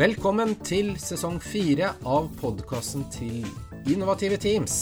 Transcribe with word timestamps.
Velkommen 0.00 0.54
til 0.64 0.94
sesong 0.96 1.34
fire 1.44 1.90
av 2.08 2.30
podkasten 2.40 3.02
til 3.12 3.42
Innovative 3.92 4.38
Teams. 4.40 4.72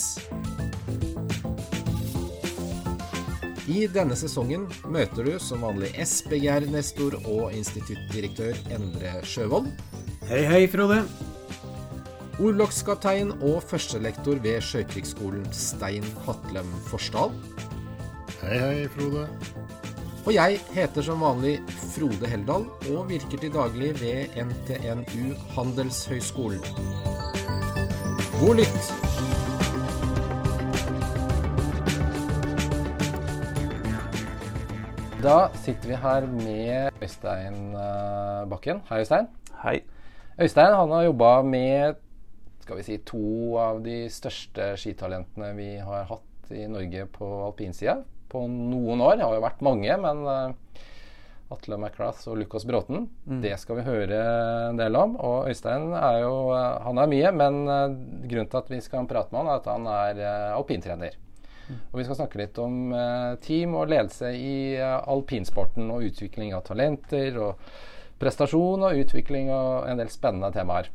I 3.67 3.89
denne 3.91 4.15
sesongen 4.21 4.69
møter 4.87 5.27
du 5.27 5.33
som 5.43 5.65
vanlig 5.67 5.91
SBGR-nestor 6.05 7.17
og 7.25 7.51
instituttdirektør 7.51 8.63
Endre 8.77 9.17
Sjøvold. 9.27 9.67
Hei, 10.31 10.45
hei, 10.53 10.63
Frode. 10.71 11.01
Orlogskaptein 12.39 13.35
og 13.41 13.59
førstelektor 13.67 14.39
ved 14.47 14.63
Sjøkrigsskolen 14.63 15.51
Stein 15.51 16.07
Hatlem 16.29 16.71
Forsdal. 16.93 17.35
Hei, 18.45 18.55
hei, 18.55 18.87
Frode. 18.95 19.27
Og 20.29 20.35
jeg 20.35 20.59
heter 20.77 21.01
som 21.01 21.23
vanlig 21.25 21.55
Frode 21.73 22.29
Heldal 22.29 22.67
og 22.93 23.07
virker 23.09 23.41
til 23.41 23.49
daglig 23.49 23.95
ved 23.97 24.35
NTNU 24.37 25.31
Handelshøyskolen. 25.55 26.61
God 28.37 28.59
lytt! 28.59 28.91
Da 35.25 35.39
sitter 35.63 35.95
vi 35.95 36.03
her 36.03 36.29
med 36.35 37.01
Øystein 37.01 37.73
eh, 37.73 38.45
Bakken. 38.53 38.85
Hei, 38.91 39.01
Øystein. 39.01 39.33
Hei. 39.63 39.81
Øystein 40.37 40.77
han 40.77 40.93
har 40.93 41.09
jobba 41.09 41.33
med 41.43 42.05
skal 42.67 42.77
vi 42.77 42.87
si, 42.91 43.01
to 43.01 43.57
av 43.57 43.81
de 43.81 43.97
største 44.13 44.75
skitalentene 44.77 45.55
vi 45.57 45.73
har 45.81 46.05
hatt 46.13 46.53
i 46.53 46.69
Norge 46.69 47.09
på 47.17 47.33
alpinsida 47.49 48.03
på 48.29 48.45
noen 48.51 49.03
år. 49.05 49.19
Det 49.19 49.27
har 49.27 49.37
jo 49.37 49.45
vært 49.45 49.65
mange, 49.65 49.97
men 50.03 50.23
uh, 50.27 50.83
Atle 51.55 51.79
McCrath 51.79 52.29
og 52.29 52.39
Lucas 52.41 52.67
Bråten, 52.69 53.07
mm. 53.25 53.41
det 53.45 53.55
skal 53.61 53.81
vi 53.81 53.87
høre 53.87 54.19
en 54.69 54.81
del 54.81 54.99
om. 55.01 55.17
Og 55.17 55.49
Øystein 55.51 55.91
er 55.97 56.23
jo 56.25 56.35
uh, 56.53 56.79
Han 56.85 57.01
er 57.01 57.13
mye, 57.13 57.33
men 57.37 57.63
uh, 57.69 57.97
grunnen 58.29 58.51
til 58.53 58.61
at 58.61 58.73
vi 58.73 58.83
skal 58.85 59.09
prate 59.11 59.33
med 59.33 59.43
han, 59.43 59.51
er 59.53 59.63
at 59.63 59.73
han 59.73 59.89
er 59.95 60.23
alpintrener. 60.57 61.19
Mm. 61.69 61.81
Og 61.93 62.01
vi 62.01 62.07
skal 62.07 62.21
snakke 62.23 62.41
litt 62.41 62.59
om 62.65 62.95
team 63.45 63.75
og 63.77 63.91
ledelse 63.93 64.31
i 64.33 64.55
alpinsporten 64.81 65.91
og 65.93 66.07
utvikling 66.07 66.55
av 66.57 66.63
talenter 66.65 67.37
og 67.45 67.61
prestasjon 68.19 68.87
og 68.89 69.03
utvikling 69.03 69.51
og 69.53 69.85
en 69.91 70.01
del 70.01 70.09
spennende 70.09 70.49
temaer. 70.55 70.89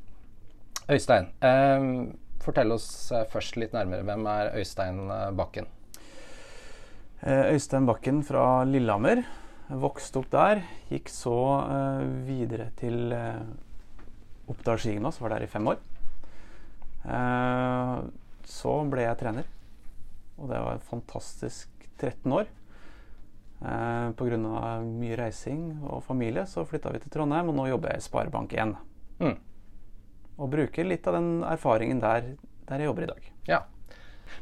Øystein, 0.90 1.30
fortell 2.42 2.74
oss 2.74 2.90
først 3.30 3.62
litt 3.62 3.78
nærmere. 3.78 4.02
Hvem 4.10 4.26
er 4.34 4.50
Øystein 4.58 5.06
Bakken? 5.38 5.70
Eh, 7.24 7.54
Øystein 7.54 7.86
Bakken 7.88 8.18
fra 8.28 8.66
Lillehammer. 8.68 9.22
Vokste 9.80 10.20
opp 10.20 10.26
der. 10.34 10.60
Gikk 10.90 11.08
så 11.08 11.32
uh, 11.64 12.02
videre 12.28 12.66
til 12.76 13.14
uh, 13.16 14.50
Oppdal 14.52 14.82
skigymnas, 14.84 15.22
var 15.24 15.32
der 15.32 15.46
i 15.46 15.48
fem 15.48 15.70
år. 15.72 15.80
Uh, 17.06 18.04
så 18.44 18.74
ble 18.92 19.06
jeg 19.06 19.20
trener, 19.22 19.48
og 20.36 20.52
det 20.52 20.60
var 20.66 20.76
en 20.76 20.84
fantastisk 20.84 21.88
13 21.96 22.36
år. 22.42 22.52
Uh, 23.64 24.12
Pga. 24.20 24.44
mye 24.84 25.16
reising 25.16 25.80
og 25.80 26.04
familie 26.04 26.44
så 26.44 26.68
flytta 26.68 26.92
vi 26.92 27.06
til 27.06 27.14
Trondheim, 27.16 27.54
og 27.54 27.56
nå 27.56 27.70
jobber 27.72 27.94
jeg 27.94 28.04
i 28.04 28.08
Sparebank1. 28.10 28.76
Mm. 29.24 29.38
Og 30.44 30.52
bruker 30.58 30.92
litt 30.92 31.08
av 31.08 31.22
den 31.22 31.38
erfaringen 31.48 32.04
der, 32.04 32.34
der 32.68 32.84
jeg 32.84 32.92
jobber 32.92 33.08
i 33.08 33.14
dag. 33.16 33.32
Ja. 33.48 33.64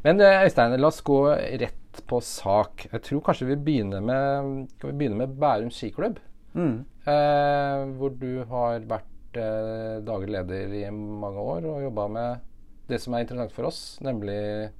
Men 0.06 0.22
Øystein, 0.24 0.78
la 0.80 0.90
oss 0.90 1.02
gå 1.06 1.20
rett 1.62 2.04
på 2.08 2.22
sak. 2.24 2.88
Jeg 2.92 3.04
tror 3.08 3.24
kanskje 3.26 3.50
vi 3.52 3.60
begynner 3.68 4.04
med, 4.04 4.68
kan 4.80 4.92
vi 4.92 4.98
begynne 5.04 5.22
med 5.24 5.40
Bærum 5.40 5.72
skiklubb. 5.74 6.20
Mm. 6.54 6.84
Eh, 7.08 7.84
hvor 7.98 8.14
du 8.20 8.44
har 8.50 8.84
vært 8.90 9.40
eh, 9.40 10.00
daglig 10.06 10.36
leder 10.36 10.76
i 10.82 10.86
mange 10.92 11.40
år 11.40 11.68
og 11.70 11.86
jobba 11.86 12.08
med 12.12 12.48
det 12.92 13.00
som 13.00 13.16
er 13.16 13.24
interessant 13.24 13.54
for 13.56 13.70
oss, 13.70 13.82
nemlig 14.04 14.72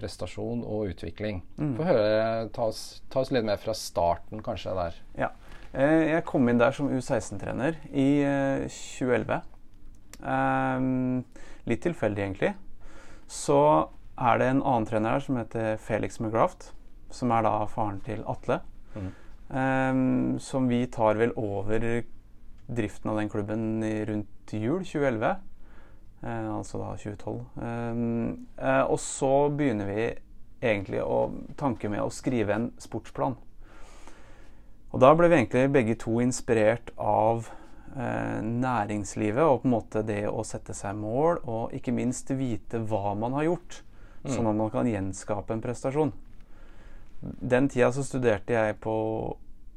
prestasjon 0.00 0.64
og 0.66 0.90
utvikling. 0.92 1.42
Mm. 1.58 1.74
Få 1.78 1.86
høre, 1.86 2.12
ta 2.54 2.68
oss, 2.70 2.82
ta 3.12 3.22
oss, 3.22 3.32
litt 3.34 3.46
med 3.46 3.60
fra 3.62 3.74
starten, 3.78 4.42
kanskje, 4.44 4.74
der. 4.76 5.00
Ja. 5.18 5.30
Eh, 5.72 6.14
jeg 6.14 6.26
kom 6.28 6.48
inn 6.50 6.60
der 6.60 6.74
som 6.74 6.90
U16-trener 6.90 7.78
i 7.90 8.08
2011. 8.66 9.40
Eh, 10.20 10.32
eh, 10.34 11.50
litt 11.70 11.84
tilfeldig, 11.86 12.26
egentlig. 12.26 12.54
Så 13.30 13.60
er 14.14 14.40
det 14.40 14.48
en 14.50 14.62
annen 14.62 14.88
trener 14.88 15.16
her 15.16 15.24
som 15.24 15.38
heter 15.40 15.78
Felix 15.82 16.20
McGraft, 16.20 16.72
som 17.14 17.32
er 17.34 17.46
da 17.46 17.54
faren 17.70 18.00
til 18.06 18.22
Atle. 18.30 18.60
Mm. 18.94 19.12
Um, 19.54 20.38
som 20.40 20.68
vi 20.70 20.84
tar 20.90 21.18
vel 21.20 21.34
over 21.36 22.04
driften 22.64 23.10
av 23.12 23.18
den 23.20 23.30
klubben 23.30 23.82
rundt 24.08 24.54
jul 24.54 24.84
2011. 24.86 25.34
Uh, 26.24 26.30
eh, 26.30 26.50
altså 26.54 26.80
da 26.80 26.92
2012. 26.96 27.40
Um, 27.60 28.46
uh, 28.58 28.84
og 28.88 28.98
så 29.02 29.34
begynner 29.52 29.90
vi 29.90 30.06
egentlig 30.64 31.02
å 31.04 31.26
tanke 31.60 31.90
med 31.92 32.02
å 32.02 32.12
skrive 32.14 32.56
en 32.56 32.70
sportsplan. 32.80 33.36
Og 34.94 35.02
da 35.02 35.10
ble 35.18 35.28
vi 35.28 35.40
egentlig 35.40 35.66
begge 35.74 35.96
to 35.98 36.20
inspirert 36.22 36.92
av 37.02 37.48
eh, 37.98 38.38
næringslivet 38.46 39.42
og 39.42 39.64
på 39.64 39.68
en 39.68 39.74
måte 39.74 40.04
det 40.06 40.22
å 40.30 40.44
sette 40.46 40.76
seg 40.76 40.94
mål, 40.94 41.40
og 41.50 41.74
ikke 41.74 41.94
minst 41.96 42.30
vite 42.38 42.78
hva 42.86 43.16
man 43.18 43.34
har 43.34 43.48
gjort 43.48 43.80
sånn 44.24 44.48
at 44.48 44.56
man 44.56 44.70
kan 44.72 44.88
gjenskape 44.88 45.52
en 45.54 45.62
prestasjon. 45.64 46.12
Den 47.20 47.68
tida 47.72 47.90
så 47.92 48.04
studerte 48.04 48.56
jeg 48.56 48.78
på 48.84 48.94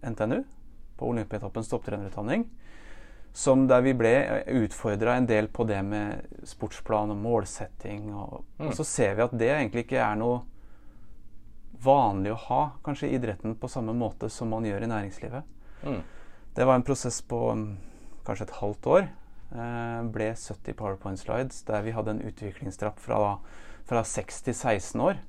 NTNU, 0.03 0.41
på 0.97 1.09
Olympiatoppens 1.11 1.69
topptrenerutdanning. 1.71 2.47
Som 3.37 3.67
der 3.69 3.83
vi 3.85 3.93
ble 3.93 4.13
utfordra 4.63 5.17
en 5.17 5.27
del 5.29 5.49
på 5.53 5.67
det 5.69 5.79
med 5.85 6.39
sportsplan 6.47 7.11
og 7.13 7.19
målsetting. 7.21 8.07
Og, 8.15 8.43
mm. 8.57 8.69
og, 8.69 8.73
så 8.79 8.85
ser 8.87 9.17
vi 9.17 9.25
at 9.27 9.35
det 9.37 9.51
egentlig 9.51 9.85
ikke 9.85 10.01
er 10.01 10.17
noe 10.17 10.41
vanlig 11.83 12.31
å 12.33 12.39
ha 12.47 12.61
kanskje 12.85 13.11
i 13.11 13.19
idretten 13.19 13.53
på 13.59 13.69
samme 13.69 13.93
måte 13.93 14.31
som 14.33 14.49
man 14.49 14.65
gjør 14.65 14.87
i 14.87 14.89
næringslivet. 14.89 15.53
Mm. 15.85 16.01
Det 16.57 16.65
var 16.65 16.79
en 16.79 16.87
prosess 16.87 17.19
på 17.21 17.43
um, 17.53 17.67
kanskje 18.25 18.47
et 18.47 18.57
halvt 18.57 18.89
år. 18.95 19.09
Eh, 19.51 20.01
ble 20.11 20.33
70 20.35 20.75
powerpoint 20.75 21.19
slides 21.19 21.61
der 21.67 21.85
vi 21.85 21.95
hadde 21.95 22.17
en 22.17 22.25
utviklingstrapp 22.27 22.99
fra 22.99 23.37
fra 23.87 24.03
6 24.03 24.41
til 24.47 24.55
16 24.55 25.03
år. 25.03 25.19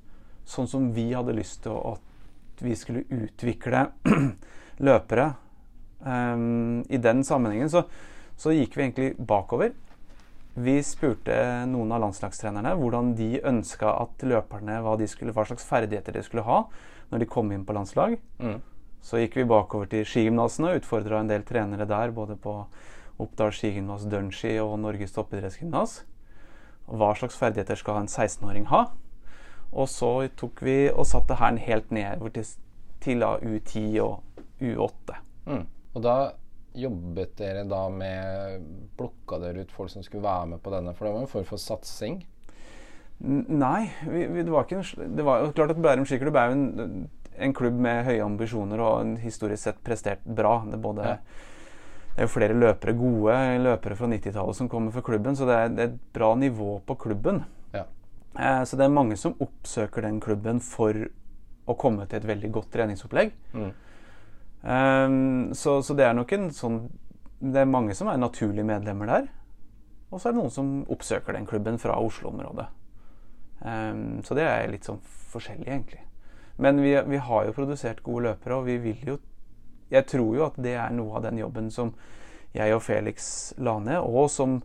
Sånn 0.48 0.68
som 0.70 0.90
vi 0.96 1.10
hadde 1.12 1.36
lyst 1.36 1.62
til 1.66 1.76
at 1.92 2.62
vi 2.64 2.74
skulle 2.78 3.04
utvikle 3.06 3.86
løpere. 4.88 5.32
Um, 5.98 6.84
I 6.90 6.98
den 7.02 7.24
sammenhengen 7.26 7.70
så, 7.70 7.84
så, 8.38 8.54
gikk 8.54 8.76
vi 8.76 8.86
egentlig 8.86 9.10
bakover. 9.18 9.74
Vi 10.58 10.78
spurte 10.82 11.36
noen 11.70 11.92
av 11.94 12.02
landslagstrenerne 12.02 12.74
hvordan 12.78 13.12
de 13.18 13.36
ønska 13.46 13.92
at 14.00 14.24
løperne 14.26 14.80
hva, 14.82 14.96
skulle, 15.06 15.34
hva, 15.34 15.46
slags 15.46 15.66
ferdigheter 15.68 16.16
de 16.16 16.24
skulle 16.26 16.46
ha 16.46 16.64
når 17.12 17.22
de 17.22 17.30
kom 17.30 17.52
inn 17.54 17.66
på 17.66 17.76
landslag. 17.76 18.16
Mm. 18.42 18.58
Så 19.04 19.20
gikk 19.22 19.38
vi 19.38 19.46
bakover 19.48 19.86
til 19.90 20.06
skigymnasene 20.06 20.72
og 20.72 20.80
utfordra 20.80 21.22
en 21.22 21.30
del 21.30 21.46
trenere 21.46 21.86
der, 21.88 22.10
både 22.14 22.34
på 22.42 22.56
Oppdal 23.18 23.50
skigymnas, 23.54 24.06
Dønski 24.10 24.54
og 24.62 24.76
Norges 24.82 25.14
toppidrettsgymnas 25.16 26.02
hva 26.88 27.12
slags 27.16 27.36
ferdigheter 27.36 27.76
skal 27.78 28.02
en 28.02 28.08
16-åring 28.08 28.68
ha? 28.72 28.86
Og 29.76 29.88
så 29.92 30.10
tok 30.40 30.62
vi 30.64 30.76
og 30.88 31.06
satte 31.08 31.36
hæren 31.36 31.60
helt 31.60 31.90
ned 31.92 32.24
til, 32.32 32.46
til 33.04 33.24
U10 33.24 33.84
og 34.00 34.22
U8. 34.60 35.18
Mm. 35.48 35.66
Og 35.94 36.04
da 36.04 36.16
jobbet 36.78 37.34
dere 37.40 37.66
da 37.68 37.82
med 37.92 38.64
Plukka 38.96 39.40
dere 39.42 39.66
ut 39.66 39.74
folk 39.74 39.92
som 39.92 40.04
skulle 40.06 40.24
være 40.24 40.54
med 40.54 40.64
på 40.64 40.72
denne? 40.72 40.94
For 40.96 41.06
det 41.06 41.14
var 41.14 41.26
en 41.26 41.30
form 41.34 41.46
for 41.48 41.60
satsing? 41.60 42.22
Nei, 43.18 43.90
vi, 44.06 44.24
vi, 44.30 44.44
det 44.46 44.52
var 44.54 44.72
en, 44.72 45.16
Det 45.16 45.24
var 45.26 45.42
jo 45.42 45.52
klart 45.52 45.74
at 45.74 45.82
Bærum 45.82 46.06
skiklubb 46.06 46.36
er 46.38 46.52
jo 46.52 46.56
en, 46.56 47.08
en, 47.34 47.54
klubb 47.54 47.80
med 47.82 48.04
høye 48.06 48.22
ambisjoner 48.22 48.80
og 48.80 49.00
en 49.02 49.16
historisk 49.18 49.66
sett 49.66 49.80
prestert 49.84 50.22
bra. 50.24 50.62
Det 50.70 50.80
både 50.80 51.12
ja 51.16 51.20
det 52.18 52.24
er 52.24 52.26
jo 52.26 52.32
flere 52.34 52.54
løpere, 52.58 52.92
gode 52.98 53.34
løpere 53.62 53.94
fra 53.94 54.06
90-tallet 54.10 54.56
som 54.58 54.68
kommer 54.68 54.90
for 54.90 55.06
klubben, 55.06 55.36
så 55.38 55.46
det 55.46 55.54
er, 55.54 55.68
det 55.70 55.82
er 55.84 55.90
et 55.92 56.00
bra 56.16 56.32
nivå 56.34 56.80
på 56.82 56.96
klubben. 56.98 57.44
Ja. 57.70 57.84
Eh, 58.34 58.62
så 58.66 58.74
det 58.74 58.88
er 58.88 58.90
mange 58.96 59.14
som 59.20 59.36
oppsøker 59.38 60.02
den 60.02 60.18
klubben 60.18 60.58
for 60.58 60.98
å 61.70 61.76
komme 61.78 62.08
til 62.10 62.18
et 62.18 62.26
veldig 62.26 62.50
godt 62.56 62.72
treningsopplegg. 62.74 63.30
Mm. 63.54 63.70
Eh, 64.74 65.14
så, 65.54 65.76
så, 65.78 65.94
det 65.94 66.08
er 66.08 66.18
nok 66.18 66.34
en 66.34 66.50
sånn 66.50 66.80
Det 67.38 67.62
er 67.62 67.70
mange 67.70 67.94
som 67.94 68.10
er 68.10 68.18
naturlige 68.18 68.66
medlemmer 68.66 69.12
der. 69.14 69.30
Og 70.10 70.18
så 70.18 70.32
er 70.32 70.34
det 70.34 70.40
noen 70.40 70.56
som 70.58 70.74
oppsøker 70.90 71.38
den 71.38 71.46
klubben 71.46 71.78
fra 71.78 72.00
Oslo-området. 72.02 72.66
Um, 73.62 74.24
så 74.26 74.34
det 74.34 74.42
er 74.42 74.72
litt 74.72 74.90
sånn 74.90 74.98
forskjellig, 75.30 75.70
egentlig. 75.70 76.02
Men 76.58 76.82
vi, 76.82 76.96
vi 77.14 77.22
har 77.22 77.46
jo 77.46 77.54
produsert 77.54 78.02
gode 78.02 78.32
løpere, 78.32 78.58
og 78.58 78.66
vi 78.66 78.80
vil 78.82 79.12
jo 79.12 79.20
jeg 79.92 80.06
tror 80.10 80.36
jo 80.36 80.46
at 80.48 80.58
det 80.60 80.74
er 80.78 80.92
noe 80.94 81.16
av 81.18 81.24
den 81.28 81.40
jobben 81.40 81.72
som 81.74 81.94
jeg 82.56 82.74
og 82.74 82.82
Felix 82.84 83.52
la 83.60 83.76
ned, 83.82 84.00
og 84.02 84.30
som 84.32 84.60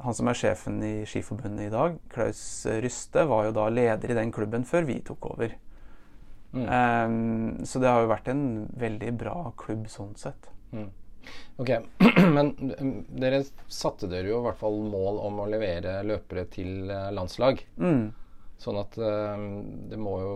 han 0.00 0.16
som 0.16 0.30
er 0.30 0.38
sjefen 0.38 0.78
i 0.84 0.94
Skiforbundet 1.08 1.66
i 1.66 1.72
dag, 1.72 1.98
Klaus 2.12 2.40
Ryste, 2.80 3.26
var 3.28 3.48
jo 3.48 3.56
da 3.56 3.66
leder 3.72 4.12
i 4.12 4.16
den 4.16 4.32
klubben 4.32 4.64
før 4.64 4.86
vi 4.88 4.96
tok 5.04 5.26
over. 5.34 5.52
Mm. 6.52 6.64
Um, 6.66 7.66
så 7.68 7.82
det 7.82 7.90
har 7.90 8.02
jo 8.02 8.10
vært 8.10 8.30
en 8.32 8.44
veldig 8.80 9.12
bra 9.20 9.36
klubb 9.60 9.84
sånn 9.92 10.16
sett. 10.18 10.48
Mm. 10.72 10.88
Ok, 11.60 11.70
men 12.36 12.54
mm, 12.56 12.94
dere 13.20 13.42
satte 13.68 14.08
dere 14.10 14.32
jo 14.32 14.40
i 14.40 14.46
hvert 14.48 14.60
fall 14.60 14.80
mål 14.88 15.20
om 15.28 15.42
å 15.44 15.50
levere 15.52 16.00
løpere 16.06 16.46
til 16.50 16.90
eh, 16.90 17.10
landslag. 17.14 17.60
Mm. 17.76 18.08
Sånn 18.60 18.80
at 18.80 18.96
um, 19.00 19.44
det 19.88 20.00
må 20.00 20.16
jo 20.20 20.34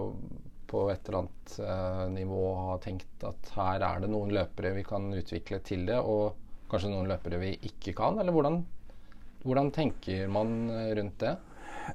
på 0.75 0.88
et 0.91 1.09
eller 1.09 1.23
annet 1.23 1.56
eh, 1.62 2.05
nivå 2.11 2.43
har 2.59 2.79
tenkt 2.82 3.26
at 3.26 3.50
her 3.55 3.82
er 3.87 4.03
det 4.03 4.11
noen 4.11 4.32
løpere 4.35 4.75
vi 4.75 4.82
kan 4.87 5.06
utvikle 5.15 5.61
til 5.62 5.85
det, 5.87 6.00
og 6.00 6.35
kanskje 6.71 6.91
noen 6.91 7.11
løpere 7.11 7.38
vi 7.38 7.53
ikke 7.69 7.94
kan? 7.94 8.19
Eller 8.19 8.35
hvordan, 8.35 8.59
hvordan 9.44 9.71
tenker 9.76 10.26
man 10.35 10.56
eh, 10.75 10.91
rundt 10.99 11.21
det? 11.23 11.37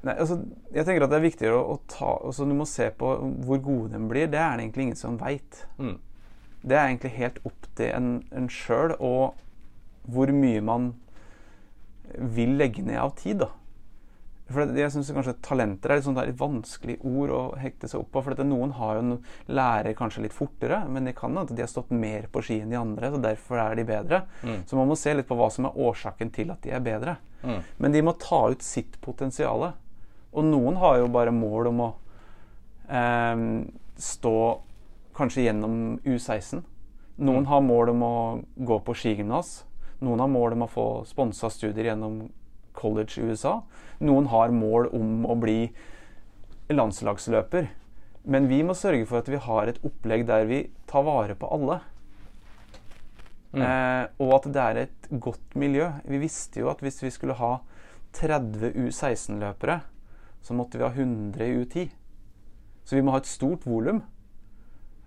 Nei, 0.05 0.13
altså, 0.13 0.37
jeg 0.71 0.85
tenker 0.85 1.03
at 1.03 1.11
det 1.11 1.17
er 1.17 1.25
viktigere 1.25 1.59
å, 1.59 1.75
å 1.75 1.77
ta 1.89 2.11
altså, 2.29 2.45
Du 2.45 2.53
må 2.55 2.67
se 2.69 2.91
på 2.95 3.11
hvor 3.47 3.61
gode 3.65 3.91
de 3.95 4.01
blir. 4.11 4.29
Det 4.31 4.39
er 4.39 4.55
det 4.55 4.67
egentlig 4.67 4.87
ingen 4.87 5.01
som 5.01 5.19
veit. 5.19 5.63
Mm. 5.81 5.97
Det 6.61 6.75
er 6.77 6.85
egentlig 6.85 7.15
helt 7.17 7.39
opp 7.49 7.69
til 7.79 7.93
en, 7.95 8.09
en 8.35 8.49
sjøl 8.53 8.95
og 8.95 9.39
hvor 10.09 10.31
mye 10.33 10.61
man 10.65 10.91
vil 12.37 12.55
legge 12.57 12.85
ned 12.85 13.01
av 13.01 13.15
tid. 13.19 13.43
da. 13.43 13.51
For 14.49 14.65
Jeg 14.77 14.91
syns 14.93 15.11
kanskje 15.13 15.35
talenter 15.45 15.91
er 15.93 15.99
et 15.99 16.05
sånt 16.07 16.17
litt 16.17 16.39
vanskelig 16.39 16.95
ord 17.05 17.33
å 17.35 17.41
hekte 17.61 17.89
seg 17.89 18.01
opp 18.01 18.09
på. 18.15 18.23
For 18.25 18.45
noen 18.47 18.73
har 18.79 18.97
jo 18.97 19.03
en 19.03 19.17
lærer 19.51 19.97
kanskje 19.97 20.23
litt 20.25 20.35
fortere, 20.35 20.81
men 20.89 21.05
det 21.05 21.15
kan 21.19 21.37
at 21.37 21.53
de 21.53 21.61
har 21.61 21.69
stått 21.69 21.91
mer 21.93 22.25
på 22.33 22.41
ski 22.45 22.59
enn 22.63 22.73
de 22.73 22.79
andre. 22.79 23.11
så 23.13 23.21
Derfor 23.21 23.61
er 23.61 23.77
de 23.77 23.85
bedre. 23.85 24.23
Mm. 24.41 24.63
Så 24.65 24.79
man 24.79 24.89
må 24.89 24.97
se 24.97 25.13
litt 25.13 25.29
på 25.29 25.37
hva 25.37 25.51
som 25.53 25.69
er 25.69 25.77
årsaken 25.89 26.33
til 26.33 26.53
at 26.53 26.65
de 26.65 26.73
er 26.73 26.81
bedre. 26.85 27.19
Mm. 27.43 27.61
Men 27.77 27.93
de 27.93 28.03
må 28.05 28.15
ta 28.17 28.41
ut 28.49 28.65
sitt 28.65 28.97
potensial. 29.05 29.69
Og 30.33 30.49
noen 30.49 30.81
har 30.81 30.97
jo 30.99 31.13
bare 31.13 31.33
mål 31.33 31.69
om 31.69 31.85
å 31.85 31.91
eh, 32.89 33.45
stå 34.01 34.35
kanskje 35.19 35.45
gjennom 35.45 35.99
U16. 36.05 36.65
Noen 37.19 37.45
har 37.51 37.61
mål 37.61 37.93
om 37.93 38.03
å 38.07 38.15
gå 38.55 38.81
på 38.87 38.95
skigymnas. 38.95 39.59
Noen 39.99 40.21
har 40.23 40.31
mål 40.31 40.55
om 40.55 40.63
å 40.63 40.71
få 40.71 40.89
sponsa 41.05 41.49
studier 41.51 41.91
gjennom 41.91 42.21
college 42.79 43.19
i 43.19 43.27
USA. 43.27 43.59
Noen 43.99 44.29
har 44.31 44.55
mål 44.55 44.89
om 44.95 45.27
å 45.27 45.35
bli 45.39 45.59
landslagsløper. 46.71 47.69
Men 48.29 48.49
vi 48.49 48.61
må 48.65 48.75
sørge 48.77 49.07
for 49.09 49.21
at 49.21 49.29
vi 49.31 49.39
har 49.41 49.69
et 49.69 49.79
opplegg 49.85 50.27
der 50.29 50.47
vi 50.49 50.65
tar 50.89 51.05
vare 51.07 51.35
på 51.39 51.49
alle. 51.55 51.79
Mm. 53.55 53.63
Eh, 53.65 54.03
og 54.21 54.35
at 54.37 54.49
det 54.53 54.65
er 54.65 54.81
et 54.83 55.09
godt 55.23 55.55
miljø. 55.57 55.87
Vi 56.05 56.21
visste 56.21 56.61
jo 56.61 56.69
at 56.71 56.83
hvis 56.85 57.01
vi 57.01 57.13
skulle 57.13 57.37
ha 57.39 57.57
30 58.17 58.75
U16-løpere, 58.85 59.79
så 60.45 60.55
måtte 60.55 60.79
vi 60.79 60.85
ha 60.85 60.91
100 60.93 61.45
i 61.45 61.57
U10. 61.63 61.89
Så 62.85 62.97
vi 62.97 63.03
må 63.05 63.13
ha 63.13 63.21
et 63.21 63.29
stort 63.29 63.65
volum. 63.69 64.03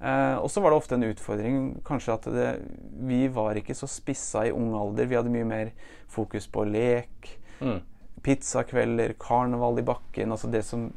Eh, 0.02 0.36
og 0.42 0.50
så 0.50 0.62
var 0.62 0.72
det 0.72 0.80
ofte 0.80 0.98
en 0.98 1.06
utfordring 1.06 1.58
kanskje 1.86 2.16
at 2.16 2.26
det, 2.34 2.48
vi 3.06 3.28
var 3.30 3.58
ikke 3.58 3.76
så 3.78 3.86
spissa 3.90 4.48
i 4.48 4.54
ung 4.54 4.72
alder. 4.74 5.06
Vi 5.06 5.19
hadde 5.19 5.34
mye 5.34 5.46
mer 5.46 5.70
fokus 6.10 6.48
på 6.50 6.66
lek, 6.66 7.36
Mm. 7.62 7.80
pizzakvelder, 8.22 9.14
karneval 9.18 9.78
i 9.78 9.82
bakken. 9.86 10.30
Altså 10.34 10.50
det 10.50 10.64
som 10.64 10.88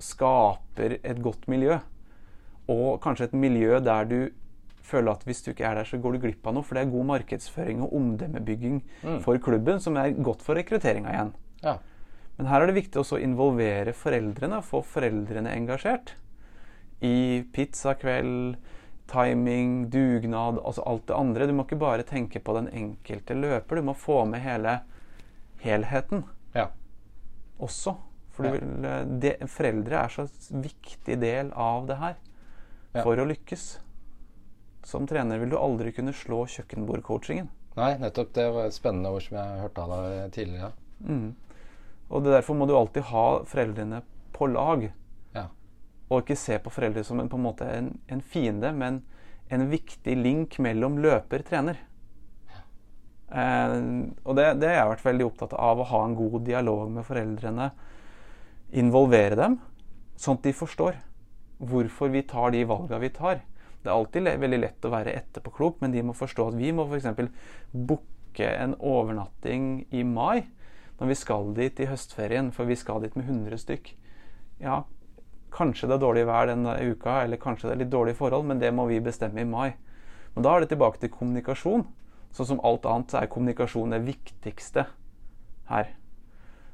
skaper 0.00 0.98
et 1.04 1.20
godt 1.22 1.46
miljø. 1.48 1.78
Og 2.70 3.00
kanskje 3.02 3.28
et 3.30 3.34
miljø 3.36 3.78
der 3.84 4.04
du 4.08 4.18
føler 4.90 5.12
at 5.12 5.24
hvis 5.28 5.42
du 5.44 5.50
ikke 5.52 5.64
er 5.68 5.74
der, 5.78 5.84
så 5.86 5.98
går 6.02 6.16
du 6.16 6.22
glipp 6.24 6.46
av 6.46 6.54
noe. 6.56 6.64
For 6.66 6.74
det 6.76 6.86
er 6.86 6.92
god 6.92 7.06
markedsføring 7.12 7.82
og 7.84 7.92
omdømmebygging 7.96 8.80
Mm. 9.04 9.20
for 9.22 9.38
klubben, 9.38 9.80
som 9.80 9.96
er 9.96 10.10
godt 10.12 10.42
for 10.42 10.54
rekrutteringa 10.54 11.10
igjen. 11.12 11.32
Ja. 11.62 11.76
Men 12.38 12.46
her 12.46 12.62
er 12.62 12.66
det 12.66 12.74
viktig 12.74 12.96
også 13.00 13.18
å 13.18 13.22
involvere 13.22 13.92
foreldrene, 13.92 14.62
få 14.62 14.82
foreldrene 14.82 15.52
engasjert. 15.54 16.14
I 17.02 17.42
pizzakveld, 17.52 18.56
timing, 19.10 19.90
dugnad, 19.90 20.58
altså 20.64 20.82
alt 20.86 21.06
det 21.06 21.16
andre. 21.16 21.46
Du 21.46 21.52
må 21.52 21.64
ikke 21.66 21.78
bare 21.78 22.02
tenke 22.02 22.40
på 22.40 22.54
den 22.54 22.68
enkelte 22.68 23.34
løper, 23.34 23.76
du 23.76 23.82
må 23.82 23.94
få 23.94 24.24
med 24.28 24.40
hele 24.40 24.80
helheten 25.64 26.24
ja. 26.54 26.68
også. 27.60 27.96
For 28.30 28.46
Ja. 28.46 28.52
vil, 28.52 29.20
de, 29.20 29.34
foreldre 29.50 30.04
er 30.04 30.08
så 30.14 30.26
viktig 30.50 31.18
del 31.20 31.52
av 31.52 31.86
det 31.86 31.96
her 32.00 32.16
Ja. 32.94 33.02
for 33.02 33.16
å 33.16 33.26
lykkes. 33.28 33.78
Som 34.82 35.06
trener 35.06 35.38
vil 35.38 35.50
du 35.50 35.58
aldri 35.58 35.92
kunne 35.92 36.12
slå 36.12 36.46
kjøkkenbordcoachingen. 36.46 37.48
Nei, 37.76 37.92
nettopp. 37.98 38.32
Det 38.32 38.52
var 38.52 38.66
et 38.66 38.74
spennende 38.74 39.12
ord 39.12 39.22
som 39.22 39.36
jeg 39.38 39.60
hørte 39.60 39.82
av 39.84 39.90
deg 39.90 40.32
tidligere. 40.32 40.72
Mm. 41.06 41.36
Og 42.10 42.24
det 42.24 42.32
derfor 42.32 42.56
må 42.58 42.66
du 42.66 42.74
alltid 42.74 43.06
ha 43.12 43.26
foreldrene 43.46 44.02
på 44.32 44.48
lag. 44.50 44.88
Ja. 45.34 45.46
Og 46.10 46.24
ikke 46.24 46.36
se 46.36 46.58
på 46.58 46.72
foreldre 46.74 47.04
som 47.06 47.20
en, 47.20 47.28
på 47.28 47.38
en, 47.38 47.44
måte 47.44 47.68
en, 47.70 47.92
en 48.08 48.20
fiende, 48.20 48.72
men 48.72 49.02
en 49.50 49.68
viktig 49.70 50.16
link 50.16 50.58
mellom 50.58 50.98
løper-trener. 51.02 51.78
Eh, 53.30 53.76
og 54.24 54.36
det, 54.38 54.46
det 54.62 54.72
har 54.72 54.80
jeg 54.80 54.92
vært 54.94 55.06
veldig 55.06 55.28
opptatt 55.28 55.54
av, 55.54 55.80
å 55.80 55.88
ha 55.92 56.02
en 56.06 56.16
god 56.18 56.42
dialog 56.48 56.90
med 56.94 57.06
foreldrene. 57.06 57.70
Involvere 58.80 59.38
dem, 59.38 59.58
sånn 60.20 60.38
at 60.38 60.46
de 60.46 60.54
forstår 60.54 60.98
hvorfor 61.60 62.12
vi 62.12 62.22
tar 62.26 62.54
de 62.54 62.64
valga 62.68 63.00
vi 63.02 63.10
tar. 63.14 63.42
Det 63.80 63.88
er 63.88 63.96
alltid 63.96 64.28
veldig 64.42 64.60
lett 64.60 64.84
å 64.84 64.92
være 64.92 65.16
etterpåklok, 65.16 65.80
men 65.80 65.92
de 65.94 66.04
må 66.04 66.14
forstå 66.16 66.50
at 66.50 66.56
vi 66.60 66.72
må 66.76 66.86
f.eks. 66.88 67.08
booke 67.72 68.46
en 68.46 68.76
overnatting 68.76 69.86
i 69.90 70.04
mai 70.04 70.46
når 71.00 71.08
vi 71.08 71.16
skal 71.16 71.52
dit 71.56 71.80
i 71.80 71.88
høstferien, 71.88 72.50
for 72.52 72.68
vi 72.68 72.76
skal 72.76 73.00
dit 73.00 73.14
med 73.16 73.24
100 73.24 73.62
stykk. 73.62 73.94
Ja, 74.60 74.82
kanskje 75.54 75.88
det 75.88 75.96
er 75.96 76.02
dårlig 76.02 76.26
vær 76.28 76.50
den 76.50 76.66
uka, 76.68 77.22
eller 77.22 77.40
kanskje 77.40 77.70
det 77.70 77.72
er 77.72 77.80
litt 77.84 77.94
dårlige 77.94 78.18
forhold, 78.18 78.44
men 78.50 78.60
det 78.60 78.72
må 78.76 78.84
vi 78.90 79.00
bestemme 79.00 79.40
i 79.40 79.48
mai. 79.48 79.72
Men 80.34 80.44
da 80.44 80.52
er 80.52 80.64
det 80.64 80.74
tilbake 80.74 81.00
til 81.00 81.12
kommunikasjon. 81.14 81.86
Sånn 82.36 82.52
som 82.52 82.62
alt 82.66 82.86
annet 82.86 83.14
er 83.18 83.30
kommunikasjon 83.30 83.94
det 83.94 84.04
viktigste 84.06 84.86
her. 85.70 85.92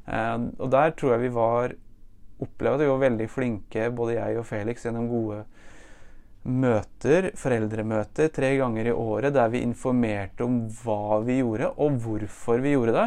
Eh, 0.06 0.38
og 0.58 0.70
der 0.72 0.94
tror 0.96 1.16
jeg 1.16 1.26
vi 1.26 1.34
var 1.34 1.76
opplevde 2.42 2.84
vi 2.84 2.90
var 2.90 3.04
veldig 3.04 3.28
flinke, 3.32 3.90
både 3.96 4.18
jeg 4.18 4.40
og 4.40 4.46
Felix, 4.48 4.84
gjennom 4.84 5.08
gode 5.08 5.44
møter, 6.46 7.30
foreldremøter, 7.38 8.28
tre 8.34 8.52
ganger 8.60 8.90
i 8.90 8.94
året 8.94 9.34
der 9.34 9.48
vi 9.50 9.64
informerte 9.66 10.46
om 10.46 10.66
hva 10.82 11.22
vi 11.26 11.40
gjorde, 11.40 11.72
og 11.74 11.96
hvorfor 12.04 12.62
vi 12.62 12.74
gjorde 12.76 12.94
det. 12.96 13.06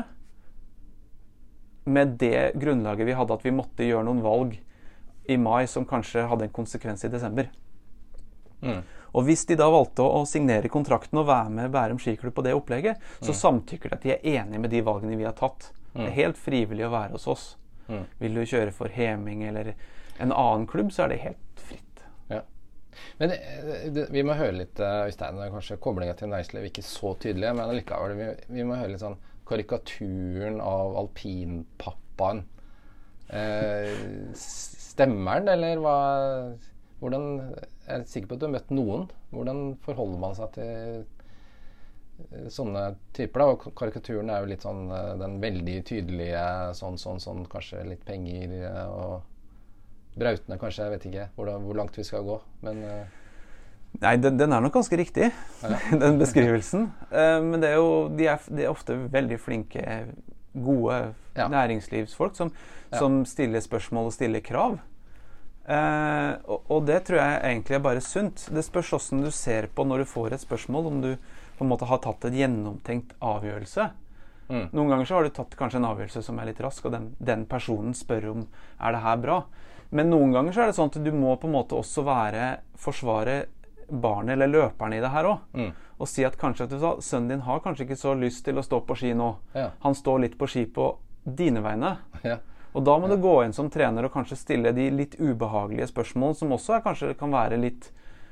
Med 1.90 2.18
det 2.22 2.52
grunnlaget 2.60 3.08
vi 3.08 3.16
hadde 3.18 3.38
at 3.38 3.46
vi 3.46 3.56
måtte 3.56 3.88
gjøre 3.88 4.06
noen 4.10 4.24
valg 4.26 4.58
i 5.30 5.38
mai 5.40 5.70
som 5.70 5.86
kanskje 5.88 6.26
hadde 6.28 6.48
en 6.48 6.56
konsekvens 6.56 7.06
i 7.06 7.14
desember. 7.14 7.48
Mm. 8.66 8.82
Og 9.14 9.26
hvis 9.28 9.46
de 9.50 9.58
da 9.60 9.70
valgte 9.72 10.06
å, 10.06 10.24
signere 10.30 10.72
kontrakten 10.72 11.22
og 11.22 11.28
være 11.30 11.54
med 11.56 11.74
Bærum 11.74 12.00
skiklubb 12.02 12.36
på 12.38 12.46
det 12.46 12.56
opplegget, 12.58 13.02
så 13.26 13.36
samtykker 13.36 13.92
de 13.92 13.98
at 13.98 14.06
de 14.06 14.16
er 14.16 14.42
enige 14.42 14.62
med 14.62 14.74
de 14.74 14.84
valgene 14.86 15.18
vi 15.20 15.28
har 15.28 15.38
tatt. 15.38 15.72
Det 15.94 16.06
er 16.06 16.18
helt 16.20 16.38
frivillig 16.38 16.86
å 16.86 16.94
være 16.94 17.18
hos 17.18 17.28
oss. 17.32 17.46
Mm. 17.90 18.04
Vil 18.20 18.38
du 18.38 18.44
kjøre 18.46 18.74
for 18.76 18.94
Heming 18.94 19.44
eller 19.50 19.74
en 20.20 20.34
annen 20.36 20.68
klubb, 20.70 20.92
så 20.94 21.06
er 21.06 21.14
det 21.14 21.24
helt 21.24 21.64
fritt. 21.64 22.04
Ja. 22.30 22.44
Men 23.18 23.34
det, 23.34 23.40
det, 23.96 24.06
vi 24.14 24.24
må 24.28 24.36
høre 24.38 24.58
litt, 24.60 24.80
eh, 24.84 25.08
Øystein. 25.08 25.40
Kanskje 25.56 25.80
koblinga 25.82 26.14
til 26.20 26.30
næringslivet 26.32 26.70
ikke 26.70 26.86
så 26.86 27.16
tydelig, 27.24 27.54
men 27.58 27.74
likevel. 27.80 28.16
Vi, 28.20 28.30
vi 28.60 28.68
må 28.68 28.78
høre 28.78 28.94
litt 28.94 29.04
sånn 29.04 29.18
karikaturen 29.50 30.60
av 30.62 30.98
alpinpappaen. 31.02 32.44
Eh, 33.30 33.96
stemmer 34.38 35.42
den, 35.42 35.54
eller 35.56 35.82
hva 35.82 35.98
Hvordan 37.00 37.26
Jeg 37.88 37.96
er 37.96 38.04
sikker 38.10 38.28
på 38.30 38.36
at 38.36 38.42
du 38.42 38.46
har 38.48 38.54
møtt 38.58 38.74
noen. 38.76 39.08
Hvordan 39.32 39.62
forholder 39.86 40.20
man 40.22 40.36
seg 40.38 40.52
til 40.58 41.06
eh, 42.28 42.50
sånne 42.52 42.84
typer? 43.16 43.40
da, 43.40 43.48
og 43.54 43.70
Karikaturen 43.80 44.30
er 44.34 44.44
jo 44.44 44.52
litt 44.52 44.66
sånn 44.66 44.90
eh, 44.92 45.14
den 45.22 45.40
veldig 45.44 45.78
tydelige 45.88 46.44
sånn, 46.80 47.00
sånn, 47.02 47.22
sånn, 47.24 47.46
kanskje 47.52 47.86
litt 47.88 48.04
penger 48.08 48.58
eh, 48.60 48.84
og 48.92 50.20
brautende, 50.20 50.60
kanskje. 50.60 50.86
Jeg 50.86 50.96
vet 50.98 51.10
ikke 51.10 51.30
hvor, 51.38 51.54
hvor 51.64 51.80
langt 51.80 51.98
vi 51.98 52.08
skal 52.08 52.28
gå. 52.28 52.42
Men 52.66 52.84
Nei, 53.98 54.14
den, 54.22 54.38
den 54.38 54.54
er 54.54 54.62
nok 54.62 54.76
ganske 54.78 54.98
riktig, 55.00 55.32
den 56.04 56.20
beskrivelsen. 56.22 56.92
Uh, 57.10 57.40
men 57.42 57.64
det 57.64 57.72
er 57.72 57.80
jo, 57.80 58.06
de 58.14 58.28
er, 58.30 58.44
de 58.54 58.68
er 58.68 58.70
ofte 58.70 58.94
veldig 59.12 59.40
flinke, 59.42 59.86
gode 60.54 61.00
Ja. 61.38 61.48
næringslivsfolk 61.48 62.36
som, 62.36 62.52
Ja. 62.92 62.98
som 62.98 63.26
stiller 63.26 63.62
spørsmål 63.62 64.10
og 64.10 64.14
stiller 64.14 64.42
krav. 64.46 64.80
Eh, 65.70 66.32
og, 66.50 66.64
og 66.74 66.86
det 66.88 67.04
tror 67.06 67.20
jeg 67.22 67.42
egentlig 67.52 67.78
er 67.78 67.86
bare 67.86 68.02
sunt. 68.02 68.48
Det 68.50 68.66
spørs 68.66 68.94
åssen 68.98 69.22
du 69.22 69.30
ser 69.34 69.70
på 69.74 69.86
når 69.86 70.04
du 70.04 70.10
får 70.10 70.34
et 70.34 70.46
spørsmål, 70.46 70.90
om 70.90 71.02
du 71.04 71.12
på 71.60 71.66
en 71.66 71.70
måte 71.70 71.90
har 71.90 72.02
tatt 72.02 72.26
en 72.26 72.38
gjennomtenkt 72.40 73.14
avgjørelse. 73.22 73.90
Mm. 74.50 74.66
Noen 74.74 74.90
ganger 74.90 75.06
så 75.06 75.20
har 75.20 75.28
du 75.28 75.36
tatt 75.36 75.54
kanskje 75.60 75.78
en 75.82 75.90
avgjørelse 75.92 76.24
som 76.26 76.40
er 76.42 76.50
litt 76.50 76.62
rask, 76.64 76.88
og 76.88 76.96
den, 76.96 77.12
den 77.22 77.46
personen 77.50 77.94
spør 77.94 78.32
om 78.32 78.48
er 78.80 78.96
det 78.96 79.04
her 79.04 79.22
bra. 79.22 79.44
Men 79.94 80.10
noen 80.10 80.34
ganger 80.34 80.56
så 80.56 80.64
er 80.64 80.72
det 80.72 80.78
sånn 80.80 80.90
at 80.90 81.00
du 81.06 81.12
må 81.14 81.36
på 81.38 81.50
en 81.50 81.58
måte 81.58 81.78
også 81.78 82.06
være 82.08 82.50
forsvare 82.80 83.44
barnet 83.90 84.36
eller 84.36 84.50
løperen 84.50 84.96
i 84.98 85.02
det 85.04 85.14
her 85.14 85.30
òg. 85.30 85.46
Mm. 85.58 85.70
Og 86.00 86.10
si 86.10 86.26
at 86.26 86.38
kanskje 86.40 86.66
at 86.66 86.74
du 86.74 86.80
sa, 86.82 86.96
sønnen 87.04 87.36
din 87.36 87.46
har 87.46 87.62
kanskje 87.62 87.86
ikke 87.86 88.00
så 88.00 88.16
lyst 88.18 88.46
til 88.48 88.58
å 88.58 88.66
stå 88.66 88.82
på 88.88 88.98
ski 88.98 89.14
nå. 89.18 89.34
Ja. 89.54 89.72
Han 89.84 89.98
står 89.98 90.24
litt 90.26 90.38
på 90.40 90.50
ski 90.50 90.66
på 90.66 90.94
dine 91.26 91.62
vegne. 91.66 91.98
ja. 92.26 92.40
Og 92.78 92.86
da 92.86 92.98
må 93.02 93.10
du 93.10 93.18
gå 93.18 93.36
inn 93.44 93.56
som 93.56 93.70
trener 93.74 94.06
og 94.06 94.14
kanskje 94.14 94.38
stille 94.38 94.74
de 94.78 94.90
litt 94.94 95.16
ubehagelige 95.18 95.90
spørsmål, 95.90 96.36
som 96.38 96.54
også 96.54 96.82
kanskje 96.86 97.16
kan 97.18 97.34
være 97.34 97.58
litt 97.62 97.90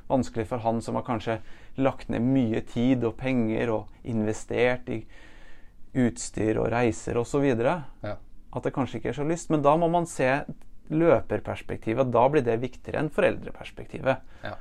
vanskelig 0.08 0.46
for 0.48 0.64
han 0.64 0.82
som 0.84 0.96
har 1.00 1.06
kanskje 1.08 1.40
lagt 1.82 2.12
ned 2.14 2.24
mye 2.24 2.62
tid 2.70 3.04
og 3.08 3.18
penger 3.20 3.74
og 3.74 4.08
investert 4.08 4.88
i 4.94 5.02
utstyr 5.98 6.62
og 6.62 6.70
reiser 6.72 7.18
osv. 7.20 7.48
Ja. 7.50 8.16
At 8.18 8.64
det 8.64 8.74
kanskje 8.76 9.02
ikke 9.02 9.12
er 9.12 9.20
så 9.20 9.28
lyst. 9.28 9.50
Men 9.54 9.66
da 9.66 9.74
må 9.80 9.90
man 9.92 10.08
se 10.10 10.30
løperperspektivet, 10.88 12.14
da 12.14 12.28
blir 12.32 12.46
det 12.46 12.62
viktigere 12.62 13.02
enn 13.02 13.12
foreldreperspektivet. 13.12 14.22
Ja. 14.46 14.54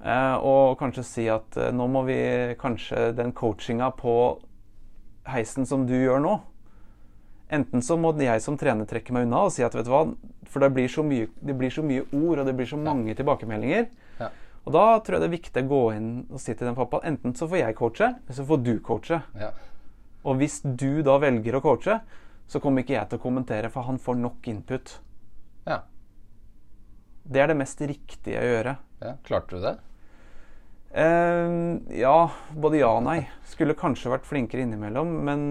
Eh, 0.00 0.36
og 0.46 0.78
kanskje 0.80 1.04
si 1.04 1.26
at 1.28 1.58
eh, 1.60 1.74
nå 1.76 1.90
må 1.92 2.06
vi 2.06 2.20
kanskje 2.60 3.10
den 3.18 3.34
coachinga 3.36 3.90
på 3.98 4.14
heisen 5.28 5.68
som 5.68 5.84
du 5.84 5.98
gjør 5.98 6.22
nå 6.24 6.38
Enten 7.50 7.82
så 7.82 7.96
må 7.98 8.12
jeg 8.22 8.42
som 8.44 8.56
trener 8.58 8.86
trekke 8.86 9.14
meg 9.14 9.26
unna 9.26 9.46
og 9.48 9.54
si 9.54 9.64
at 9.66 9.74
vet 9.74 9.88
du 9.88 9.90
hva, 9.90 10.04
for 10.46 10.62
det 10.62 10.70
blir 10.76 10.90
så 10.90 11.02
mye, 11.02 11.26
det 11.42 11.56
blir 11.58 11.72
så 11.74 11.82
mye 11.82 12.04
ord 12.14 12.42
og 12.42 12.46
det 12.46 12.54
blir 12.58 12.68
så 12.70 12.78
mange 12.78 13.14
tilbakemeldinger. 13.18 13.88
Ja. 14.20 14.30
Og 14.64 14.74
da 14.76 14.84
tror 15.02 15.16
jeg 15.16 15.24
det 15.24 15.28
er 15.30 15.34
viktig 15.34 15.64
å 15.64 15.70
gå 15.72 15.82
inn 15.96 16.10
og 16.30 16.38
si 16.42 16.54
til 16.54 16.68
den 16.68 16.78
pappaen 16.78 17.14
enten 17.14 17.34
så 17.34 17.48
får 17.50 17.62
jeg 17.62 17.78
coache, 17.80 18.10
eller 18.22 18.38
så 18.38 18.46
får 18.46 18.62
du 18.62 18.72
coache. 18.86 19.20
Ja. 19.40 19.50
Og 20.22 20.36
hvis 20.38 20.60
du 20.62 21.02
da 21.02 21.16
velger 21.22 21.58
å 21.58 21.62
coache, 21.64 21.98
så 22.50 22.60
kommer 22.62 22.84
ikke 22.84 22.96
jeg 22.96 23.10
til 23.10 23.20
å 23.20 23.22
kommentere, 23.22 23.70
for 23.72 23.86
han 23.88 23.98
får 23.98 24.18
nok 24.20 24.50
input. 24.52 24.98
ja. 25.66 25.82
Det 27.30 27.38
er 27.38 27.50
det 27.52 27.60
mest 27.60 27.78
riktige 27.86 28.40
å 28.40 28.46
gjøre. 28.48 28.76
ja. 29.04 29.12
Klarte 29.26 29.56
du 29.56 29.62
det? 29.62 29.76
Eh, 30.90 31.50
ja, 32.00 32.30
både 32.56 32.80
ja 32.80 32.90
og 32.96 33.04
nei. 33.06 33.20
Skulle 33.46 33.76
kanskje 33.78 34.10
vært 34.10 34.26
flinkere 34.26 34.64
innimellom. 34.66 35.12
Men 35.26 35.44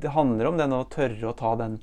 det 0.00 0.12
handler 0.12 0.50
om 0.50 0.58
den 0.60 0.74
å 0.76 0.82
tørre 0.92 1.30
å 1.30 1.36
ta 1.36 1.54
den, 1.60 1.78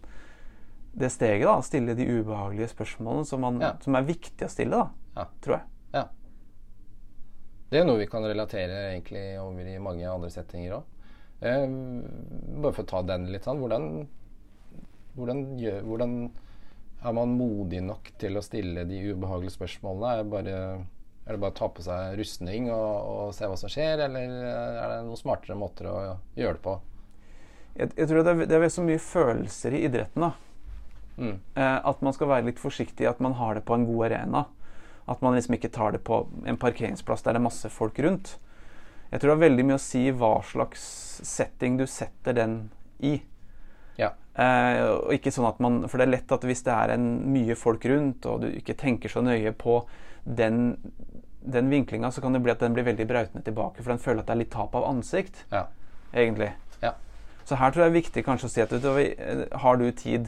det 0.93 1.09
steget. 1.13 1.47
da, 1.47 1.57
Stille 1.65 1.95
de 1.97 2.05
ubehagelige 2.05 2.69
spørsmålene 2.75 3.25
som, 3.25 3.41
man, 3.41 3.59
Ja. 3.61 3.73
som 3.81 3.95
er 3.95 4.03
viktig 4.03 4.45
å 4.45 4.49
stille, 4.49 4.71
da, 4.71 4.89
Ja. 5.17 5.25
tror 5.41 5.57
jeg. 5.57 5.65
Ja. 5.93 6.03
Det 7.71 7.79
er 7.79 7.85
noe 7.85 7.97
vi 7.97 8.07
kan 8.07 8.23
relatere 8.23 8.91
egentlig 8.93 9.39
over 9.39 9.65
i 9.65 9.77
mange 9.79 10.05
andre 10.05 10.29
settinger 10.29 10.73
òg. 10.77 10.83
Eh, 11.41 11.67
bare 12.61 12.73
for 12.73 12.83
å 12.83 12.87
ta 12.87 13.01
den 13.01 13.31
litt 13.31 13.43
sånn. 13.47 13.59
Hvordan, 13.59 14.07
hvordan, 15.15 15.57
gjør, 15.57 15.81
hvordan 15.83 16.31
er 17.03 17.13
man 17.13 17.37
modig 17.37 17.81
nok 17.81 18.11
til 18.19 18.35
å 18.37 18.43
stille 18.43 18.85
de 18.87 19.13
ubehagelige 19.15 19.55
spørsmålene? 19.57 20.19
Er 20.19 20.23
bare, 20.23 20.85
er 21.25 21.35
det 21.35 21.41
bare 21.41 21.53
å 21.53 21.57
ta 21.57 21.67
på 21.69 21.83
seg 21.85 22.15
rustning 22.17 22.69
og, 22.73 22.93
og 23.13 23.33
se 23.37 23.49
hva 23.49 23.57
som 23.59 23.71
skjer, 23.71 24.05
eller 24.07 24.31
er 24.47 24.87
det 24.95 25.01
noen 25.05 25.19
smartere 25.19 25.57
måter 25.59 25.89
å 25.91 25.97
gjøre 26.37 26.57
det 26.57 26.63
på? 26.65 26.77
Jeg, 27.75 27.91
jeg 27.95 28.09
tror 28.09 28.25
det 28.25 28.33
er, 28.33 28.47
det 28.49 28.57
er 28.57 28.73
så 28.73 28.85
mye 28.85 29.01
følelser 29.01 29.77
i 29.77 29.83
idretten. 29.87 30.25
da. 30.25 30.31
Mm. 31.21 31.37
Eh, 31.55 31.77
at 31.91 32.01
man 32.01 32.15
skal 32.15 32.31
være 32.31 32.49
litt 32.49 32.59
forsiktig, 32.59 33.07
at 33.07 33.21
man 33.23 33.37
har 33.39 33.55
det 33.55 33.65
på 33.67 33.77
en 33.77 33.85
god 33.87 34.07
arena. 34.09 34.45
At 35.09 35.21
man 35.21 35.35
liksom 35.37 35.57
ikke 35.57 35.71
tar 35.73 35.95
det 35.95 36.03
på 36.07 36.23
en 36.47 36.59
parkeringsplass 36.59 37.23
der 37.25 37.35
det 37.35 37.41
er 37.41 37.47
masse 37.47 37.71
folk 37.73 37.99
rundt. 38.03 38.35
Jeg 39.11 39.19
tror 39.19 39.31
det 39.31 39.35
har 39.35 39.47
veldig 39.47 39.67
mye 39.67 39.79
å 39.79 39.83
si 39.83 40.05
hva 40.15 40.37
slags 40.47 40.83
setting 41.27 41.77
du 41.79 41.85
setter 41.89 42.35
den 42.37 42.55
i. 43.03 43.17
Ja. 43.99 44.13
Eh, 44.39 44.83
og 44.87 45.11
ikke 45.15 45.33
sånn 45.35 45.49
at 45.49 45.59
man, 45.63 45.81
For 45.91 45.99
det 45.99 46.07
er 46.07 46.15
lett 46.15 46.31
at 46.31 46.45
hvis 46.47 46.63
det 46.63 46.73
er 46.73 46.95
en 46.95 47.09
mye 47.33 47.57
folk 47.59 47.85
rundt, 47.91 48.25
og 48.25 48.45
du 48.45 48.49
ikke 48.55 48.77
tenker 48.79 49.11
så 49.11 49.23
nøye 49.25 49.51
på 49.51 49.81
den, 50.25 50.77
den 51.41 51.69
vinklinga, 51.69 52.11
så 52.11 52.21
kan 52.21 52.33
det 52.33 52.41
bli 52.43 52.51
at 52.51 52.59
den 52.59 52.73
blir 52.73 52.83
veldig 52.85 53.07
brautende 53.09 53.43
tilbake, 53.45 53.81
for 53.83 53.91
den 53.93 53.99
føler 54.03 54.19
at 54.21 54.27
det 54.27 54.35
er 54.35 54.41
litt 54.43 54.51
tap 54.53 54.75
av 54.75 54.83
ansikt, 54.89 55.45
Ja. 55.51 55.65
egentlig. 56.13 56.51
Ja. 56.81 56.93
Så 57.45 57.55
her 57.57 57.71
tror 57.71 57.83
jeg 57.85 57.91
det 57.91 57.97
er 57.97 58.01
viktig 58.01 58.25
kanskje 58.25 58.45
å 58.45 58.53
si 58.53 58.61
at 58.61 58.69
du, 58.69 59.57
har 59.57 59.77
du 59.77 59.91
tid 59.91 60.27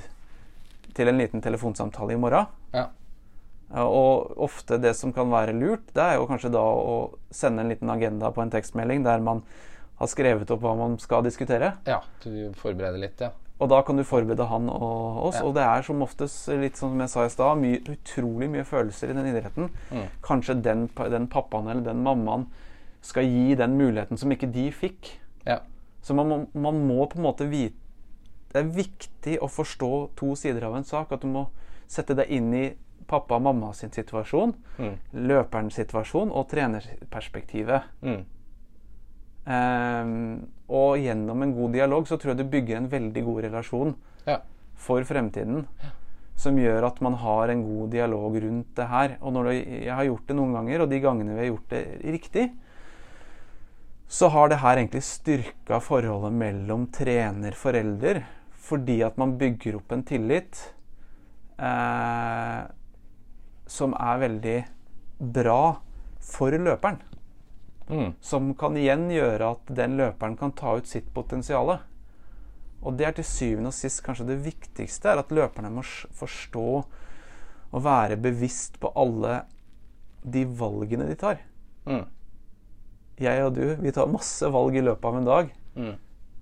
til 0.93 1.07
en 1.07 1.17
liten 1.17 1.41
telefonsamtale 1.41 2.13
i 2.13 2.17
morgen? 2.19 2.45
Ja, 2.73 2.87
Og 3.73 4.37
ofte 4.37 4.77
det 4.77 4.95
som 4.95 5.11
kan 5.13 5.31
være 5.31 5.53
lurt, 5.57 5.87
det 5.95 6.01
er 6.03 6.15
jo 6.19 6.27
kanskje 6.29 6.51
da 6.53 6.61
å 6.61 7.15
sende 7.31 7.61
en 7.63 7.69
liten 7.69 7.89
agenda 7.89 8.29
på 8.31 8.41
en 8.43 8.51
tekstmelding 8.53 9.03
der 9.03 9.19
man 9.19 9.41
har 9.97 10.07
skrevet 10.07 10.51
opp 10.51 10.61
hva 10.61 10.75
man 10.77 10.97
skal 10.99 11.23
diskutere. 11.23 11.73
ja. 11.85 12.01
Du 12.23 12.51
forbereder 12.53 12.99
litt, 12.99 13.19
ja. 13.21 13.31
Og 13.61 13.69
da 13.69 13.81
kan 13.85 13.95
du 13.97 14.03
forberede 14.03 14.45
han 14.49 14.65
og 14.69 15.19
oss. 15.27 15.35
Ja. 15.37 15.43
Og 15.45 15.53
det 15.55 15.63
er 15.63 15.81
som 15.85 16.01
oftest, 16.01 16.47
litt 16.59 16.75
som 16.77 16.99
jeg 16.99 17.09
sa 17.09 17.25
i 17.25 17.29
stad, 17.29 17.57
my, 17.61 17.75
utrolig 17.93 18.49
mye 18.49 18.63
følelser 18.65 19.11
i 19.11 19.13
den 19.13 19.29
idretten. 19.29 19.69
Mm. 19.91 20.07
Kanskje 20.25 20.55
den, 20.65 20.87
den 21.13 21.27
pappaen 21.31 21.67
eller 21.69 21.85
den 21.85 22.01
mammaen 22.03 22.47
skal 23.01 23.23
gi 23.27 23.55
den 23.59 23.77
muligheten 23.77 24.17
som 24.17 24.31
ikke 24.31 24.49
de 24.51 24.69
fikk. 24.71 25.13
ja. 25.45 25.59
Så 26.03 26.11
man 26.13 26.27
må, 26.27 26.37
man 26.53 26.81
må 26.87 27.05
på 27.07 27.15
en 27.15 27.23
måte 27.23 27.45
vite 27.47 27.77
Det 28.51 28.59
er 28.59 28.73
viktig 28.75 29.37
å 29.41 29.47
forstå 29.47 30.09
to 30.19 30.33
sider 30.35 30.65
av 30.67 30.75
en 30.75 30.83
sak. 30.83 31.11
At 31.15 31.21
du 31.23 31.27
må 31.31 31.45
sette 31.87 32.13
deg 32.13 32.27
inn 32.29 32.53
i 32.53 32.73
pappa 33.07 33.35
og 33.35 33.41
mamma 33.41 33.71
sin 33.73 33.89
situasjon, 33.91 34.53
Mm. 34.77 34.97
løperens 35.13 35.73
situasjon 35.79 36.31
og 36.31 36.49
trenerperspektivet. 36.49 37.83
Mm. 38.01 38.25
Ehm, 39.45 40.45
og 40.71 40.95
gjennom 41.03 41.41
en 41.43 41.53
god 41.55 41.73
dialog 41.75 42.07
så 42.07 42.15
tror 42.17 42.31
jeg 42.33 42.39
du 42.43 42.51
bygger 42.53 42.77
en 42.79 42.87
veldig 42.91 43.23
god 43.25 43.41
relasjon 43.49 43.95
Ja. 44.27 44.37
for 44.75 45.03
fremtiden. 45.03 45.65
Som 46.35 46.55
gjør 46.57 46.87
at 46.87 47.01
man 47.01 47.13
har 47.13 47.49
en 47.49 47.63
god 47.63 47.91
dialog 47.91 48.35
rundt 48.41 48.75
det 48.75 48.87
her. 48.87 49.17
Og 49.21 49.33
når 49.33 49.43
det, 49.43 49.83
jeg 49.85 49.93
har 49.95 50.05
gjort 50.05 50.27
det 50.27 50.35
noen 50.35 50.53
ganger, 50.53 50.81
og 50.81 50.89
de 50.89 50.99
gangene 50.99 51.35
vi 51.35 51.39
har 51.45 51.51
gjort 51.55 51.69
det 51.69 51.83
riktig, 52.03 52.51
så 54.07 54.29
har 54.29 54.49
det 54.49 54.57
her 54.61 54.77
egentlig 54.77 55.03
styrka 55.03 55.79
forholdet 55.81 56.33
mellom 56.33 56.87
trener-forelder. 56.87 58.23
Fordi 58.63 59.01
at 59.03 59.17
man 59.17 59.37
bygger 59.37 59.75
opp 59.75 59.91
en 59.91 60.03
tillit 60.03 60.73
eh, 61.59 62.61
som 63.67 63.93
er 63.93 64.21
veldig 64.23 64.57
bra 65.19 65.77
for 66.23 66.51
løperen 66.51 66.99
Mm. 67.93 68.13
som 68.21 68.53
kan 68.57 68.77
igjen 68.79 69.07
gjøre 69.13 69.51
at 69.55 69.73
den 69.77 69.97
løperen 69.99 70.37
kan 70.39 70.53
ta 70.57 70.75
ut 70.79 70.89
sitt 70.89 71.11
potensial. 71.13 71.75
Og 72.83 72.97
det 72.99 73.07
er 73.07 73.15
til 73.17 73.27
syvende 73.27 73.69
og 73.71 73.77
sist 73.77 74.01
kanskje 74.03 74.27
det 74.27 74.41
viktigste, 74.43 75.11
er 75.11 75.21
at 75.21 75.31
løperne 75.31 75.71
må 75.71 75.83
forstå 76.17 76.65
og 77.73 77.83
være 77.85 78.17
bevisst 78.21 78.79
på 78.81 78.91
alle 78.99 79.43
de 80.23 80.43
valgene 80.45 81.07
de 81.09 81.15
tar. 81.19 81.39
Mm. 81.85 82.05
Jeg 83.21 83.45
og 83.45 83.53
du, 83.55 83.75
vi 83.79 83.93
tar 83.93 84.09
masse 84.09 84.47
valg 84.51 84.75
i 84.75 84.83
løpet 84.83 85.05
av 85.09 85.19
en 85.19 85.29
dag. 85.29 85.53
Mm. 85.75 85.93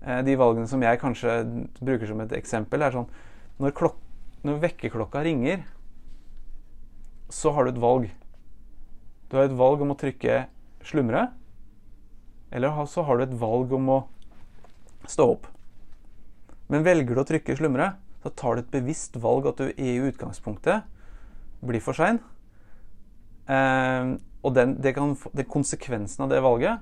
Eh, 0.02 0.22
De 0.28 0.38
valgene 0.40 0.70
som 0.70 0.82
jeg 0.82 1.02
kanskje 1.02 1.36
bruker 1.82 2.10
som 2.10 2.24
et 2.24 2.34
eksempel, 2.38 2.82
er 2.82 2.96
sånn 2.96 3.10
Når, 3.62 3.76
klok 3.78 4.00
når 4.44 4.62
vekkerklokka 4.64 5.22
ringer, 5.22 5.62
så 7.30 7.52
har 7.54 7.66
du 7.66 7.72
et 7.76 7.82
valg. 7.82 8.08
Du 9.30 9.38
har 9.38 9.46
et 9.46 9.56
valg 9.56 9.82
om 9.82 9.94
å 9.94 10.00
trykke 10.00 10.48
'slumre', 10.82 11.30
eller 12.52 12.86
så 12.86 13.04
har 13.08 13.18
du 13.18 13.24
et 13.24 13.40
valg 13.40 13.74
om 13.74 13.90
å 13.90 14.00
stå 15.08 15.28
opp. 15.34 15.48
Men 16.72 16.86
velger 16.88 17.16
du 17.16 17.22
å 17.22 17.28
trykke 17.28 17.56
'slumre', 17.56 17.96
så 18.24 18.30
tar 18.30 18.56
du 18.56 18.62
et 18.62 18.72
bevisst 18.72 19.16
valg 19.16 19.48
at 19.48 19.58
du 19.58 19.72
i 19.72 19.98
utgangspunktet 19.98 20.84
blir 21.62 21.82
for 21.82 21.98
sein. 21.98 22.20
Eh, 23.48 24.18
og 24.42 24.54
den, 24.56 24.78
kan, 24.94 25.16
det, 25.34 25.50
konsekvensen 25.50 26.24
av 26.26 26.30
det 26.30 26.42
valget 26.42 26.80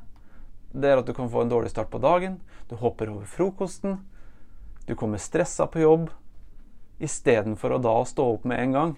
det 0.72 0.92
er 0.92 1.00
at 1.02 1.08
du 1.08 1.16
kan 1.18 1.30
få 1.30 1.42
en 1.42 1.50
dårlig 1.50 1.72
start 1.72 1.90
på 1.90 2.02
dagen. 2.02 2.40
Du 2.70 2.76
hopper 2.78 3.10
over 3.10 3.26
frokosten. 3.26 3.98
Du 4.86 4.96
kommer 4.96 5.18
stressa 5.18 5.66
på 5.66 5.82
jobb. 5.82 6.10
Istedenfor 7.02 7.74
å 7.74 7.82
da 7.82 7.96
stå 8.06 8.26
opp 8.36 8.46
med 8.46 8.60
en 8.60 8.76
gang 8.76 8.98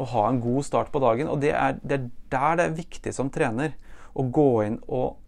og 0.00 0.12
ha 0.14 0.28
en 0.28 0.40
god 0.40 0.64
start 0.64 0.92
på 0.94 1.02
dagen. 1.02 1.28
Og 1.28 1.42
det 1.42 1.52
er, 1.52 1.76
det 1.82 1.98
er 1.98 2.06
der 2.32 2.56
det 2.56 2.64
er 2.64 2.78
viktig 2.78 3.12
som 3.12 3.28
trener 3.32 3.74
å 4.16 4.24
gå 4.24 4.62
inn 4.64 4.78
og 4.88 5.18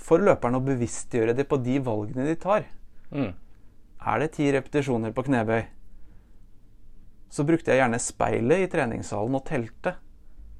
for 0.00 0.22
løperne 0.22 0.60
å 0.60 0.64
bevisstgjøre 0.64 1.34
det 1.36 1.46
på 1.50 1.58
de 1.62 1.78
valgene 1.84 2.26
de 2.28 2.36
tar. 2.40 2.66
Mm. 3.14 3.32
Er 4.04 4.20
det 4.20 4.34
ti 4.36 4.50
repetisjoner 4.52 5.14
på 5.16 5.24
knebøy, 5.28 5.62
så 7.34 7.44
brukte 7.46 7.72
jeg 7.72 7.80
gjerne 7.80 7.98
speilet 8.02 8.62
i 8.62 8.70
treningssalen 8.70 9.34
og 9.34 9.46
telte 9.48 9.96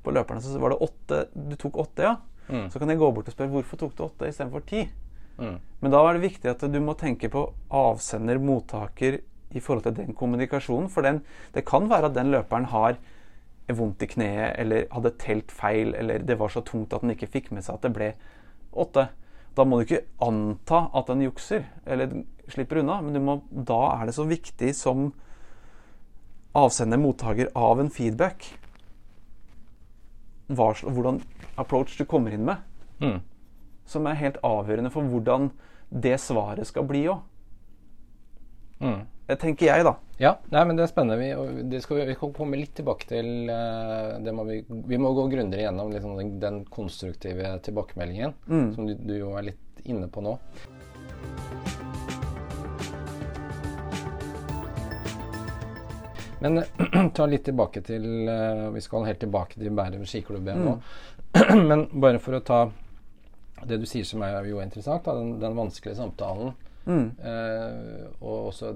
på 0.04 0.14
løperne. 0.14 0.42
Så 0.42 0.58
var 0.58 0.74
det 0.74 0.82
åtte 0.82 1.20
Du 1.34 1.54
tok 1.60 1.78
åtte, 1.84 2.08
ja? 2.08 2.16
Mm. 2.48 2.68
Så 2.70 2.80
kan 2.80 2.90
jeg 2.90 3.00
gå 3.00 3.10
bort 3.14 3.28
og 3.30 3.36
spørre 3.36 3.52
hvorfor 3.52 3.80
tok 3.80 3.94
du 3.96 4.04
åtte 4.08 4.28
istedenfor 4.28 4.64
ti. 4.68 4.82
Mm. 5.38 5.58
Men 5.80 5.94
da 5.94 6.02
er 6.02 6.16
det 6.16 6.26
viktig 6.26 6.50
at 6.50 6.64
du 6.70 6.80
må 6.82 6.96
tenke 6.98 7.30
på 7.32 7.46
avsender, 7.74 8.42
mottaker 8.42 9.20
i 9.54 9.62
forhold 9.62 9.86
til 9.86 9.96
den 10.00 10.16
kommunikasjonen. 10.18 10.90
For 10.90 11.06
den, 11.06 11.22
det 11.54 11.66
kan 11.68 11.88
være 11.90 12.10
at 12.10 12.16
den 12.18 12.32
løperen 12.34 12.68
har 12.74 12.98
vondt 13.72 14.02
i 14.04 14.10
kneet, 14.10 14.58
eller 14.60 14.88
hadde 14.92 15.14
telt 15.20 15.52
feil, 15.54 15.94
eller 15.96 16.24
det 16.26 16.36
var 16.40 16.52
så 16.52 16.60
tungt 16.66 16.92
at 16.92 17.04
den 17.04 17.14
ikke 17.14 17.30
fikk 17.38 17.52
med 17.54 17.64
seg 17.64 17.78
at 17.78 17.86
det 17.86 17.94
ble 17.96 18.10
åtte. 18.82 19.08
Da 19.54 19.64
må 19.64 19.78
du 19.78 19.84
ikke 19.86 20.04
anta 20.24 20.88
at 20.94 21.10
den 21.12 21.22
jukser, 21.26 21.68
eller 21.86 22.24
slipper 22.50 22.80
unna. 22.82 23.00
Men 23.00 23.14
du 23.14 23.20
må, 23.22 23.38
da 23.50 23.80
er 24.00 24.08
det 24.08 24.16
så 24.16 24.26
viktig 24.26 24.72
som 24.76 25.12
avsender, 26.54 27.00
mottaker 27.02 27.50
av 27.58 27.80
en 27.82 27.90
feedback 27.90 28.46
hva, 30.52 30.72
hvordan 30.82 31.22
approach 31.58 31.96
du 31.98 32.04
kommer 32.04 32.34
inn 32.34 32.44
med 32.44 32.56
Mm. 33.00 33.20
som 33.86 34.06
er 34.06 34.14
helt 34.14 34.36
avgjørende 34.44 34.90
for 34.90 35.02
hvordan 35.02 35.50
det 35.90 36.20
svaret 36.20 36.66
skal 36.66 36.86
bli 36.86 37.02
òg. 37.10 37.18
Mm. 38.80 39.00
Det 39.26 39.38
tenker 39.40 39.66
jeg, 39.66 39.84
da. 39.84 39.94
Ja, 40.22 40.36
nei, 40.54 40.60
men 40.64 40.76
det 40.78 40.84
er 40.84 40.90
spennende. 40.92 41.16
Vi, 41.18 41.62
det 41.72 41.80
skal, 41.82 41.96
vi- 41.98 42.06
vi 42.12 42.14
kan 42.20 42.32
komme 42.36 42.58
litt 42.60 42.74
tilbake 42.78 43.08
til 43.10 43.50
eh, 43.50 44.12
det 44.22 44.34
må 44.36 44.44
vi, 44.46 44.60
vi 44.68 44.98
må 45.02 45.10
gå 45.16 45.24
grundigere 45.32 45.66
gjennom 45.66 45.90
liksom, 45.90 46.14
den, 46.20 46.30
den 46.42 46.60
konstruktive 46.70 47.56
tilbakemeldingen, 47.66 48.36
som 48.76 48.86
du, 48.86 48.94
du 48.94 49.16
jo 49.18 49.32
er 49.40 49.50
litt 49.50 49.82
inne 49.90 50.06
på 50.14 50.22
nå. 50.24 50.36
Men 56.40 56.62
ta 57.14 57.26
litt 57.26 57.44
tilbake 57.46 57.80
til 57.86 58.28
eh, 58.28 58.64
Vi 58.74 58.80
skal 58.84 59.06
helt 59.08 59.20
tilbake 59.22 59.58
til 59.60 59.72
Bærum 59.74 60.04
skiklubb 60.08 60.48
igjen 60.50 60.64
nå. 60.66 60.74
Men 61.70 61.86
bare 62.02 62.20
for 62.22 62.36
å 62.38 62.42
ta 62.44 62.62
det 63.64 63.78
du 63.80 63.86
sier 63.88 64.04
som 64.04 64.20
er 64.26 64.44
jo 64.44 64.58
interessant, 64.60 65.06
da, 65.06 65.14
den, 65.16 65.38
den 65.40 65.54
vanskelige 65.56 65.96
samtalen. 65.96 66.50
Eh, 67.24 68.02
og 68.20 68.50
også 68.50 68.74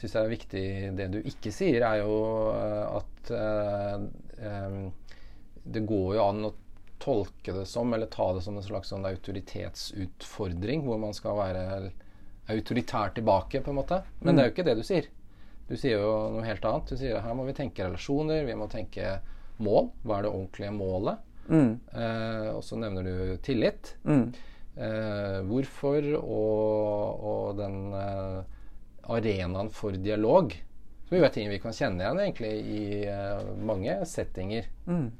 syns 0.00 0.16
er 0.16 0.32
viktig 0.32 0.64
det 0.98 1.06
du 1.12 1.20
ikke 1.20 1.52
sier, 1.54 1.84
er 1.86 2.00
jo 2.02 2.16
eh, 2.54 2.98
at 3.00 3.32
eh, 3.36 4.74
det 5.70 5.86
går 5.86 6.16
jo 6.16 6.24
an 6.24 6.48
å 6.48 6.52
tolke 7.00 7.54
det 7.56 7.64
som, 7.68 7.92
eller 7.94 8.10
ta 8.12 8.30
det 8.36 8.42
som 8.44 8.58
en 8.58 8.64
slags 8.64 8.92
sånn 8.92 9.06
autoritetsutfordring, 9.08 10.84
hvor 10.84 11.00
man 11.00 11.16
skal 11.16 11.38
være 11.38 11.64
autoritær 12.50 13.14
tilbake, 13.16 13.62
på 13.64 13.72
en 13.72 13.78
måte. 13.78 14.02
Men 14.20 14.36
det 14.36 14.42
er 14.42 14.48
jo 14.48 14.54
ikke 14.54 14.68
det 14.68 14.76
du 14.80 14.84
sier. 14.84 15.08
Du 15.70 15.76
sier 15.78 16.00
jo 16.02 16.12
noe 16.34 16.44
helt 16.44 16.64
annet. 16.66 16.90
Du 16.90 16.98
sier 16.98 17.16
at 17.16 17.24
her 17.24 17.36
må 17.38 17.46
vi 17.46 17.54
tenke 17.56 17.86
relasjoner, 17.86 18.42
vi 18.48 18.56
må 18.58 18.66
tenke 18.72 19.20
mål. 19.62 19.92
Hva 20.02 20.18
er 20.18 20.26
det 20.26 20.32
ordentlige 20.32 20.72
målet? 20.74 21.26
Eh, 21.94 22.48
og 22.52 22.62
så 22.66 22.78
nevner 22.80 23.06
du 23.06 23.36
tillit. 23.46 23.94
Eh, 24.80 25.38
hvorfor 25.46 26.08
og, 26.20 27.24
og 27.32 27.60
den 27.60 27.78
eh, 27.96 28.58
arenaen 29.10 29.70
for 29.74 29.96
dialog. 29.96 30.54
Som 31.08 31.18
jo 31.18 31.26
er 31.26 31.32
ting 31.34 31.50
vi 31.50 31.58
kan 31.62 31.74
kjenne 31.74 32.04
igjen 32.04 32.20
egentlig 32.22 32.50
i 32.70 32.82
uh, 33.10 33.54
mange 33.66 33.96
settinger. 34.06 34.68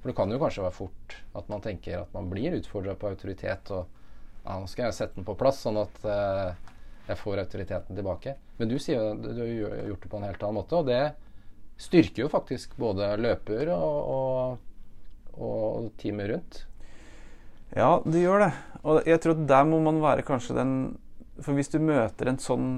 For 0.00 0.12
det 0.12 0.16
kan 0.18 0.30
jo 0.30 0.40
kanskje 0.42 0.66
være 0.66 0.76
fort 0.76 1.16
at 1.34 1.48
man 1.50 1.64
tenker 1.64 2.04
at 2.04 2.12
man 2.14 2.28
blir 2.30 2.54
utfordra 2.60 2.94
på 2.94 3.10
autoritet. 3.10 3.72
Og 3.74 3.86
ja, 4.44 4.54
nå 4.54 4.68
skal 4.70 4.86
jeg 4.86 4.98
sette 5.00 5.18
den 5.18 5.26
på 5.26 5.34
plass, 5.40 5.64
sånn 5.64 5.80
at 5.82 6.04
uh, 6.06 6.54
jeg 7.08 7.18
får 7.18 7.42
autoriteten 7.42 7.98
tilbake. 7.98 8.36
Men 8.60 8.70
du 8.70 8.78
sier 8.78 9.00
jo 9.00 9.18
du 9.18 9.42
har 9.42 9.90
gjort 9.90 10.06
det 10.06 10.12
på 10.12 10.20
en 10.20 10.28
helt 10.28 10.42
annen 10.46 10.60
måte, 10.60 10.78
og 10.78 10.86
det 10.86 11.02
styrker 11.80 12.26
jo 12.26 12.30
faktisk 12.30 12.76
både 12.78 13.14
løper 13.18 13.72
og, 13.72 14.14
og, 14.14 15.40
og 15.40 15.90
teamet 16.00 16.30
rundt. 16.34 16.64
Ja, 17.76 18.00
det 18.04 18.22
gjør 18.22 18.44
det. 18.44 18.50
Og 18.82 19.06
jeg 19.08 19.22
tror 19.22 19.36
at 19.36 19.46
der 19.48 19.68
må 19.68 19.78
man 19.82 20.00
være 20.02 20.24
kanskje 20.26 20.56
den 20.56 20.72
For 21.40 21.54
hvis 21.56 21.70
du 21.70 21.78
møter 21.78 22.28
en 22.28 22.40
sånn 22.42 22.70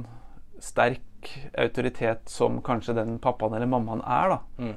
sterk 0.62 1.28
autoritet 1.58 2.30
som 2.30 2.60
kanskje 2.64 2.94
den 2.98 3.18
pappaen 3.22 3.54
eller 3.58 3.70
mammaen 3.70 4.02
er, 4.06 4.32
da, 4.36 4.40
Mm. 4.62 4.74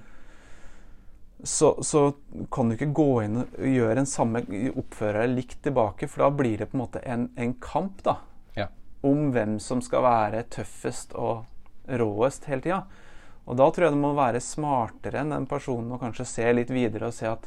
så, 1.43 1.71
så 1.83 2.13
kan 2.51 2.69
du 2.69 2.75
ikke 2.75 2.93
gå 2.95 3.07
inn 3.25 3.39
og 3.43 3.65
gjøre 3.69 4.01
en 4.01 4.09
samme 4.09 4.41
oppfører 4.75 5.27
likt 5.29 5.59
tilbake, 5.65 6.07
for 6.09 6.25
da 6.25 6.29
blir 6.33 6.57
det 6.61 6.69
på 6.71 6.77
en 6.77 6.83
måte 6.85 7.01
en, 7.05 7.27
en 7.35 7.53
kamp, 7.61 8.01
da. 8.05 8.17
Ja. 8.57 8.67
Om 9.05 9.31
hvem 9.35 9.59
som 9.61 9.81
skal 9.85 10.05
være 10.05 10.45
tøffest 10.49 11.13
og 11.13 11.45
råest 11.85 12.47
hele 12.49 12.65
tida. 12.65 12.79
Og 13.45 13.59
da 13.59 13.67
tror 13.69 13.85
jeg 13.85 13.93
du 13.93 13.99
må 14.01 14.15
være 14.17 14.41
smartere 14.41 15.21
enn 15.21 15.35
den 15.35 15.45
personen 15.45 15.91
og 15.93 16.01
kanskje 16.01 16.25
se 16.25 16.47
litt 16.55 16.71
videre 16.73 17.11
og 17.11 17.13
se 17.13 17.27
at 17.29 17.45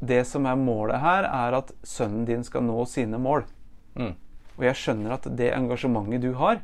det 0.00 0.24
som 0.26 0.46
er 0.48 0.56
målet 0.58 0.98
her, 1.02 1.28
er 1.28 1.54
at 1.60 1.70
sønnen 1.86 2.24
din 2.26 2.42
skal 2.42 2.64
nå 2.64 2.82
sine 2.88 3.20
mål. 3.20 3.44
Mm. 3.94 4.14
Og 4.56 4.64
jeg 4.64 4.78
skjønner 4.80 5.14
at 5.18 5.28
det 5.36 5.52
engasjementet 5.54 6.24
du 6.24 6.32
har, 6.40 6.62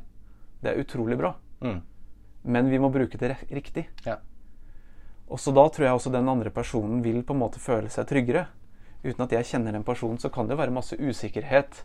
det 0.63 0.73
er 0.73 0.81
utrolig 0.83 1.19
bra. 1.21 1.35
Mm. 1.61 1.81
Men 2.47 2.71
vi 2.71 2.79
må 2.79 2.91
bruke 2.95 3.19
det 3.19 3.35
riktig. 3.51 3.89
Ja. 4.07 4.21
Og 5.27 5.41
så 5.43 5.51
da 5.55 5.65
tror 5.69 5.89
jeg 5.89 5.99
også 5.99 6.13
den 6.15 6.29
andre 6.31 6.53
personen 6.55 7.03
vil 7.03 7.23
på 7.27 7.35
en 7.35 7.43
måte 7.43 7.63
føle 7.63 7.91
seg 7.91 8.07
tryggere. 8.11 8.47
Uten 9.03 9.25
at 9.25 9.35
jeg 9.35 9.49
kjenner 9.51 9.75
den 9.75 9.87
personen, 9.87 10.19
så 10.23 10.31
kan 10.33 10.47
det 10.47 10.59
være 10.59 10.75
masse 10.75 10.99
usikkerhet. 10.99 11.83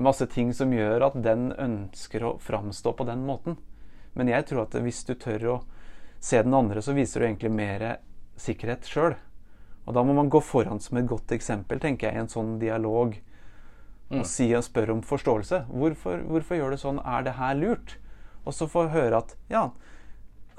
Masse 0.00 0.26
ting 0.26 0.50
som 0.56 0.72
gjør 0.74 1.06
at 1.08 1.16
den 1.24 1.52
ønsker 1.52 2.24
å 2.26 2.34
framstå 2.42 2.92
på 2.98 3.06
den 3.08 3.24
måten. 3.26 3.56
Men 4.14 4.30
jeg 4.30 4.46
tror 4.48 4.66
at 4.66 4.76
hvis 4.82 5.04
du 5.08 5.14
tør 5.18 5.46
å 5.54 5.60
se 6.22 6.40
den 6.42 6.54
andre, 6.56 6.82
så 6.82 6.94
viser 6.96 7.20
du 7.20 7.28
egentlig 7.28 7.52
mer 7.54 7.86
sikkerhet 8.40 8.88
sjøl. 8.88 9.16
Og 9.84 9.96
da 9.96 10.04
må 10.04 10.14
man 10.16 10.30
gå 10.32 10.40
foran 10.40 10.80
som 10.80 10.98
et 10.98 11.08
godt 11.08 11.32
eksempel, 11.36 11.80
tenker 11.80 12.08
jeg, 12.08 12.16
i 12.16 12.24
en 12.24 12.32
sånn 12.32 12.56
dialog. 12.60 13.16
Og 14.14 14.24
si 14.28 14.46
og 14.54 14.64
spørre 14.64 14.94
om 14.94 15.02
forståelse. 15.04 15.64
Hvorfor, 15.72 16.22
hvorfor 16.28 16.58
gjør 16.58 16.74
du 16.74 16.80
sånn? 16.80 17.00
Er 17.00 17.24
det 17.26 17.36
her 17.38 17.56
lurt? 17.58 17.96
Og 18.44 18.54
så 18.56 18.68
få 18.70 18.86
høre 18.92 19.22
at 19.22 19.34
ja, 19.52 19.68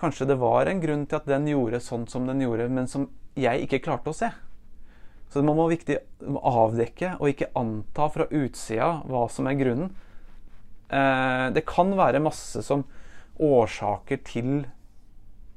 kanskje 0.02 0.28
det 0.30 0.39
var 0.41 0.69
en 0.69 0.82
grunn 0.84 1.06
til 1.06 1.19
at 1.19 1.30
den 1.30 1.48
gjorde 1.50 1.84
sånn 1.84 2.08
som 2.12 2.26
den 2.30 2.41
gjorde, 2.43 2.67
men 2.74 2.89
som 2.89 3.10
jeg 3.38 3.65
ikke 3.65 3.84
klarte 3.86 4.12
å 4.12 4.17
se. 4.17 4.32
Så 5.32 5.43
man 5.43 5.58
må 5.58 5.67
viktig 5.71 5.98
avdekke 6.24 7.15
og 7.19 7.32
ikke 7.32 7.52
anta 7.60 8.08
fra 8.13 8.28
utsida 8.30 8.91
hva 9.10 9.26
som 9.32 9.50
er 9.50 9.58
grunnen. 9.60 9.91
Eh, 10.88 11.48
det 11.56 11.65
kan 11.67 11.91
være 11.98 12.24
masse 12.24 12.62
som 12.63 12.86
årsaker 13.41 14.21
til 14.28 14.65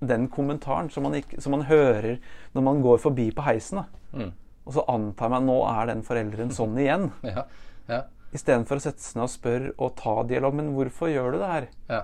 den 0.01 0.29
kommentaren 0.31 0.91
som 0.91 1.07
man, 1.07 1.17
ikke, 1.19 1.41
som 1.43 1.55
man 1.55 1.67
hører 1.69 2.19
når 2.55 2.65
man 2.65 2.83
går 2.83 3.01
forbi 3.03 3.29
på 3.35 3.45
heisen. 3.47 3.85
Mm. 4.13 4.33
Og 4.67 4.77
så 4.77 4.85
antar 4.91 5.33
man 5.33 5.47
nå 5.49 5.59
er 5.69 5.91
den 5.93 6.05
forelderen 6.07 6.53
sånn 6.55 6.79
igjen. 6.83 7.11
Ja. 7.27 7.47
Ja. 7.89 8.05
Istedenfor 8.35 8.81
å 8.81 8.85
sette 8.85 9.01
seg 9.01 9.17
ned 9.17 9.29
og 9.29 9.33
spørre 9.33 9.75
og 9.79 9.95
ta 10.01 10.21
dialog. 10.29 10.57
Men 10.59 10.75
hvorfor 10.77 11.13
gjør 11.13 11.35
du 11.35 11.41
det 11.41 11.53
her? 11.53 11.69
Ja. 11.89 12.03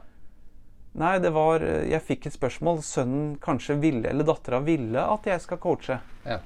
Nei, 0.94 1.16
det 1.18 1.32
var 1.34 1.62
Jeg 1.64 2.02
fikk 2.06 2.28
et 2.28 2.36
spørsmål. 2.36 2.82
Sønnen 2.86 3.34
kanskje 3.42 3.78
ville, 3.82 4.08
eller 4.10 4.26
dattera 4.26 4.60
ville, 4.62 5.00
at 5.00 5.26
jeg 5.26 5.42
skal 5.42 5.58
coache. 5.62 5.98
Ja. 6.26 6.38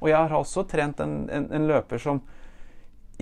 Og 0.00 0.08
jeg 0.10 0.18
har 0.18 0.34
også 0.36 0.66
trent 0.68 1.00
en, 1.00 1.28
en, 1.32 1.46
en 1.54 1.68
løper 1.68 2.00
som 2.02 2.20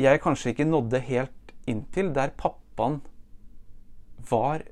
jeg 0.01 0.23
kanskje 0.25 0.55
ikke 0.55 0.67
nådde 0.67 1.01
helt 1.07 1.53
inntil, 1.71 2.11
der 2.17 2.33
pappaen 2.37 2.99
var 4.31 4.65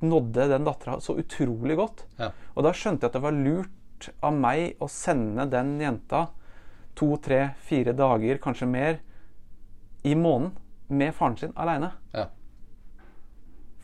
nådde 0.00 0.48
den 0.50 0.64
dattera 0.66 0.98
så 1.00 1.16
utrolig 1.20 1.76
godt. 1.78 2.04
Ja. 2.18 2.32
Og 2.54 2.66
da 2.66 2.72
skjønte 2.74 3.06
jeg 3.06 3.12
at 3.12 3.18
det 3.18 3.24
var 3.24 3.36
lurt 3.36 4.10
av 4.24 4.34
meg 4.34 4.80
å 4.80 4.88
sende 4.90 5.46
den 5.52 5.76
jenta 5.82 6.26
to, 6.98 7.14
tre, 7.22 7.52
fire 7.68 7.94
dager, 7.96 8.40
kanskje 8.42 8.68
mer, 8.68 9.00
i 10.02 10.14
måneden 10.16 10.56
med 10.88 11.14
faren 11.14 11.36
sin 11.38 11.52
aleine. 11.60 11.92
Ja. 12.16 12.26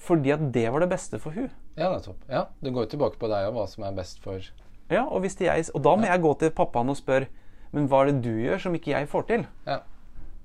Fordi 0.07 0.33
at 0.35 0.45
det 0.55 0.69
var 0.71 0.85
det 0.85 0.91
beste 0.93 1.19
for 1.23 1.35
hun. 1.35 1.51
Ja, 1.77 1.91
nettopp. 1.91 2.23
Ja, 2.31 2.47
det 2.63 2.73
går 2.75 2.87
jo 2.87 2.93
tilbake 2.95 3.19
på 3.21 3.31
deg 3.31 3.49
og 3.49 3.57
hva 3.59 3.67
som 3.71 3.85
er 3.87 3.97
best 3.97 4.23
for 4.25 4.39
Ja, 4.87 5.03
og, 5.03 5.19
hvis 5.25 5.35
jeg, 5.43 5.67
og 5.75 5.83
da 5.83 5.97
må 5.99 6.07
jeg 6.07 6.23
gå 6.23 6.33
til 6.39 6.53
pappaen 6.55 6.93
og 6.93 6.99
spørre 6.99 7.27
Men 7.75 7.89
hva 7.91 8.05
er 8.05 8.13
det 8.13 8.21
du 8.23 8.37
gjør 8.39 8.61
som 8.63 8.75
ikke 8.79 8.93
jeg 8.93 9.09
får 9.11 9.25
til? 9.29 9.47
Ja. 9.67 9.81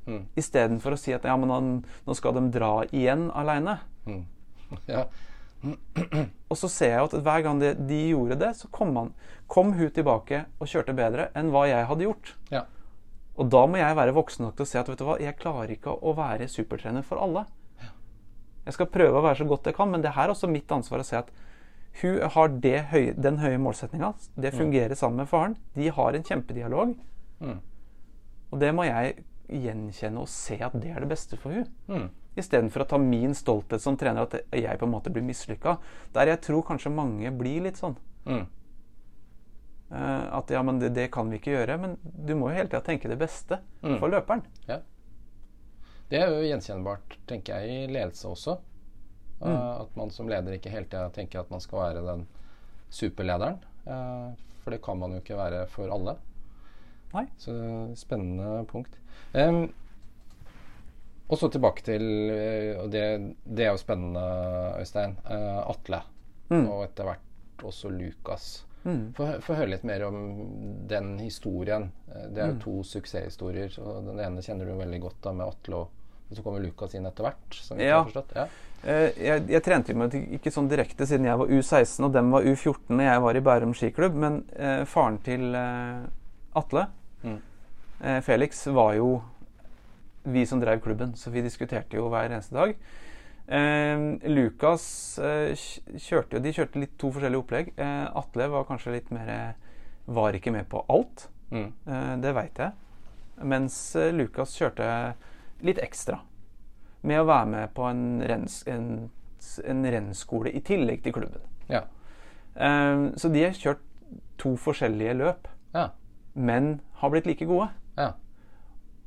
Mm. 0.10 0.24
Istedenfor 0.42 0.96
å 0.96 1.00
si 1.00 1.14
at 1.14 1.28
ja, 1.30 1.36
men 1.38 1.54
han, 1.54 1.68
nå 2.08 2.16
skal 2.18 2.34
de 2.36 2.48
dra 2.52 2.72
igjen 2.90 3.30
aleine. 3.38 3.80
Mm. 4.10 4.24
Ja. 4.90 5.06
Og 6.52 6.58
så 6.58 6.68
ser 6.72 6.96
jeg 6.96 7.06
at 7.06 7.16
hver 7.22 7.44
gang 7.46 7.60
de, 7.62 7.76
de 7.78 8.00
gjorde 8.10 8.40
det, 8.42 8.50
så 8.58 8.68
kom, 8.74 8.96
han, 8.98 9.12
kom 9.52 9.76
hun 9.78 9.92
tilbake 9.94 10.46
og 10.58 10.70
kjørte 10.72 10.96
bedre 10.98 11.30
enn 11.38 11.52
hva 11.54 11.68
jeg 11.70 11.86
hadde 11.92 12.08
gjort. 12.08 12.36
ja. 12.52 12.66
Og 13.40 13.48
da 13.50 13.62
må 13.66 13.80
jeg 13.80 13.96
være 13.96 14.14
voksen 14.14 14.44
nok 14.46 14.58
til 14.58 14.66
å 14.66 14.70
se 14.70 14.80
at 14.82 14.90
vet 14.92 15.00
du 15.00 15.06
hva, 15.08 15.16
jeg 15.22 15.38
klarer 15.40 15.72
ikke 15.74 15.94
å 15.94 16.12
være 16.18 16.50
supertrener 16.52 17.06
for 17.08 17.22
alle. 17.24 17.46
Jeg 18.66 18.74
skal 18.78 18.90
prøve 18.94 19.18
å 19.18 19.24
være 19.26 19.40
så 19.42 19.48
godt 19.50 19.66
jeg 19.72 19.76
kan, 19.76 19.90
men 19.90 20.02
det 20.04 20.12
her 20.16 20.28
er 20.30 20.34
også 20.36 20.50
mitt 20.52 20.70
ansvar 20.72 21.02
å 21.02 21.08
se 21.08 21.18
at 21.18 21.32
hun 22.02 22.22
har 22.36 22.48
det 22.64 22.78
høye, 22.92 23.14
den 23.20 23.38
høye 23.42 23.58
målsettinga. 23.60 24.14
Det 24.40 24.54
fungerer 24.56 24.96
sammen 24.96 25.18
med 25.24 25.28
faren. 25.28 25.58
De 25.76 25.90
har 25.92 26.14
en 26.16 26.24
kjempedialog. 26.24 26.94
Mm. 27.42 27.58
Og 28.52 28.60
det 28.62 28.70
må 28.78 28.86
jeg 28.88 29.26
gjenkjenne 29.52 30.22
og 30.22 30.30
se 30.32 30.56
at 30.64 30.72
det 30.80 30.94
er 30.94 31.04
det 31.04 31.10
beste 31.12 31.36
for 31.42 31.52
hun. 31.52 31.66
Mm. 31.92 32.06
Istedenfor 32.40 32.86
å 32.86 32.88
ta 32.94 32.98
min 33.02 33.34
stolthet 33.36 33.82
som 33.84 33.98
trener 34.00 34.24
at 34.24 34.38
jeg 34.56 34.80
på 34.80 34.88
en 34.88 34.94
måte 34.94 35.12
blir 35.12 35.26
mislykka. 35.28 35.78
Der 36.16 36.32
jeg 36.32 36.40
tror 36.46 36.64
kanskje 36.70 36.94
mange 36.96 37.32
blir 37.36 37.66
litt 37.66 37.82
sånn. 37.82 37.98
Mm. 38.30 38.46
eh, 39.92 40.24
at 40.38 40.50
ja, 40.54 40.62
men 40.64 40.80
det, 40.80 40.94
det 40.96 41.10
kan 41.12 41.30
vi 41.30 41.42
ikke 41.42 41.58
gjøre. 41.58 41.78
Men 41.82 41.98
du 42.04 42.36
må 42.40 42.52
jo 42.52 42.56
hele 42.62 42.70
tida 42.72 42.84
tenke 42.86 43.10
det 43.12 43.20
beste 43.20 43.60
Mm. 43.82 43.98
for 44.00 44.08
løperen. 44.14 44.44
Ja. 44.70 44.80
Det 46.12 46.20
er 46.20 46.28
jo 46.34 46.44
gjenkjennbart, 46.44 47.18
tenker 47.30 47.62
jeg, 47.62 47.72
i 47.86 47.92
ledelse 47.94 48.28
også. 48.28 48.58
Mm. 49.42 49.48
Eh, 49.48 49.82
at 49.82 49.96
man 49.98 50.12
som 50.14 50.28
leder 50.30 50.58
ikke 50.58 50.74
hele 50.74 50.90
tida 50.92 51.08
tenker 51.16 51.40
at 51.42 51.52
man 51.54 51.64
skal 51.64 51.80
være 51.86 52.02
den 52.06 52.26
superlederen. 52.92 53.62
Uh, 53.88 54.34
for 54.62 54.76
det 54.76 54.82
kan 54.86 55.00
man 55.00 55.16
jo 55.16 55.22
ikke 55.24 55.38
være 55.40 55.62
for 55.72 55.90
alle. 55.90 56.18
Nei. 57.16 57.24
Så 57.42 57.54
spennende 58.00 58.66
punkt. 58.70 58.94
Um, 59.34 59.64
og 61.32 61.40
så 61.40 61.48
tilbake 61.48 61.84
til 61.88 62.04
eh, 62.34 62.76
Og 62.82 62.90
det, 62.92 63.04
det 63.48 63.64
er 63.66 63.72
jo 63.72 63.80
spennende, 63.80 64.22
Øystein. 64.82 65.16
Uh, 65.24 65.64
Atle. 65.72 66.02
Mm. 66.52 66.66
Og 66.68 66.84
etter 66.90 67.08
hvert 67.08 67.64
også 67.64 67.90
Lukas. 67.96 68.50
Mm. 68.84 69.14
Få 69.16 69.54
høre 69.56 69.70
litt 69.72 69.84
mer 69.88 70.04
om 70.08 70.18
den 70.90 71.14
historien. 71.22 71.92
Det 72.12 72.42
er 72.42 72.52
jo 72.52 72.58
Mm. 72.58 72.62
to 72.64 72.76
suksesshistorier. 72.84 73.80
og 73.80 74.06
Den 74.10 74.20
ene 74.20 74.42
kjenner 74.44 74.66
du 74.68 74.76
veldig 74.76 75.02
godt 75.08 75.22
da 75.24 75.32
med 75.38 75.48
Atle 75.48 75.76
Og 75.86 75.90
så 76.36 76.44
kommer 76.44 76.60
Lukas 76.64 76.94
inn 76.96 77.06
etter 77.06 77.24
hvert, 77.28 77.54
som 77.54 77.80
Ja. 77.80 78.06
Ja. 78.36 78.48
Eh, 78.84 79.12
Jeg, 79.18 79.48
jeg 79.50 79.62
trente 79.64 79.94
med 79.94 80.14
ikke 80.14 80.52
sånn 80.52 80.70
direkte 80.70 81.06
siden 81.06 81.26
jeg 81.26 81.38
var 81.38 81.48
U16 81.48 82.06
og 82.06 82.14
dem 82.14 82.32
var 82.32 82.42
U14 82.44 82.90
når 82.96 83.04
jeg 83.06 83.22
var 83.22 83.36
i 83.36 83.42
Bærum 83.46 83.74
skiklubb, 83.78 84.16
men 84.16 84.44
eh, 84.56 84.84
faren 84.86 85.20
til 85.24 85.54
eh, 85.56 86.08
Atle, 86.56 86.88
Mm. 87.24 87.38
eh, 88.02 88.22
Felix, 88.22 88.66
var 88.68 88.96
jo 88.96 89.22
vi 90.26 90.46
som 90.46 90.60
drev 90.60 90.82
klubben, 90.82 91.14
så 91.16 91.30
vi 91.32 91.42
diskuterte 91.42 91.94
jo 91.98 92.10
hver 92.10 92.30
eneste 92.32 92.54
dag. 92.58 92.76
Eh, 93.48 93.98
Lukas 94.30 95.20
eh, 95.20 95.54
kjørte 95.98 96.38
jo 96.38 96.40
De 96.46 96.54
kjørte 96.54 96.80
litt 96.80 96.98
to 97.02 97.10
forskjellige 97.12 97.42
opplegg. 97.44 97.72
Eh, 97.78 98.06
Atle 98.16 98.48
var 98.50 98.64
kanskje 98.70 98.94
litt 98.94 99.10
mer 99.12 99.56
Var 100.08 100.34
ikke 100.38 100.52
med 100.54 100.68
på 100.70 100.84
alt. 100.90 101.28
Mm. 101.52 101.72
Eh, 101.88 102.16
det 102.22 102.34
veit 102.36 102.58
jeg. 102.58 102.72
Mens 103.44 103.76
Lukas 104.14 104.54
kjørte 104.58 104.88
litt 105.64 105.80
ekstra. 105.84 106.20
Med 107.04 107.22
å 107.22 107.26
være 107.26 107.48
med 107.50 107.74
på 107.74 107.86
en, 107.90 108.04
rens, 108.30 108.60
en, 108.70 109.10
en 109.66 109.86
rennskole 109.96 110.52
i 110.54 110.62
tillegg 110.62 111.02
til 111.04 111.16
klubben. 111.16 111.42
Ja. 111.70 111.84
Um, 112.56 113.12
så 113.18 113.32
de 113.32 113.46
har 113.46 113.56
kjørt 113.58 113.82
to 114.42 114.56
forskjellige 114.60 115.16
løp, 115.18 115.48
Ja. 115.74 115.90
men 116.36 116.82
har 117.02 117.10
blitt 117.10 117.26
like 117.26 117.46
gode. 117.46 117.70
ja. 117.98 118.12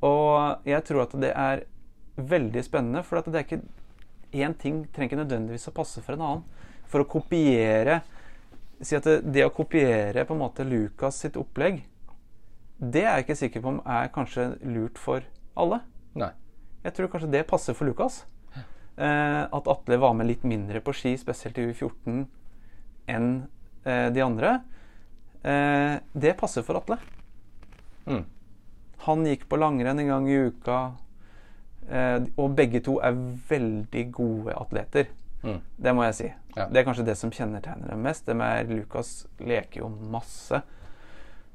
Og 0.01 0.65
jeg 0.67 0.83
tror 0.85 1.01
at 1.05 1.13
det 1.21 1.31
er 1.33 1.63
veldig 2.17 2.61
spennende, 2.63 3.03
for 3.03 3.17
at 3.17 3.25
det 3.31 3.39
er 3.39 3.45
ikke 3.47 3.61
én 4.35 4.53
ting 4.59 4.83
trenger 4.93 5.13
ikke 5.15 5.21
nødvendigvis 5.23 5.67
å 5.71 5.73
passe 5.73 6.01
for 6.03 6.13
en 6.13 6.21
annen. 6.21 6.43
For 6.91 7.01
å 7.01 7.07
kopiere 7.09 8.01
Si 8.83 8.95
at 8.97 9.05
det, 9.07 9.21
det 9.31 9.45
å 9.45 9.53
kopiere 9.55 10.25
på 10.27 10.35
en 10.35 10.41
måte 10.41 10.65
Lukas 10.67 11.15
sitt 11.23 11.37
opplegg, 11.39 11.77
det 12.77 13.05
er 13.05 13.13
jeg 13.15 13.23
ikke 13.23 13.37
sikker 13.39 13.61
på 13.63 13.69
om 13.71 13.77
er 13.87 14.09
kanskje 14.11 14.49
lurt 14.67 14.99
for 14.99 15.23
alle. 15.55 15.79
Nei. 16.19 16.27
Jeg 16.85 16.93
tror 16.93 17.09
kanskje 17.09 17.31
det 17.33 17.47
passer 17.49 17.73
for 17.77 17.89
Lukas. 17.89 18.21
Eh, 18.95 19.43
at 19.43 19.67
Atle 19.67 19.97
var 19.99 20.13
med 20.15 20.29
litt 20.29 20.45
mindre 20.47 20.79
på 20.85 20.93
ski, 20.95 21.15
spesielt 21.17 21.57
i 21.59 21.65
U14, 21.71 22.21
enn 23.11 23.31
eh, 23.83 24.07
de 24.13 24.21
andre. 24.23 24.59
Eh, 25.41 25.97
det 26.13 26.35
passer 26.39 26.63
for 26.65 26.77
Atle. 26.79 26.99
Mm. 28.05 28.21
Han 29.07 29.25
gikk 29.25 29.47
på 29.49 29.59
langrenn 29.59 29.99
en 30.03 30.13
gang 30.13 30.29
i 30.29 30.37
uka. 30.47 30.79
Eh, 31.89 32.29
og 32.37 32.55
begge 32.57 32.81
to 32.85 32.99
er 33.03 33.17
veldig 33.49 34.05
gode 34.13 34.55
atleter. 34.55 35.09
Mm. 35.45 35.59
Det 35.77 35.93
må 35.93 36.05
jeg 36.07 36.17
si. 36.17 36.29
Ja. 36.55 36.69
Det 36.69 36.81
er 36.81 36.87
kanskje 36.87 37.05
det 37.09 37.17
som 37.19 37.33
kjennetegner 37.33 37.91
dem 37.91 38.05
mest. 38.05 38.25
Dem 38.29 38.41
er 38.45 38.69
Lukas 38.69 39.25
leker 39.41 39.83
jo 39.83 39.91
masse. 40.13 40.61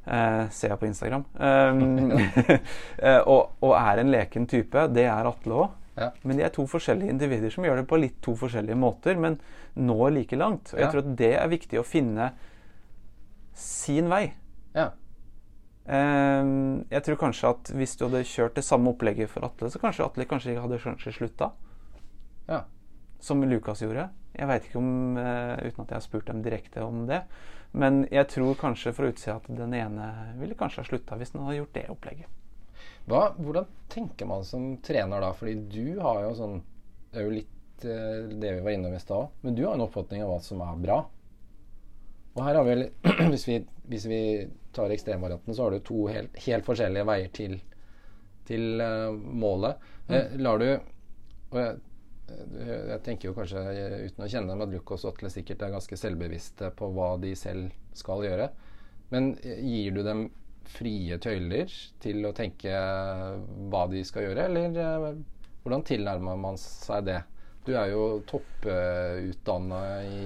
Eh, 0.06 0.44
ser 0.50 0.72
jeg 0.72 0.80
på 0.80 0.88
Instagram. 0.88 1.24
Um, 1.36 2.12
eh, 3.06 3.20
og, 3.20 3.52
og 3.60 3.74
er 3.76 4.00
en 4.00 4.12
leken 4.12 4.48
type. 4.48 4.86
Det 4.94 5.04
er 5.04 5.28
Atle 5.28 5.58
òg. 5.64 5.76
Ja. 6.00 6.08
Men 6.24 6.38
de 6.38 6.46
er 6.46 6.52
to 6.54 6.64
forskjellige 6.70 7.12
individer 7.12 7.52
som 7.52 7.66
gjør 7.66 7.82
det 7.82 7.88
på 7.90 7.98
litt 8.00 8.16
to 8.24 8.32
forskjellige 8.38 8.78
måter, 8.78 9.18
men 9.20 9.36
når 9.76 10.14
like 10.16 10.38
langt. 10.38 10.72
Og 10.72 10.80
jeg 10.80 10.92
tror 10.92 11.04
at 11.04 11.12
det 11.18 11.34
er 11.36 11.52
viktig 11.52 11.80
å 11.80 11.84
finne 11.84 12.30
sin 13.60 14.08
vei. 14.08 14.30
Ja. 14.72 14.88
Ehm, 15.90 16.86
jeg 16.88 17.04
tror 17.04 17.18
kanskje 17.20 17.50
at 17.50 17.72
hvis 17.76 17.96
du 17.98 18.06
hadde 18.06 18.22
kjørt 18.28 18.56
det 18.56 18.64
samme 18.64 18.94
opplegget 18.94 19.30
for 19.32 19.44
Atle, 19.44 19.68
så 19.72 19.82
kanskje 19.82 20.06
Atle 20.06 20.26
kanskje 20.30 20.56
hadde 20.60 20.78
kanskje 20.80 21.12
slutta, 21.18 21.50
ja. 22.48 22.64
Som 23.24 23.42
Lukas 23.44 23.82
gjorde. 23.82 24.08
Jeg 24.32 24.48
veit 24.48 24.66
ikke 24.66 24.80
om 24.80 25.18
eh, 25.18 25.66
Uten 25.66 25.84
at 25.84 25.92
jeg 25.92 25.96
har 25.96 26.04
spurt 26.04 26.28
dem 26.30 26.42
direkte 26.44 26.84
om 26.84 27.04
det. 27.08 27.22
Men 27.72 28.02
jeg 28.10 28.26
tror 28.32 28.58
kanskje 28.58 28.92
fra 28.94 29.10
utsida 29.10 29.36
at 29.38 29.48
den 29.54 29.74
ene 29.78 30.10
ville 30.40 30.58
kanskje 30.58 30.82
ha 30.82 30.88
slutta 30.88 31.18
hvis 31.18 31.34
den 31.34 31.44
hadde 31.46 31.60
gjort 31.60 31.76
det 31.76 31.86
opplegget. 31.92 32.36
Hva, 33.10 33.22
hvordan 33.38 33.66
tenker 33.90 34.28
man 34.28 34.44
som 34.46 34.72
trener 34.84 35.22
da? 35.22 35.32
Fordi 35.36 35.54
du 35.70 36.00
har 36.02 36.22
jo 36.26 36.34
sånn 36.38 36.60
Det 37.10 37.18
er 37.18 37.26
jo 37.26 37.34
litt 37.34 37.84
eh, 37.86 38.18
det 38.30 38.52
vi 38.58 38.64
var 38.64 38.74
innom 38.76 38.94
i 38.94 39.02
stad, 39.02 39.32
men 39.42 39.56
du 39.58 39.64
har 39.66 39.74
en 39.74 39.82
oppfatning 39.86 40.22
av 40.22 40.30
hva 40.30 40.38
som 40.44 40.62
er 40.62 40.76
bra. 40.78 41.00
Og 42.36 42.42
her 42.46 42.58
har 42.60 42.68
vi 42.68 42.76
hvis 43.32 43.46
vi, 43.48 43.56
hvis 43.90 44.06
vi 44.06 44.22
tar 44.76 44.94
ekstremvarianten, 44.94 45.54
så 45.54 45.66
har 45.66 45.74
du 45.74 45.82
to 45.82 46.04
helt, 46.06 46.38
helt 46.46 46.66
forskjellige 46.66 47.08
veier 47.08 47.32
til, 47.34 47.56
til 48.46 48.84
eh, 48.84 49.10
målet. 49.42 49.82
Eh, 50.06 50.38
lar 50.38 50.62
du 50.62 50.68
og 50.70 51.58
jeg, 51.58 51.78
jeg 52.60 53.00
tenker 53.06 53.30
jo 53.30 53.36
kanskje, 53.36 53.62
eh, 53.72 53.96
uten 54.08 54.24
å 54.24 54.28
kjenne 54.30 54.52
dem, 54.52 54.62
at 54.64 54.74
Lukas 54.74 55.04
og 55.04 55.14
Atle 55.14 55.30
sikkert 55.32 55.62
er 55.62 55.74
ganske 55.74 55.98
selvbevisste 55.98 56.70
på 56.76 56.90
hva 56.94 57.14
de 57.22 57.34
selv 57.38 57.72
skal 57.96 58.24
gjøre. 58.26 58.50
Men 59.10 59.32
eh, 59.42 59.62
gir 59.64 59.96
du 59.96 60.02
dem 60.06 60.28
frie 60.70 61.18
tøyler 61.18 61.72
til 62.02 62.26
å 62.26 62.34
tenke 62.36 62.70
hva 63.72 63.84
de 63.90 64.04
skal 64.06 64.28
gjøre, 64.28 64.46
eller 64.50 64.80
eh, 64.80 65.20
hvordan 65.64 65.86
tilnærmer 65.86 66.40
man 66.40 66.60
seg 66.60 67.08
det? 67.08 67.20
Du 67.66 67.74
er 67.76 67.90
jo 67.92 68.04
topputdanna 68.28 69.80
i, 70.08 70.20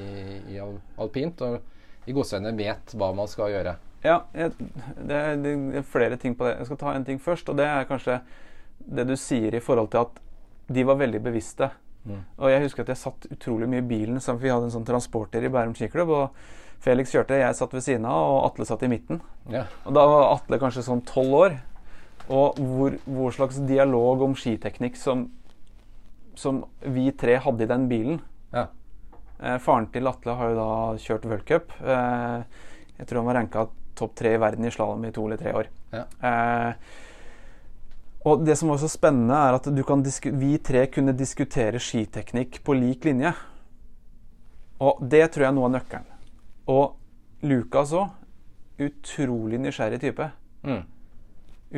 i 0.55 0.61
alpint 0.63 1.41
og 1.43 2.07
i 2.07 2.15
gåseøyne 2.15 2.53
vet 2.57 2.95
hva 2.95 3.11
man 3.17 3.29
skal 3.31 3.51
gjøre. 3.51 3.75
Ja, 4.05 4.19
jeg, 4.37 4.53
det, 4.61 5.17
er, 5.17 5.39
det 5.41 5.55
er 5.81 5.87
flere 5.89 6.19
ting 6.21 6.37
på 6.37 6.47
det. 6.47 6.59
Jeg 6.61 6.69
skal 6.69 6.81
ta 6.83 6.93
en 6.93 7.07
ting 7.09 7.19
først, 7.23 7.49
og 7.49 7.57
det 7.59 7.67
er 7.67 7.89
kanskje 7.89 8.21
det 8.85 9.07
du 9.09 9.17
sier 9.17 9.57
i 9.57 9.63
forhold 9.65 9.91
til 9.95 10.05
at 10.05 10.21
de 10.75 10.85
var 10.87 11.01
veldig 11.01 11.23
bevisste. 11.25 11.71
Mm. 12.05 12.21
Og 12.39 12.53
jeg 12.53 12.65
husker 12.67 12.85
at 12.85 12.93
jeg 12.93 13.01
satt 13.01 13.27
utrolig 13.33 13.69
mye 13.71 13.83
i 13.83 13.89
bilen. 13.89 14.21
for 14.21 14.41
vi 14.41 14.53
hadde 14.53 14.69
en 14.69 14.75
sånn 14.75 14.87
transporter 14.89 15.45
i 15.45 15.53
Bærum 15.53 15.75
skiklubb. 15.75 16.11
Og 16.11 16.31
Felix 16.85 17.13
kjørte, 17.15 17.39
jeg 17.41 17.57
satt 17.57 17.73
ved 17.73 17.85
siden 17.85 18.05
av, 18.05 18.29
og 18.29 18.51
Atle 18.51 18.67
satt 18.69 18.83
i 18.85 18.91
midten. 18.93 19.23
Yeah. 19.49 19.71
Og 19.87 19.97
da 19.97 20.05
var 20.11 20.35
Atle 20.35 20.59
kanskje 20.61 20.85
sånn 20.85 21.05
tolv 21.09 21.39
år. 21.39 21.57
Og 22.29 22.61
hvor, 22.61 22.99
hvor 23.05 23.33
slags 23.37 23.61
dialog 23.69 24.23
om 24.25 24.37
skiteknikk 24.37 24.97
som, 24.97 25.29
som 26.37 26.65
vi 26.81 27.11
tre 27.13 27.39
hadde 27.45 27.65
i 27.65 27.71
den 27.71 27.89
bilen. 27.89 28.21
Yeah. 28.53 28.69
Eh, 29.41 29.57
faren 29.65 29.89
til 29.93 30.09
Atle 30.09 30.37
har 30.39 30.53
jo 30.53 30.61
da 30.61 30.69
kjørt 31.01 31.27
worldcup. 31.29 31.73
Eh, 31.81 32.61
jeg 32.99 33.09
tror 33.09 33.23
han 33.23 33.31
var 33.31 33.41
ranka 33.41 33.67
topp 33.99 34.15
tre 34.19 34.35
i 34.35 34.41
verden 34.43 34.67
i 34.67 34.73
slalåm 34.75 35.05
i 35.09 35.13
to 35.15 35.25
eller 35.27 35.41
tre 35.41 35.55
år. 35.57 35.73
Ja. 35.95 36.05
Eh, 36.29 36.93
og 38.25 38.45
det 38.47 38.57
som 38.57 38.71
var 38.73 38.79
så 38.81 38.89
spennende, 38.89 39.37
er 39.37 39.59
at 39.59 39.67
du 39.69 39.83
kan 39.85 40.03
vi 40.41 40.57
tre 40.65 40.87
kunne 40.89 41.13
diskutere 41.13 41.81
skiteknikk 41.83 42.63
på 42.65 42.77
lik 42.77 43.05
linje. 43.05 43.35
Og 44.81 45.03
det 45.05 45.27
tror 45.33 45.45
jeg 45.45 45.51
er 45.53 45.57
noe 45.59 45.69
av 45.69 45.75
nøkkelen. 45.77 46.07
Og 46.73 47.45
Lukas 47.45 47.93
òg. 47.93 48.21
Utrolig 48.81 49.61
nysgjerrig 49.63 50.01
type. 50.03 50.31
Mm. 50.65 50.81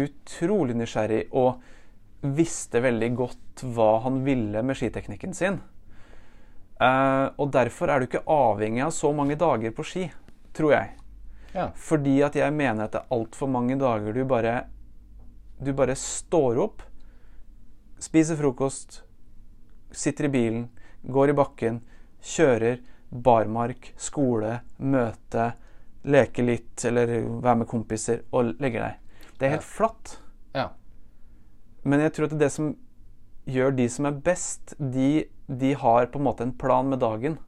Utrolig 0.07 0.77
nysgjerrig 0.79 1.27
og 1.37 1.59
visste 2.37 2.81
veldig 2.81 3.11
godt 3.19 3.65
hva 3.75 3.91
han 4.07 4.23
ville 4.25 4.63
med 4.65 4.79
skiteknikken 4.79 5.35
sin. 5.37 5.59
Uh, 6.77 7.33
og 7.41 7.51
derfor 7.53 7.91
er 7.91 8.01
du 8.01 8.07
ikke 8.07 8.25
avhengig 8.29 8.85
av 8.87 8.95
så 8.95 9.11
mange 9.17 9.37
dager 9.41 9.75
på 9.75 9.85
ski, 9.87 10.07
tror 10.57 10.77
jeg. 10.77 10.95
Ja. 11.57 11.71
Fordi 11.75 12.19
at 12.25 12.37
jeg 12.37 12.53
mener 12.53 12.87
at 12.87 12.95
det 12.95 13.03
er 13.03 13.15
altfor 13.17 13.51
mange 13.51 13.79
dager 13.81 14.13
du 14.13 14.25
bare 14.29 14.57
Du 15.59 15.73
bare 15.73 15.97
står 15.97 16.59
opp, 16.61 16.83
spiser 17.99 18.37
frokost, 18.37 19.03
sitter 19.91 20.29
i 20.29 20.33
bilen, 20.33 20.67
går 21.03 21.33
i 21.33 21.37
bakken, 21.39 21.81
kjører 22.21 22.83
barmark, 23.11 23.93
skole, 23.97 24.59
møte, 24.77 25.53
leke 26.07 26.45
litt 26.45 26.85
eller 26.87 27.13
være 27.43 27.63
med 27.63 27.71
kompiser 27.71 28.25
og 28.37 28.57
legger 28.63 28.85
deg. 28.85 29.23
Det 29.39 29.49
er 29.49 29.57
helt 29.57 29.69
flatt. 29.69 30.19
Ja. 30.57 30.69
Men 31.85 32.05
jeg 32.05 32.15
tror 32.17 32.29
at 32.29 32.39
det 32.41 32.51
som 32.53 32.75
gjør 33.47 33.75
de 33.79 33.89
som 33.93 34.09
er 34.09 34.21
best, 34.27 34.75
de, 34.79 35.27
de 35.47 35.73
har 35.79 36.11
på 36.11 36.21
en 36.21 36.27
måte 36.27 36.47
en 36.47 36.55
plan 36.59 36.89
med 36.91 37.01
dagen. 37.01 37.39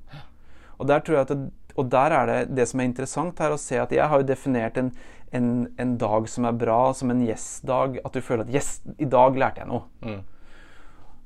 Og 0.79 0.87
der, 0.87 1.03
tror 1.03 1.19
jeg 1.19 1.27
at 1.27 1.33
det, 1.35 1.51
og 1.79 1.87
der 1.93 2.15
er 2.15 2.27
det 2.27 2.39
det 2.59 2.67
som 2.71 2.81
er 2.83 2.89
interessant 2.89 3.39
her, 3.39 3.55
å 3.55 3.61
se 3.61 3.79
at 3.79 3.93
jeg 3.95 4.11
har 4.11 4.21
jo 4.21 4.27
definert 4.27 4.79
en, 4.81 4.91
en, 5.35 5.51
en 5.79 5.95
dag 6.01 6.27
som 6.31 6.49
er 6.49 6.57
bra, 6.59 6.81
som 6.97 7.13
en 7.15 7.23
yes-dag. 7.23 8.01
At 8.03 8.17
du 8.17 8.25
føler 8.25 8.47
at 8.47 8.55
yes, 8.55 8.81
i 8.99 9.07
dag 9.07 9.39
lærte 9.39 9.63
jeg 9.63 9.71
noe. 9.71 9.87
Mm. 10.03 10.21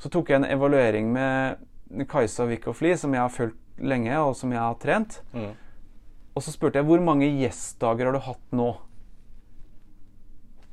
Så 0.03 0.11
tok 0.13 0.33
jeg 0.33 0.43
en 0.43 0.49
evaluering 0.51 1.09
med 1.15 2.05
Kajsa 2.11 2.45
Wickhoff-Lie, 2.51 2.99
som 3.01 3.15
jeg 3.17 3.23
har 3.23 3.33
fulgt 3.33 3.59
lenge, 3.81 4.13
og 4.21 4.35
som 4.37 4.53
jeg 4.53 4.61
har 4.61 4.77
trent. 4.83 5.21
Mm. 5.33 5.53
Og 6.33 6.45
så 6.45 6.53
spurte 6.53 6.81
jeg 6.81 6.89
hvor 6.89 7.01
mange 7.05 7.29
yes-dager 7.29 8.09
har 8.09 8.17
du 8.17 8.25
hatt 8.27 8.57
nå? 8.57 8.73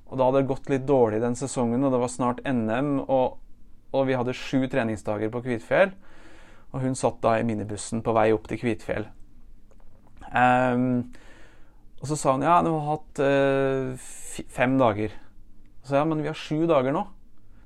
Og 0.10 0.18
da 0.18 0.26
hadde 0.26 0.42
det 0.42 0.50
gått 0.50 0.72
litt 0.72 0.88
dårlig 0.90 1.22
den 1.22 1.38
sesongen, 1.38 1.86
og 1.86 1.94
det 1.94 2.02
var 2.02 2.12
snart 2.12 2.42
NM. 2.44 2.96
Og, 3.06 3.38
og 3.94 4.10
vi 4.10 4.18
hadde 4.18 4.36
sju 4.36 4.66
treningsdager 4.72 5.32
på 5.32 5.44
Kvitfjell. 5.46 5.94
Og 6.74 6.84
hun 6.84 6.98
satt 6.98 7.22
da 7.24 7.38
i 7.38 7.46
minibussen 7.46 8.04
på 8.06 8.14
vei 8.18 8.28
opp 8.34 8.50
til 8.50 8.60
Kvitfjell. 8.62 9.08
Ehm, 10.36 11.10
og 12.00 12.08
så 12.10 12.18
sa 12.20 12.36
hun 12.36 12.46
ja, 12.46 12.60
du 12.64 12.72
har 12.72 12.86
hatt 12.94 13.22
uh, 13.24 14.10
fem 14.54 14.78
dager. 14.80 15.16
Så 15.84 15.98
ja, 16.00 16.06
men 16.08 16.22
vi 16.24 16.30
har 16.30 16.38
sju 16.38 16.68
dager 16.70 16.96
nå. 16.96 17.06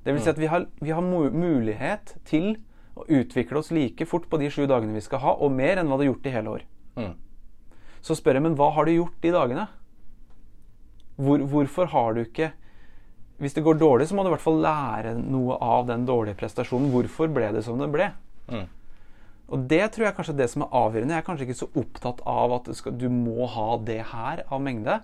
Det 0.04 0.12
vil 0.12 0.24
si 0.24 0.32
at 0.32 0.40
vi 0.40 0.50
har, 0.50 0.66
vi 0.84 0.92
har 0.92 1.04
mulighet 1.04 2.16
til 2.28 2.56
å 2.94 3.06
utvikle 3.08 3.60
oss 3.60 3.72
like 3.74 4.06
fort 4.06 4.26
på 4.30 4.38
de 4.42 4.50
sju 4.52 4.66
dagene 4.70 4.94
vi 4.94 5.04
skal 5.04 5.22
ha, 5.22 5.36
og 5.38 5.54
mer 5.54 5.80
enn 5.80 5.88
hva 5.88 5.96
du 5.96 6.04
har 6.04 6.12
gjort 6.12 6.28
i 6.28 6.34
hele 6.34 6.58
år. 6.58 6.66
Mm. 6.98 7.14
Så 8.04 8.18
spør 8.18 8.38
jeg, 8.38 8.44
men 8.44 8.58
hva 8.58 8.68
har 8.76 8.86
du 8.86 8.92
gjort 8.94 9.16
de 9.24 9.32
dagene? 9.34 9.64
Hvor, 11.16 11.42
hvorfor 11.48 11.88
har 11.94 12.14
du 12.14 12.24
ikke 12.24 12.52
hvis 13.42 13.54
det 13.56 13.64
går 13.66 13.78
dårlig, 13.80 14.06
så 14.08 14.14
må 14.14 14.22
du 14.22 14.30
i 14.30 14.34
hvert 14.34 14.44
fall 14.44 14.60
lære 14.62 15.16
noe 15.18 15.56
av 15.62 15.88
den 15.88 16.04
dårlige 16.06 16.38
prestasjonen. 16.38 16.92
Hvorfor 16.92 17.32
ble 17.34 17.50
det 17.56 17.64
som 17.66 17.80
det 17.80 17.90
ble? 17.92 18.12
Mm. 18.46 18.68
Og 19.52 19.66
det 19.68 19.82
tror 19.92 20.06
jeg 20.06 20.16
kanskje 20.16 20.32
er 20.34 20.40
det 20.40 20.50
som 20.50 20.64
er 20.64 20.76
avgjørende. 20.78 21.14
Jeg 21.14 21.22
er 21.22 21.26
kanskje 21.26 21.46
ikke 21.48 21.58
så 21.58 21.68
opptatt 21.76 22.22
av 22.26 22.54
at 22.56 22.70
du, 22.70 22.74
skal, 22.76 22.94
du 22.96 23.10
må 23.12 23.46
ha 23.52 23.66
det 23.84 24.00
her 24.14 24.44
av 24.48 24.62
mengde, 24.64 25.00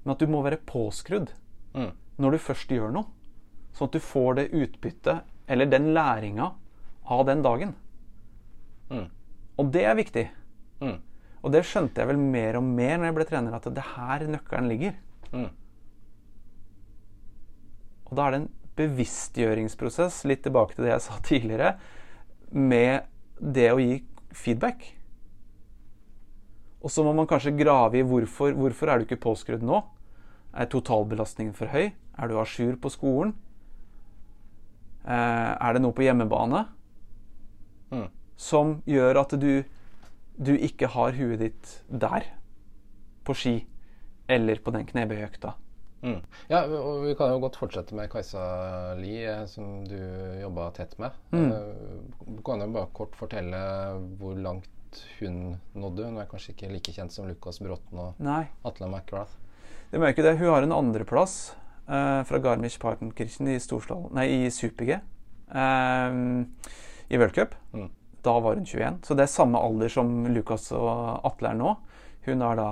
men 0.00 0.14
at 0.14 0.22
du 0.22 0.30
må 0.32 0.42
være 0.46 0.62
påskrudd 0.66 1.34
Mm. 1.70 1.92
når 2.18 2.34
du 2.34 2.38
først 2.42 2.72
gjør 2.74 2.90
noe. 2.90 3.06
Sånn 3.76 3.86
at 3.86 3.94
du 3.94 4.02
får 4.02 4.34
det 4.40 4.46
utbyttet, 4.50 5.28
eller 5.46 5.68
den 5.70 5.92
læringa, 5.94 6.48
av 7.06 7.20
den 7.26 7.42
dagen. 7.42 7.74
Mm. 8.90 9.06
Og 9.58 9.70
det 9.70 9.84
er 9.86 9.94
viktig. 9.94 10.24
Mm. 10.80 10.96
Og 11.42 11.54
det 11.54 11.62
skjønte 11.68 12.02
jeg 12.02 12.10
vel 12.10 12.18
mer 12.18 12.58
og 12.58 12.66
mer 12.66 12.98
når 12.98 13.06
jeg 13.08 13.16
ble 13.20 13.26
trener, 13.30 13.54
at 13.54 13.68
det 13.74 13.86
her 13.94 14.26
nøkkelen 14.30 14.68
ligger. 14.70 14.98
Mm. 15.30 15.48
Og 18.10 18.16
da 18.18 18.26
er 18.26 18.34
det 18.34 18.40
en 18.42 18.50
bevisstgjøringsprosess, 18.80 20.24
litt 20.26 20.42
tilbake 20.46 20.74
til 20.74 20.86
det 20.86 20.94
jeg 20.96 21.06
sa 21.06 21.18
tidligere, 21.26 21.72
med 22.50 23.06
det 23.40 23.70
å 23.72 23.80
gi 23.80 24.00
feedback. 24.36 24.84
Og 26.80 26.92
så 26.92 27.04
må 27.04 27.12
man 27.16 27.28
kanskje 27.28 27.56
grave 27.58 28.00
i 28.00 28.06
hvorfor, 28.06 28.54
hvorfor 28.56 28.88
er 28.88 29.00
du 29.00 29.06
ikke 29.08 29.20
påskrudd 29.20 29.64
nå. 29.66 29.82
Er 30.56 30.68
totalbelastningen 30.70 31.54
for 31.56 31.72
høy? 31.72 31.90
Er 32.18 32.28
du 32.28 32.38
a 32.40 32.44
jour 32.44 32.76
på 32.80 32.92
skolen? 32.92 33.34
Eh, 35.04 35.52
er 35.56 35.72
det 35.76 35.82
noe 35.82 35.96
på 35.96 36.04
hjemmebane 36.04 36.66
Mm. 37.90 38.06
som 38.36 38.76
gjør 38.86 39.18
at 39.24 39.32
du, 39.40 39.64
du 40.38 40.52
ikke 40.54 40.86
har 40.92 41.16
huet 41.16 41.40
ditt 41.40 41.72
der, 41.90 42.22
på 43.26 43.34
ski, 43.34 43.54
eller 44.30 44.60
på 44.62 44.70
den 44.70 44.86
knebøyøkta? 44.86 45.56
Mm. 46.02 46.20
Ja, 46.48 46.62
og 46.64 47.02
vi 47.04 47.14
kan 47.18 47.28
jo 47.34 47.40
godt 47.42 47.58
fortsette 47.60 47.92
med 47.94 48.08
Kajsa 48.12 48.42
Li, 48.96 49.18
eh, 49.28 49.42
som 49.50 49.82
du 49.84 49.96
jobba 50.40 50.70
tett 50.76 50.94
med. 50.98 51.12
Mm. 51.32 51.50
Eh, 51.52 52.26
Du 52.36 52.42
kan 52.46 52.60
jo 52.64 52.68
bare 52.72 52.88
kort 52.96 53.14
fortelle 53.18 53.60
hvor 54.20 54.38
langt 54.40 54.68
hun 55.20 55.58
nådde. 55.74 56.06
Hun 56.08 56.18
er 56.18 56.26
kanskje 56.30 56.54
ikke 56.54 56.70
like 56.72 56.92
kjent 56.96 57.12
som 57.12 57.28
Lukas 57.28 57.60
Bråten 57.60 57.98
og 58.00 58.14
Nei. 58.18 58.46
Atle 58.64 58.88
McGrath. 58.88 59.36
Det 59.90 59.98
må 60.00 60.06
jeg 60.08 60.16
ikke 60.16 60.26
det. 60.30 60.38
Hun 60.40 60.48
har 60.54 60.62
en 60.66 60.72
andreplass 60.72 61.52
uh, 61.88 62.22
fra 62.26 62.38
Garmisch-Partenkirchen 62.42 63.48
i, 63.52 63.58
Storsdal- 63.62 64.08
nei, 64.14 64.26
i 64.46 64.50
super-G 64.50 64.96
uh, 65.54 66.44
i 67.10 67.18
World 67.18 67.34
Cup. 67.34 67.54
Mm. 67.74 67.88
Da 68.22 68.34
var 68.40 68.54
hun 68.54 68.64
21. 68.66 68.98
Så 69.06 69.14
det 69.16 69.24
er 69.26 69.32
samme 69.32 69.58
alder 69.58 69.88
som 69.92 70.26
Lukas 70.34 70.70
og 70.76 71.20
Atle 71.26 71.52
er 71.54 71.58
nå. 71.60 71.76
Hun 72.26 72.42
er 72.44 72.58
da 72.58 72.66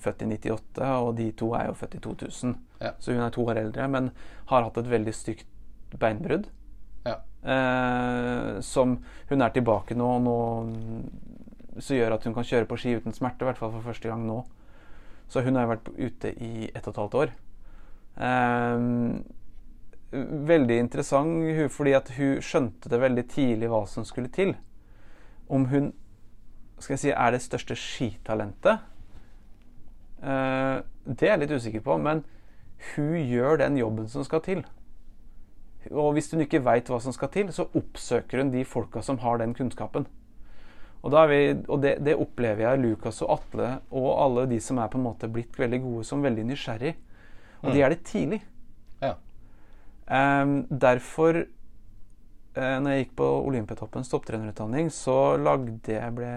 født 0.00 0.22
i 0.24 0.28
98, 0.32 0.78
og 1.04 1.10
de 1.18 1.26
to 1.36 1.50
er 1.54 1.66
jo 1.68 1.74
født 1.76 1.98
i 1.98 2.00
2000. 2.06 2.54
Ja. 2.84 2.92
Så 3.00 3.14
hun 3.14 3.22
er 3.24 3.32
to 3.34 3.44
år 3.48 3.60
eldre, 3.62 3.88
men 3.90 4.10
har 4.50 4.66
hatt 4.66 4.78
et 4.80 4.90
veldig 4.90 5.14
stygt 5.16 5.48
beinbrudd. 6.00 6.50
Ja. 7.04 7.18
Eh, 7.44 8.60
som 8.64 8.98
hun 9.30 9.44
er 9.44 9.54
tilbake 9.54 9.96
nå, 9.96 10.10
nå 10.24 10.36
som 11.78 11.96
gjør 11.96 12.14
at 12.16 12.26
hun 12.26 12.34
kan 12.36 12.46
kjøre 12.46 12.68
på 12.70 12.78
ski 12.78 12.98
uten 12.98 13.16
smerte, 13.16 13.42
i 13.42 13.48
hvert 13.48 13.60
fall 13.60 13.72
for 13.74 13.88
første 13.88 14.10
gang 14.10 14.26
nå. 14.28 14.42
Så 15.32 15.42
hun 15.42 15.56
har 15.58 15.70
vært 15.70 15.88
ute 15.96 16.30
i 16.36 16.68
ett 16.68 16.84
og 16.84 16.92
et 16.92 17.00
halvt 17.02 17.18
år. 17.22 17.34
Eh, 18.28 18.84
veldig 20.52 20.78
interessant 20.78 21.72
fordi 21.74 21.94
at 21.96 22.12
hun 22.14 22.40
skjønte 22.44 22.90
det 22.90 23.00
veldig 23.02 23.26
tidlig 23.32 23.70
hva 23.72 23.82
som 23.90 24.06
skulle 24.06 24.30
til. 24.32 24.54
Om 25.48 25.66
hun 25.72 25.92
skal 26.78 26.94
jeg 26.94 27.02
si, 27.04 27.10
er 27.10 27.32
det 27.32 27.42
største 27.44 27.76
skitalentet 27.78 28.80
eh, 30.22 30.78
Det 31.06 31.26
er 31.28 31.34
jeg 31.34 31.42
litt 31.44 31.54
usikker 31.54 31.84
på, 31.84 31.96
men 32.02 32.24
hun 32.94 33.14
gjør 33.28 33.60
den 33.62 33.78
jobben 33.80 34.08
som 34.10 34.24
skal 34.26 34.42
til. 34.44 34.64
Og 35.92 36.14
hvis 36.16 36.30
hun 36.32 36.44
ikke 36.44 36.62
veit 36.64 36.88
hva 36.88 36.98
som 37.02 37.12
skal 37.12 37.30
til, 37.32 37.50
så 37.52 37.66
oppsøker 37.76 38.40
hun 38.40 38.52
de 38.54 38.64
folka 38.68 39.02
som 39.04 39.20
har 39.24 39.40
den 39.40 39.54
kunnskapen. 39.56 40.06
Og, 41.04 41.12
vi, 41.28 41.40
og 41.68 41.82
det, 41.82 41.98
det 42.00 42.14
opplever 42.16 42.64
jeg 42.64 42.80
Lukas 42.80 43.20
og 43.26 43.34
Atle 43.34 43.74
og 43.92 44.06
alle 44.22 44.46
de 44.54 44.60
som 44.64 44.78
er 44.80 44.88
på 44.88 44.96
en 44.96 45.04
måte 45.04 45.28
blitt 45.28 45.58
veldig 45.60 45.82
gode, 45.84 46.04
som 46.08 46.24
veldig 46.24 46.46
nysgjerrig. 46.48 46.94
Og 47.64 47.74
de 47.74 47.82
er 47.84 47.92
det 47.92 48.04
tidlig. 48.08 48.40
Ja. 49.02 49.12
Um, 50.08 50.62
derfor, 50.68 51.42
uh, 52.56 52.76
når 52.80 52.88
jeg 52.90 53.04
gikk 53.04 53.14
på 53.20 53.28
Olympiatoppens 53.50 54.12
topptrenerutdanning, 54.12 54.88
så 54.92 55.36
lagde 55.40 55.92
jeg 55.92 56.16
ble, 56.16 56.32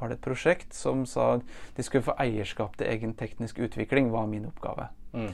var 0.00 0.10
det 0.10 0.18
et 0.18 0.26
prosjekt 0.26 0.74
som 0.74 1.06
sa 1.06 1.36
de 1.76 1.86
skulle 1.86 2.06
få 2.06 2.18
eierskap 2.22 2.78
til 2.78 2.90
egen 2.90 3.14
teknisk 3.18 3.62
utvikling, 3.62 4.10
var 4.14 4.26
min 4.30 4.50
oppgave. 4.50 4.90
Mm. 5.14 5.30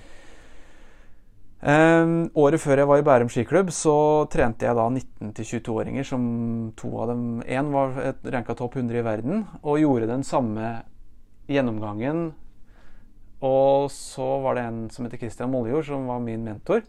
Ehm, 1.65 2.29
året 2.37 2.61
før 2.61 2.83
jeg 2.83 2.89
var 2.91 3.01
i 3.01 3.05
Bærum 3.07 3.31
skiklubb, 3.33 3.71
så 3.73 4.27
trente 4.33 4.67
jeg 4.67 4.77
da 4.77 4.85
19-22-åringer 4.91 6.05
som 6.05 6.27
to 6.77 6.91
av 7.01 7.09
dem 7.15 7.41
Én 7.49 7.73
var 7.73 7.97
et 8.03 8.29
ranka 8.35 8.55
topp 8.59 8.77
100 8.77 9.01
i 9.01 9.05
verden 9.07 9.47
og 9.63 9.81
gjorde 9.81 10.11
den 10.11 10.27
samme 10.27 10.83
gjennomgangen. 11.49 12.35
Og 13.41 13.89
så 13.93 14.27
var 14.45 14.57
det 14.57 14.67
en 14.67 14.85
som 14.93 15.07
heter 15.07 15.21
Christian 15.21 15.51
Moljord, 15.53 15.87
som 15.89 16.07
var 16.09 16.21
min 16.21 16.45
mentor, 16.45 16.85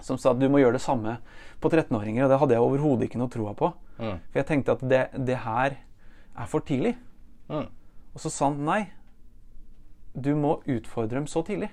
som 0.00 0.18
sa 0.18 0.32
at 0.32 0.40
du 0.40 0.48
må 0.50 0.60
gjøre 0.60 0.76
det 0.76 0.84
samme 0.84 1.18
på 1.60 1.70
13-åringer. 1.70 2.26
Og 2.26 2.32
det 2.32 2.40
hadde 2.42 2.56
jeg 2.56 2.68
overhodet 2.68 3.08
ikke 3.08 3.20
noe 3.20 3.32
troa 3.32 3.52
på. 3.56 3.72
Mm. 3.98 4.16
For 4.32 4.40
jeg 4.40 4.48
tenkte 4.48 4.76
at 4.76 4.88
det, 4.88 5.02
det 5.16 5.42
her 5.44 5.78
er 5.78 6.48
for 6.50 6.64
tidlig. 6.66 6.96
Mm. 7.48 7.68
Og 8.12 8.20
så 8.20 8.32
sa 8.32 8.50
han 8.50 8.64
nei. 8.68 8.82
Du 10.12 10.34
må 10.36 10.58
utfordre 10.68 11.16
dem 11.16 11.28
så 11.30 11.40
tidlig. 11.46 11.70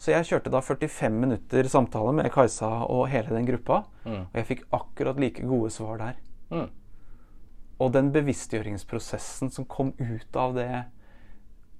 Så 0.00 0.14
jeg 0.14 0.30
kjørte 0.30 0.52
da 0.52 0.62
45 0.64 1.12
minutter 1.12 1.66
samtale 1.68 2.12
med 2.16 2.30
Kajsa 2.32 2.68
og 2.88 3.08
hele 3.12 3.34
den 3.34 3.48
gruppa. 3.48 3.82
Mm. 4.06 4.22
Og 4.30 4.38
jeg 4.38 4.46
fikk 4.48 4.62
akkurat 4.72 5.20
like 5.20 5.44
gode 5.44 5.68
svar 5.74 6.00
der. 6.00 6.14
Mm. 6.48 6.70
Og 7.80 7.92
den 7.92 8.08
bevisstgjøringsprosessen 8.12 9.52
som 9.52 9.68
kom 9.68 9.92
ut 9.98 10.36
av 10.36 10.56
det 10.56 10.70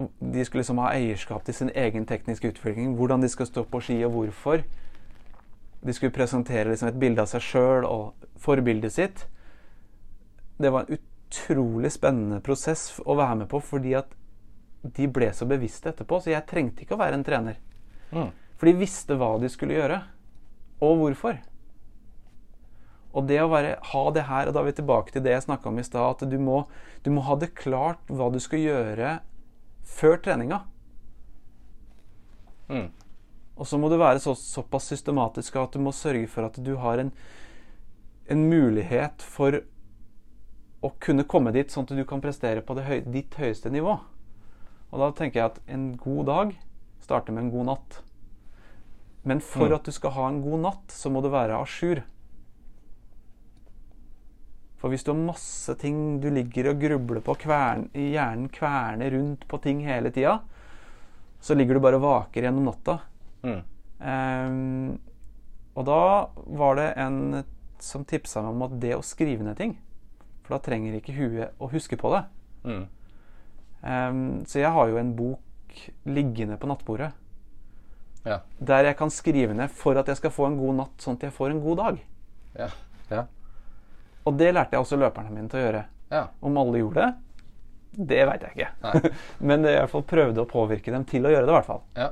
De 0.00 0.44
skulle 0.44 0.62
liksom 0.62 0.78
ha 0.80 0.94
eierskap 0.94 1.44
til 1.44 1.54
sin 1.54 1.70
egen 1.76 2.06
tekniske 2.08 2.48
utvikling. 2.48 2.94
Hvordan 2.96 3.20
de 3.20 3.28
skal 3.28 3.48
stå 3.48 3.64
på 3.68 3.80
ski, 3.84 3.98
og 4.04 4.12
hvorfor. 4.12 4.62
De 5.84 5.92
skulle 5.92 6.12
presentere 6.12 6.70
liksom 6.70 6.88
et 6.88 7.00
bilde 7.00 7.20
av 7.20 7.28
seg 7.28 7.44
sjøl 7.44 7.84
og 7.84 8.28
forbildet 8.40 8.92
sitt. 8.96 9.26
Det 10.60 10.72
var 10.72 10.84
en 10.88 10.96
utrolig 11.00 11.92
spennende 11.92 12.40
prosess 12.40 13.00
å 13.04 13.16
være 13.16 13.42
med 13.42 13.48
på, 13.52 13.60
fordi 13.60 13.92
at 13.96 14.12
de 14.96 15.08
ble 15.08 15.28
så 15.36 15.48
bevisste 15.48 15.92
etterpå. 15.92 16.20
Så 16.20 16.32
jeg 16.32 16.48
trengte 16.48 16.84
ikke 16.84 16.96
å 16.96 17.00
være 17.00 17.20
en 17.20 17.24
trener. 17.24 17.60
Mm. 18.10 18.32
For 18.60 18.68
de 18.68 18.80
visste 18.80 19.16
hva 19.16 19.34
de 19.40 19.48
skulle 19.52 19.78
gjøre, 19.78 20.02
og 20.84 21.00
hvorfor. 21.00 21.40
Og 23.10 23.26
det 23.26 23.40
å 23.42 23.50
være, 23.50 23.74
ha 23.90 24.04
det 24.14 24.26
her, 24.28 24.48
og 24.48 24.54
da 24.54 24.62
er 24.62 24.68
vi 24.68 24.76
tilbake 24.78 25.14
til 25.14 25.24
det 25.24 25.34
jeg 25.34 25.46
snakka 25.48 25.70
om 25.70 25.80
i 25.80 25.86
stad, 25.86 26.14
at 26.14 26.30
du 26.30 26.38
må, 26.38 26.62
du 27.02 27.10
må 27.14 27.24
ha 27.26 27.36
det 27.40 27.54
klart 27.58 28.12
hva 28.12 28.28
du 28.30 28.38
skal 28.42 28.62
gjøre 28.62 29.16
før 29.90 30.20
treninga. 30.22 30.60
Mm. 32.70 32.88
Og 33.60 33.66
så 33.66 33.80
må 33.80 33.90
du 33.90 33.98
være 34.00 34.22
så, 34.22 34.36
såpass 34.38 34.86
systematisk 34.92 35.58
at 35.60 35.74
du 35.74 35.82
må 35.82 35.92
sørge 35.92 36.30
for 36.30 36.46
at 36.46 36.56
du 36.62 36.76
har 36.80 37.02
en, 37.02 37.10
en 38.30 38.46
mulighet 38.48 39.24
for 39.26 39.58
å 40.80 40.92
kunne 41.02 41.26
komme 41.28 41.52
dit, 41.52 41.68
sånn 41.68 41.84
at 41.84 41.98
du 41.98 42.06
kan 42.08 42.22
prestere 42.24 42.62
på 42.64 42.78
høy, 42.78 43.02
ditt 43.10 43.34
høyeste 43.36 43.72
nivå. 43.74 43.98
Og 44.90 45.02
da 45.02 45.10
tenker 45.18 45.40
jeg 45.40 45.50
at 45.50 45.60
en 45.68 45.90
god 46.00 46.30
dag 46.30 46.54
starter 47.10 47.34
med 47.36 47.48
en 47.48 47.52
god 47.58 47.68
natt. 47.74 48.00
Men 49.28 49.42
for 49.44 49.68
Mm. 49.68 49.74
at 49.76 49.84
du 49.84 49.92
skal 49.92 50.14
ha 50.16 50.28
en 50.30 50.40
god 50.42 50.62
natt, 50.64 50.94
så 50.96 51.10
må 51.12 51.20
du 51.20 51.28
være 51.28 51.58
à 51.58 51.66
jour. 51.68 52.00
For 54.80 54.88
hvis 54.88 55.04
du 55.04 55.10
har 55.12 55.20
masse 55.20 55.74
ting 55.80 56.20
du 56.22 56.30
ligger 56.32 56.70
og 56.70 56.80
grubler 56.80 57.20
på, 57.24 57.34
kvern, 57.42 57.90
hjernen 57.92 58.48
kverner 58.48 59.12
rundt 59.12 59.44
på 59.50 59.60
ting 59.60 59.82
hele 59.84 60.08
tida, 60.14 60.38
så 61.40 61.56
ligger 61.56 61.76
du 61.76 61.80
bare 61.84 61.98
og 62.00 62.04
vaker 62.06 62.46
gjennom 62.46 62.64
natta. 62.70 62.98
Mm. 63.44 63.60
Um, 64.00 64.98
og 65.76 65.84
da 65.84 66.00
var 66.56 66.78
det 66.80 66.86
en 67.00 67.18
som 67.80 68.04
tipsa 68.08 68.40
meg 68.44 68.54
om 68.54 68.64
at 68.64 68.78
det 68.80 68.94
å 68.96 69.02
skrive 69.04 69.44
ned 69.44 69.56
ting 69.58 69.74
For 70.44 70.54
da 70.54 70.58
trenger 70.64 70.96
ikke 70.96 71.14
huet 71.16 71.60
å 71.60 71.68
huske 71.72 71.96
på 72.00 72.10
det. 72.14 72.22
Mm. 72.64 72.86
Um, 73.84 74.20
så 74.48 74.60
jeg 74.60 74.72
har 74.72 74.88
jo 74.88 74.96
en 75.00 75.12
bok 75.16 75.40
liggende 76.06 76.56
på 76.60 76.68
nattbordet 76.70 77.12
Ja. 78.26 78.40
der 78.58 78.84
jeg 78.90 78.96
kan 78.98 79.10
skrive 79.10 79.54
ned 79.56 79.70
for 79.72 79.96
at 79.96 80.06
jeg 80.10 80.16
skal 80.20 80.30
få 80.30 80.46
en 80.46 80.58
god 80.60 80.74
natt, 80.76 80.96
sånn 81.00 81.16
at 81.16 81.22
jeg 81.28 81.32
får 81.32 81.50
en 81.54 81.60
god 81.64 81.76
dag. 81.80 82.00
Ja. 82.58 82.68
Ja. 83.10 83.22
Og 84.26 84.36
det 84.36 84.50
lærte 84.54 84.76
jeg 84.76 84.84
også 84.84 84.98
løperne 85.00 85.30
mine 85.32 85.48
til 85.48 85.60
å 85.60 85.64
gjøre. 85.64 85.84
ja. 86.10 86.26
Om 86.42 86.58
alle 86.58 86.78
gjorde 86.82 87.06
det, 87.06 87.14
det 88.06 88.26
veit 88.28 88.42
jeg 88.42 88.52
ikke. 88.56 89.12
Men 89.40 89.64
jeg 89.64 89.74
i 89.74 89.78
hvert 89.80 89.90
fall 89.90 90.02
prøvde 90.02 90.42
å 90.44 90.50
påvirke 90.50 90.92
dem 90.92 91.04
til 91.04 91.24
å 91.26 91.30
gjøre 91.32 91.46
det, 91.46 91.50
i 91.54 91.56
hvert 91.56 91.66
fall. 91.70 91.80
Ja. 91.96 92.10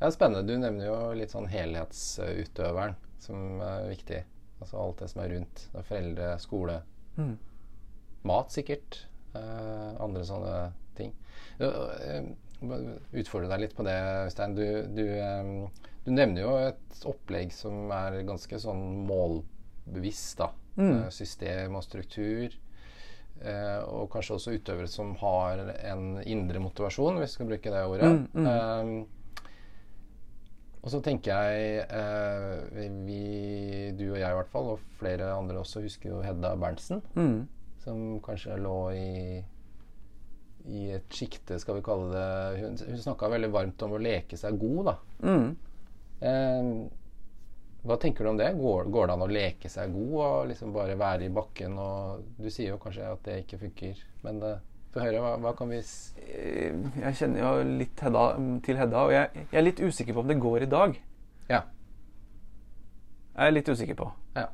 ja, 0.00 0.10
spennende. 0.14 0.46
Du 0.46 0.56
nevner 0.58 0.86
jo 0.86 1.12
litt 1.18 1.30
sånn 1.34 1.48
helhetsutøveren 1.52 2.94
som 3.18 3.60
er 3.60 3.88
viktig. 3.90 4.22
Altså 4.60 4.78
alt 4.80 5.02
det 5.02 5.10
som 5.10 5.20
er 5.24 5.34
rundt. 5.34 5.66
Det 5.72 5.82
er 5.82 5.88
foreldre, 5.90 6.30
skole, 6.40 6.78
Mm. 7.18 7.38
mat 8.24 8.50
sikkert. 8.52 9.06
Eh, 9.34 9.92
andre 10.00 10.22
sånne 10.24 10.72
ting. 10.96 11.12
Må 11.58 11.68
utfordre 12.60 13.50
deg 13.52 13.64
litt 13.64 13.74
på 13.76 13.84
det, 13.86 13.96
Øystein. 14.26 14.54
Du, 14.56 14.66
du, 14.96 15.04
eh, 15.06 15.88
Du 16.06 16.12
nevner 16.14 16.42
jo 16.44 16.52
et 16.68 17.00
opplegg 17.08 17.50
som 17.52 17.90
er 17.90 18.20
ganske 18.28 18.60
sånn 18.62 18.84
målbevisst. 19.08 20.38
da. 20.38 20.52
Mm. 20.76 21.10
System 21.10 21.74
og 21.74 21.84
struktur. 21.84 22.54
Eh, 23.42 23.80
og 23.84 24.08
kanskje 24.12 24.38
også 24.38 24.54
utøvere 24.56 24.88
som 24.88 25.12
har 25.20 25.60
en 25.90 26.22
indre 26.24 26.62
motivasjon, 26.62 27.18
hvis 27.20 27.34
vi 27.34 27.40
skal 27.40 27.50
bruke 27.50 27.74
det 27.74 27.84
ordet. 27.84 28.14
Eh, 28.46 29.04
og 30.86 30.92
så 30.92 31.00
tenker 31.02 31.34
jeg 31.34 31.80
uh, 31.90 32.76
vi, 33.08 33.90
du 33.98 34.04
og 34.12 34.20
jeg 34.20 34.30
i 34.30 34.36
hvert 34.38 34.52
fall, 34.52 34.68
og 34.76 34.82
flere 35.00 35.32
andre 35.34 35.58
også, 35.58 35.82
husker 35.82 36.12
jo 36.12 36.20
Hedda 36.22 36.52
Berntsen. 36.62 37.00
Mm. 37.18 37.40
Som 37.82 38.04
kanskje 38.22 38.54
lå 38.62 38.76
i 38.94 39.08
i 40.68 40.90
et 40.96 41.08
sjikte, 41.14 41.58
skal 41.62 41.76
vi 41.78 41.82
kalle 41.86 42.08
det 42.10 42.60
Hun, 42.62 42.76
hun 42.90 42.98
snakka 43.02 43.28
veldig 43.30 43.50
varmt 43.54 43.82
om 43.86 43.92
å 43.96 44.00
leke 44.02 44.36
seg 44.40 44.58
god, 44.58 44.88
da. 44.90 44.94
Mm. 45.22 45.50
Eh, 46.20 46.70
hva 47.86 47.96
tenker 48.02 48.24
du 48.26 48.30
om 48.32 48.38
det? 48.40 48.48
Går, 48.58 48.88
går 48.90 49.06
det 49.06 49.14
an 49.14 49.22
å 49.22 49.30
leke 49.30 49.68
seg 49.70 49.92
god 49.94 50.14
og 50.24 50.48
liksom 50.50 50.72
bare 50.74 50.96
være 50.98 51.28
i 51.28 51.34
bakken? 51.34 51.76
Og 51.78 52.24
du 52.42 52.48
sier 52.50 52.72
jo 52.72 52.80
kanskje 52.82 53.12
at 53.12 53.22
det 53.28 53.36
ikke 53.44 53.60
funker, 53.60 54.00
men 54.24 54.40
uh, 54.42 54.56
få 54.90 55.04
høre. 55.04 55.20
Hva, 55.22 55.36
hva 55.44 55.52
kan 55.54 55.70
vi 55.70 55.78
Eh, 56.26 56.74
Jeg 57.04 57.14
kjenner 57.20 57.44
jo 57.44 57.76
litt 57.78 58.02
Hedda, 58.02 58.24
til 58.66 58.80
Hedda, 58.80 59.04
og 59.06 59.12
jeg, 59.14 59.46
jeg 59.52 59.60
er 59.60 59.66
litt 59.68 59.84
usikker 59.84 60.16
på 60.16 60.24
om 60.24 60.32
det 60.32 60.40
går 60.42 60.66
i 60.66 60.70
dag. 60.72 60.98
Ja. 61.52 61.60
Jeg 63.36 63.46
er 63.46 63.54
litt 63.54 63.68
usikker 63.70 63.94
på. 64.02 64.10
ja. 64.34 64.48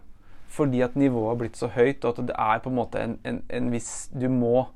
Fordi 0.52 0.82
at 0.84 0.96
nivået 1.00 1.30
har 1.30 1.36
blitt 1.40 1.56
så 1.56 1.70
høyt, 1.72 2.04
og 2.04 2.18
at 2.18 2.26
det 2.28 2.34
er 2.36 2.58
på 2.60 2.68
en 2.68 2.76
måte 2.76 3.00
en, 3.00 3.14
en, 3.24 3.38
en 3.48 3.70
viss 3.72 4.10
Du 4.12 4.26
må 4.28 4.66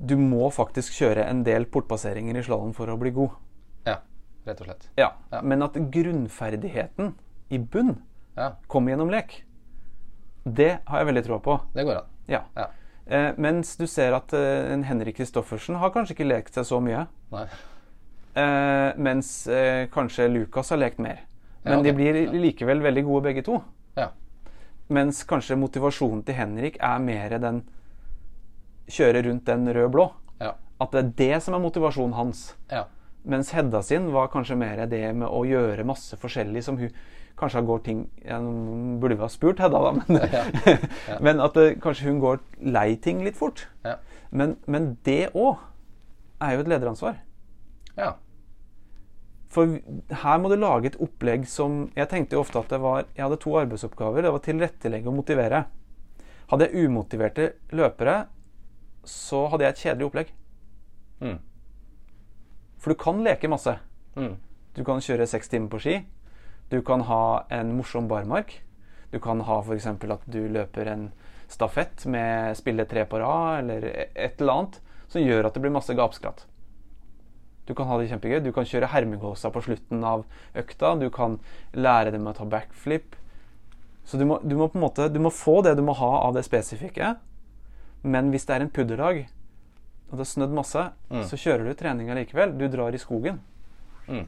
Du 0.00 0.14
må 0.16 0.46
faktisk 0.54 0.94
kjøre 0.96 1.26
en 1.28 1.42
del 1.44 1.66
portpasseringer 1.68 2.38
i 2.40 2.42
slalåm 2.46 2.72
for 2.76 2.88
å 2.88 2.96
bli 3.00 3.10
god. 3.12 3.34
Ja, 3.84 3.98
rett 4.46 4.60
og 4.62 4.66
slett. 4.70 4.86
Ja. 4.96 5.10
Ja. 5.32 5.40
Men 5.44 5.62
at 5.66 5.76
grunnferdigheten 5.92 7.14
i 7.52 7.58
bunn 7.58 7.96
Ja, 8.36 8.52
kommer 8.70 8.94
gjennom 8.94 9.10
lek, 9.12 9.42
det 10.46 10.78
har 10.88 11.02
jeg 11.02 11.06
veldig 11.10 11.24
troa 11.26 11.40
på. 11.44 11.58
det 11.74 11.84
går 11.84 11.98
an. 12.00 12.06
Ja. 12.30 12.44
Ja. 12.56 12.68
Eh, 13.10 13.32
mens 13.36 13.74
du 13.76 13.86
ser 13.90 14.14
at 14.16 14.32
eh, 14.32 14.70
Henrik 14.86 15.16
Kristoffersen 15.18 15.76
har 15.82 15.90
kanskje 15.92 16.14
ikke 16.14 16.28
lekt 16.30 16.54
seg 16.54 16.64
så 16.68 16.78
mye. 16.80 17.02
Nei. 17.34 17.44
Eh, 18.38 18.92
mens 18.96 19.46
eh, 19.50 19.88
kanskje 19.92 20.28
Lukas 20.30 20.70
har 20.70 20.78
lekt 20.80 20.98
mer. 21.02 21.20
Men 21.64 21.72
Ja, 21.72 21.78
okay. 21.80 21.90
de 21.90 21.96
blir 21.98 22.40
likevel 22.40 22.80
veldig 22.80 23.04
gode 23.04 23.24
begge 23.26 23.42
to. 23.44 23.58
Ja. 23.98 24.08
Mens 24.88 25.24
kanskje 25.28 25.58
motivasjonen 25.60 26.22
til 26.24 26.38
Henrik 26.38 26.78
er 26.80 26.98
mer 27.02 27.36
den 27.42 27.64
kjøre 28.90 29.22
rundt 29.26 29.46
den 29.48 29.68
rød-blå. 29.74 30.06
Ja. 30.40 30.54
At 30.80 30.92
det 30.94 31.00
er 31.00 31.14
det 31.20 31.42
som 31.44 31.54
er 31.56 31.62
motivasjonen 31.62 32.16
hans. 32.16 32.44
Ja. 32.70 32.84
Mens 33.24 33.50
Hedda 33.52 33.82
sin 33.84 34.10
var 34.14 34.30
kanskje 34.32 34.56
mer 34.56 34.86
det 34.88 35.02
med 35.14 35.28
å 35.28 35.42
gjøre 35.44 35.84
masse 35.84 36.16
forskjellig 36.20 36.62
som 36.64 36.78
hun 36.80 36.92
Kanskje 37.40 37.60
går 37.64 37.78
ting 37.84 38.00
Jeg 38.20 38.48
burde 39.00 39.16
vi 39.16 39.22
ha 39.24 39.28
spurt 39.32 39.60
Hedda, 39.62 39.78
da, 39.80 39.92
men, 39.96 40.24
Ja. 40.36 40.76
men 41.24 41.40
at 41.40 41.54
det, 41.56 41.78
kanskje 41.80 42.10
hun 42.10 42.18
går 42.20 42.40
lei 42.60 42.96
ting 43.00 43.22
litt 43.24 43.38
fort. 43.38 43.62
Ja. 43.84 43.94
Men, 44.30 44.58
men 44.68 44.98
det 45.08 45.30
òg 45.32 45.56
er 46.40 46.56
jo 46.56 46.64
et 46.64 46.68
lederansvar. 46.72 47.22
ja. 47.96 48.14
For 49.50 49.80
her 50.22 50.36
må 50.38 50.50
du 50.52 50.54
lage 50.60 50.92
et 50.92 50.98
opplegg 51.02 51.46
som 51.50 51.88
Jeg 51.96 52.06
tenkte 52.12 52.36
jo 52.36 52.42
ofte 52.44 52.60
at 52.60 52.70
det 52.70 52.78
var 52.82 53.00
Jeg 53.16 53.24
hadde 53.24 53.40
to 53.42 53.56
arbeidsoppgaver. 53.58 54.22
Det 54.22 54.30
var 54.36 54.44
tilrettelegge 54.44 55.10
og 55.10 55.16
motivere. 55.16 55.64
Hadde 56.52 56.68
jeg 56.68 56.86
umotiverte 56.86 57.48
løpere, 57.74 58.14
så 59.04 59.46
hadde 59.50 59.66
jeg 59.66 59.74
et 59.74 59.82
kjedelig 59.84 60.08
opplegg. 60.08 60.32
Mm. 61.20 61.38
For 62.80 62.92
du 62.92 63.00
kan 63.00 63.22
leke 63.24 63.50
masse. 63.50 63.76
Mm. 64.16 64.36
Du 64.76 64.82
kan 64.86 65.02
kjøre 65.04 65.28
seks 65.28 65.50
timer 65.52 65.70
på 65.72 65.80
ski. 65.82 65.96
Du 66.70 66.80
kan 66.86 67.04
ha 67.08 67.46
en 67.52 67.74
morsom 67.76 68.08
barmark. 68.08 68.60
Du 69.10 69.18
kan 69.18 69.42
ha 69.46 69.58
f.eks. 69.60 69.88
at 69.90 70.26
du 70.30 70.40
løper 70.48 70.86
en 70.86 71.08
stafett 71.50 72.06
med 72.06 72.56
spille 72.56 72.86
tre 72.86 73.04
på 73.10 73.18
rad, 73.18 73.64
eller 73.64 73.88
et 74.14 74.40
eller 74.40 74.52
annet 74.54 74.78
som 75.10 75.22
gjør 75.22 75.48
at 75.48 75.56
det 75.56 75.64
blir 75.64 75.74
masse 75.74 75.96
gapskratt. 75.98 76.44
Du 77.66 77.74
kan 77.74 77.86
ha 77.90 77.98
det 77.98 78.08
kjempegøy. 78.10 78.40
Du 78.42 78.52
kan 78.54 78.66
kjøre 78.66 78.90
hermegåsa 78.90 79.50
på 79.54 79.62
slutten 79.62 80.04
av 80.06 80.24
økta. 80.58 80.94
Du 80.98 81.08
kan 81.14 81.38
lære 81.74 82.14
dem 82.14 82.26
å 82.26 82.34
ta 82.34 82.46
backflip. 82.46 83.18
Så 84.06 84.18
du 84.18 84.24
må, 84.26 84.40
du 84.42 84.56
må 84.58 84.66
på 84.70 84.78
en 84.78 84.82
måte 84.82 85.04
Du 85.12 85.20
må 85.22 85.30
få 85.30 85.60
det 85.62 85.76
du 85.78 85.82
må 85.86 85.94
ha 85.98 86.10
av 86.24 86.34
det 86.34 86.42
spesifikke. 86.46 87.12
Men 88.02 88.30
hvis 88.32 88.46
det 88.46 88.56
er 88.56 88.60
en 88.64 88.70
pudderdag, 88.70 89.26
og 90.10 90.16
det 90.18 90.24
har 90.24 90.30
snødd 90.32 90.54
masse, 90.56 90.92
Mm. 91.10 91.22
så 91.24 91.36
kjører 91.36 91.64
du 91.68 91.74
treninga 91.74 92.14
likevel. 92.14 92.56
Du 92.58 92.66
drar 92.68 92.94
i 92.94 92.98
skogen. 92.98 93.40
Mm. 94.08 94.26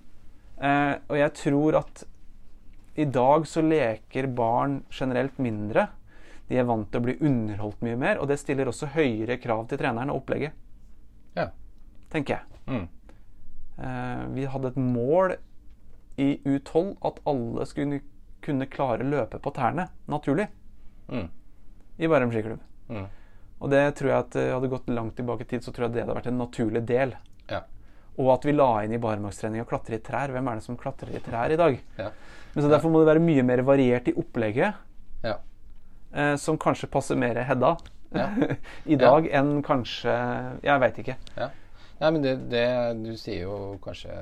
Eh, 0.62 0.94
og 1.08 1.16
jeg 1.16 1.32
tror 1.34 1.76
at 1.78 2.04
i 2.96 3.04
dag 3.04 3.46
så 3.46 3.62
leker 3.62 4.26
barn 4.34 4.84
generelt 4.90 5.38
mindre. 5.38 5.88
De 6.48 6.58
er 6.58 6.64
vant 6.64 6.90
til 6.92 7.00
å 7.00 7.04
bli 7.04 7.16
underholdt 7.20 7.80
mye 7.82 7.96
mer, 7.96 8.18
og 8.20 8.28
det 8.28 8.38
stiller 8.38 8.66
også 8.66 8.86
høyere 8.92 9.38
krav 9.40 9.66
til 9.68 9.78
treneren 9.78 10.10
og 10.10 10.22
opplegget, 10.22 10.52
Ja. 11.34 11.48
tenker 12.10 12.34
jeg. 12.36 12.42
Mm. 12.66 12.88
Eh, 13.78 14.26
vi 14.34 14.44
hadde 14.44 14.66
et 14.68 14.76
mål 14.76 15.36
i 16.18 16.36
U12 16.44 16.96
at 17.02 17.20
alle 17.26 17.64
skulle 17.66 18.00
kunne 18.42 18.66
klare 18.66 19.00
å 19.00 19.08
løpe 19.10 19.38
på 19.40 19.52
tærne 19.54 19.88
naturlig 20.08 20.48
Mm. 21.08 21.28
i 21.98 22.06
Bærum 22.06 22.30
skiklubb. 22.30 22.60
Mm. 22.90 23.06
Og 23.62 23.70
det 23.70 23.82
tror 23.98 24.10
jeg 24.10 24.18
at 24.26 24.36
eh, 24.40 24.48
hadde 24.52 24.70
gått 24.72 24.88
langt 24.90 25.14
tilbake 25.18 25.46
i 25.46 25.50
tid, 25.52 25.62
så 25.62 25.70
tror 25.74 25.86
jeg 25.86 25.94
det 25.96 26.02
hadde 26.04 26.16
vært 26.18 26.30
en 26.32 26.40
naturlig 26.42 26.82
del. 26.88 27.14
Ja. 27.50 27.62
Og 28.18 28.28
at 28.34 28.44
vi 28.44 28.52
la 28.56 28.66
inn 28.84 28.92
i 28.96 29.00
barmarkstrening 29.00 29.62
å 29.62 29.68
klatre 29.70 29.96
i 29.96 30.02
trær. 30.04 30.34
Hvem 30.34 30.50
er 30.50 30.58
det 30.58 30.64
som 30.66 30.76
klatrer 30.80 31.14
i 31.14 31.22
trær 31.24 31.54
i 31.54 31.58
dag? 31.60 31.78
Ja. 32.00 32.10
Men 32.52 32.64
så 32.66 32.68
Derfor 32.72 32.92
må 32.92 33.00
det 33.00 33.08
være 33.08 33.22
mye 33.24 33.44
mer 33.48 33.62
variert 33.64 34.10
i 34.10 34.16
opplegget, 34.18 34.74
Ja. 35.24 35.38
eh, 36.12 36.34
som 36.36 36.58
kanskje 36.58 36.90
passer 36.92 37.16
mer 37.16 37.38
Hedda 37.48 37.76
Ja. 38.12 38.26
i 38.92 38.96
dag 39.00 39.24
enn 39.32 39.62
kanskje 39.64 40.12
Jeg 40.62 40.80
veit 40.82 40.98
ikke. 41.00 41.16
Ja. 41.38 41.48
Nei, 42.02 42.10
men 42.10 42.20
det, 42.26 42.34
det 42.50 42.66
Du 43.00 43.14
sier 43.16 43.46
jo 43.46 43.78
kanskje 43.80 44.12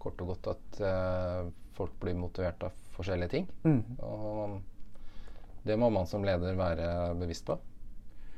kort 0.00 0.20
og 0.24 0.32
godt 0.32 0.48
at 0.56 0.80
eh, 0.80 1.50
folk 1.76 1.92
blir 2.00 2.16
motivert 2.18 2.64
av 2.64 2.72
forskjellige 2.96 3.30
ting. 3.36 3.46
Mm. 3.62 3.82
Og 4.02 4.60
det 5.68 5.76
må 5.78 5.90
man 5.92 6.08
som 6.08 6.24
leder 6.24 6.56
være 6.56 7.14
bevisst 7.20 7.44
på, 7.46 7.58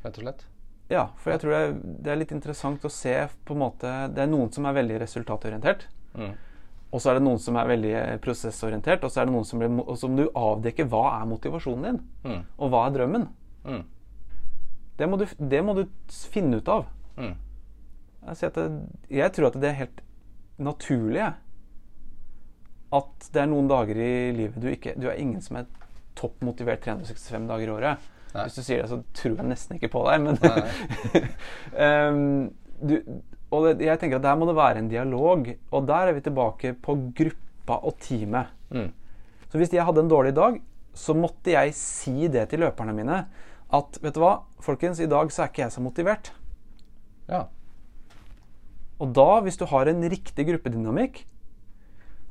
rett 0.04 0.18
og 0.18 0.24
slett. 0.26 0.46
Ja, 0.92 1.06
for 1.22 1.32
jeg 1.32 1.40
tror 1.40 1.52
det 1.54 1.60
er, 1.64 1.74
det 2.04 2.12
er 2.12 2.18
litt 2.20 2.32
interessant 2.34 2.82
å 2.84 2.90
se 2.92 3.14
på 3.46 3.54
en 3.54 3.60
måte 3.62 3.90
Det 4.12 4.24
er 4.24 4.28
noen 4.28 4.50
som 4.52 4.66
er 4.68 4.74
veldig 4.76 4.98
resultatorientert. 5.00 5.86
Mm. 6.18 6.34
Og 6.92 7.00
så 7.00 7.08
er 7.10 7.16
det 7.16 7.24
noen 7.24 7.38
som 7.40 7.56
er 7.56 7.70
veldig 7.70 7.92
prosessorientert. 8.20 9.04
Og 9.06 9.12
så 9.14 9.22
er 9.22 9.30
det 9.30 9.32
noen 9.32 9.46
som, 9.48 9.62
blir, 9.62 9.96
så 9.96 10.10
du 10.12 10.26
avdekker 10.36 10.90
hva 10.92 11.04
er 11.20 11.30
motivasjonen 11.30 11.86
din, 11.88 12.00
Mm. 12.26 12.42
og 12.58 12.70
hva 12.74 12.82
er 12.86 12.96
drømmen. 12.98 13.28
Mm. 13.64 13.82
Det 14.98 15.08
må 15.08 15.16
du, 15.16 15.24
det 15.38 15.62
må 15.64 15.74
du 15.78 15.86
finne 16.34 16.60
ut 16.60 16.68
av. 16.68 16.84
Mm. 17.16 17.32
Jeg, 18.28 18.52
det, 18.54 18.66
jeg 19.10 19.32
tror 19.32 19.48
at 19.48 19.56
det 19.62 19.70
er 19.70 19.80
helt 19.80 20.02
naturlig 20.62 21.24
at 22.92 23.30
det 23.32 23.40
er 23.42 23.48
noen 23.48 23.70
dager 23.70 23.96
i 23.96 24.12
livet 24.36 24.60
du 24.60 24.68
ikke 24.68 24.92
Du 25.00 25.08
er 25.08 25.16
ingen 25.20 25.40
som 25.42 25.56
er 25.62 25.66
toppmotivert 26.18 26.82
365 26.84 27.46
dager 27.48 27.70
i 27.70 27.72
året. 27.72 28.10
Nei. 28.32 28.46
Hvis 28.46 28.56
du 28.56 28.64
sier 28.64 28.80
det, 28.80 28.88
så 28.88 28.98
tror 29.16 29.36
jeg 29.36 29.50
nesten 29.50 29.76
ikke 29.76 29.92
på 29.92 30.02
deg, 30.08 30.24
men. 30.24 30.38
Ehm, 31.84 32.50
du, 32.80 32.96
Og 33.52 33.66
det, 33.66 33.84
jeg 33.84 34.00
tenker 34.00 34.16
at 34.16 34.24
der 34.24 34.36
må 34.40 34.48
det 34.48 34.56
være 34.56 34.80
en 34.80 34.88
dialog, 34.88 35.50
og 35.70 35.88
der 35.88 36.08
er 36.08 36.16
vi 36.16 36.24
tilbake 36.24 36.72
på 36.80 36.96
gruppa 37.18 37.76
og 37.84 37.98
teamet. 38.00 38.52
Mm. 38.72 38.88
Så 39.52 39.60
hvis 39.60 39.74
jeg 39.76 39.84
hadde 39.84 40.00
en 40.06 40.08
dårlig 40.08 40.32
dag, 40.36 40.56
så 40.96 41.12
måtte 41.16 41.52
jeg 41.52 41.74
si 41.76 42.28
det 42.32 42.46
til 42.48 42.64
løperne 42.64 42.94
mine. 42.96 43.18
At 43.72 43.98
vet 44.00 44.16
du 44.16 44.22
hva, 44.24 44.38
folkens, 44.64 45.00
i 45.00 45.08
dag 45.08 45.32
så 45.32 45.44
er 45.44 45.52
ikke 45.52 45.66
jeg 45.66 45.74
så 45.76 45.84
motivert. 45.84 46.32
Ja. 47.28 47.46
Og 49.00 49.12
da, 49.16 49.28
hvis 49.44 49.60
du 49.60 49.66
har 49.68 49.88
en 49.90 50.04
riktig 50.08 50.46
gruppedynamikk, 50.48 51.22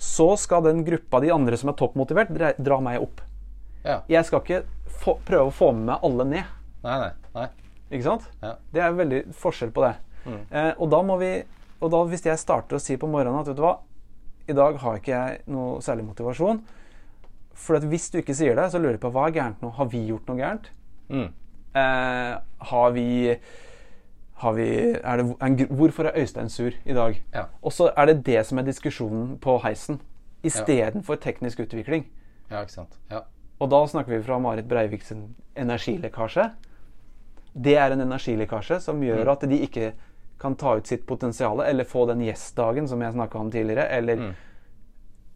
så 0.01 0.31
skal 0.39 0.65
den 0.65 0.81
gruppa 0.85 1.21
de 1.21 1.29
andre 1.33 1.57
som 1.61 1.69
er 1.69 1.77
toppmotivert, 1.77 2.33
dra 2.57 2.77
meg 2.81 3.03
opp. 3.03 3.21
ja. 3.85 4.01
Jeg 4.09 4.25
skal 4.25 4.41
ikke 4.41 4.63
få, 5.01 5.17
prøve 5.25 5.49
å 5.49 5.55
få 5.55 5.71
med 5.77 5.95
alle 6.03 6.27
ned. 6.27 6.57
Nei, 6.83 6.97
nei. 7.03 7.11
nei. 7.35 7.47
Ikke 7.91 8.07
sant? 8.07 8.27
Ja. 8.41 8.55
Det 8.73 8.83
er 8.83 8.97
veldig 8.97 9.21
forskjell 9.37 9.71
på 9.75 9.85
det. 9.85 9.95
Mm. 10.25 10.41
Eh, 10.49 10.71
og 10.77 10.91
da 10.93 10.99
må 11.01 11.15
vi 11.17 11.31
Og 11.81 11.89
da 11.89 11.97
hvis 12.05 12.21
jeg 12.27 12.37
starter 12.37 12.77
å 12.77 12.81
si 12.81 12.93
på 13.01 13.07
morgenen 13.09 13.39
at 13.39 13.47
vet 13.49 13.57
du 13.57 13.63
hva, 13.63 13.79
i 14.45 14.53
dag 14.53 14.75
har 14.83 14.99
ikke 14.99 15.15
jeg 15.15 15.39
noe 15.49 15.79
særlig 15.81 16.03
motivasjon. 16.05 16.59
For 17.57 17.79
at 17.79 17.87
hvis 17.89 18.05
du 18.13 18.19
ikke 18.19 18.35
sier 18.37 18.53
det, 18.53 18.67
så 18.69 18.77
lurer 18.77 18.99
jeg 18.99 19.01
på 19.01 19.09
hva 19.15 19.23
er 19.25 19.33
gærent 19.33 19.63
nå. 19.65 19.71
Har 19.73 19.89
vi 19.89 20.03
gjort 20.05 20.29
noe 20.29 20.37
gærent? 20.37 20.69
Mm. 21.09 21.31
Eh, 21.81 22.35
har 22.69 22.93
vi 22.93 23.07
har 24.41 24.53
vi, 24.57 24.67
er 25.03 25.17
det, 25.17 25.25
en, 25.41 25.57
hvorfor 25.77 26.09
er 26.09 26.21
Øystein 26.21 26.49
sur 26.49 26.71
i 26.85 26.93
dag? 26.93 27.17
Ja. 27.33 27.43
Og 27.61 27.73
så 27.73 27.91
er 27.97 28.05
det 28.09 28.25
det 28.25 28.45
som 28.45 28.57
er 28.57 28.65
diskusjonen 28.65 29.35
på 29.41 29.57
heisen, 29.61 30.01
istedenfor 30.43 31.15
teknisk 31.21 31.59
utvikling. 31.59 32.07
ja, 32.49 32.61
ikke 32.61 32.73
sant. 32.73 32.97
Ja. 33.11 33.19
Og 33.61 33.69
da 33.69 33.79
snakker 33.87 34.15
vi 34.15 34.23
fra 34.25 34.39
Marit 34.41 34.65
Breivik 34.69 35.03
sin 35.05 35.35
energilekkasje. 35.55 36.47
Det 37.53 37.75
er 37.77 37.93
en 37.93 38.01
energilekkasje 38.07 38.79
som 38.81 39.01
gjør 39.03 39.23
Mm. 39.25 39.31
at 39.31 39.41
de 39.49 39.59
ikke 39.67 39.91
kan 40.39 40.55
ta 40.55 40.75
ut 40.77 40.87
sitt 40.87 41.05
potensial, 41.05 41.59
eller 41.61 41.83
få 41.85 42.07
den 42.07 42.23
gjestdagen 42.25 42.87
som 42.89 43.01
jeg 43.01 43.13
snakka 43.13 43.37
om 43.39 43.51
tidligere, 43.51 43.87
eller 43.89 44.15
Mm. 44.17 44.33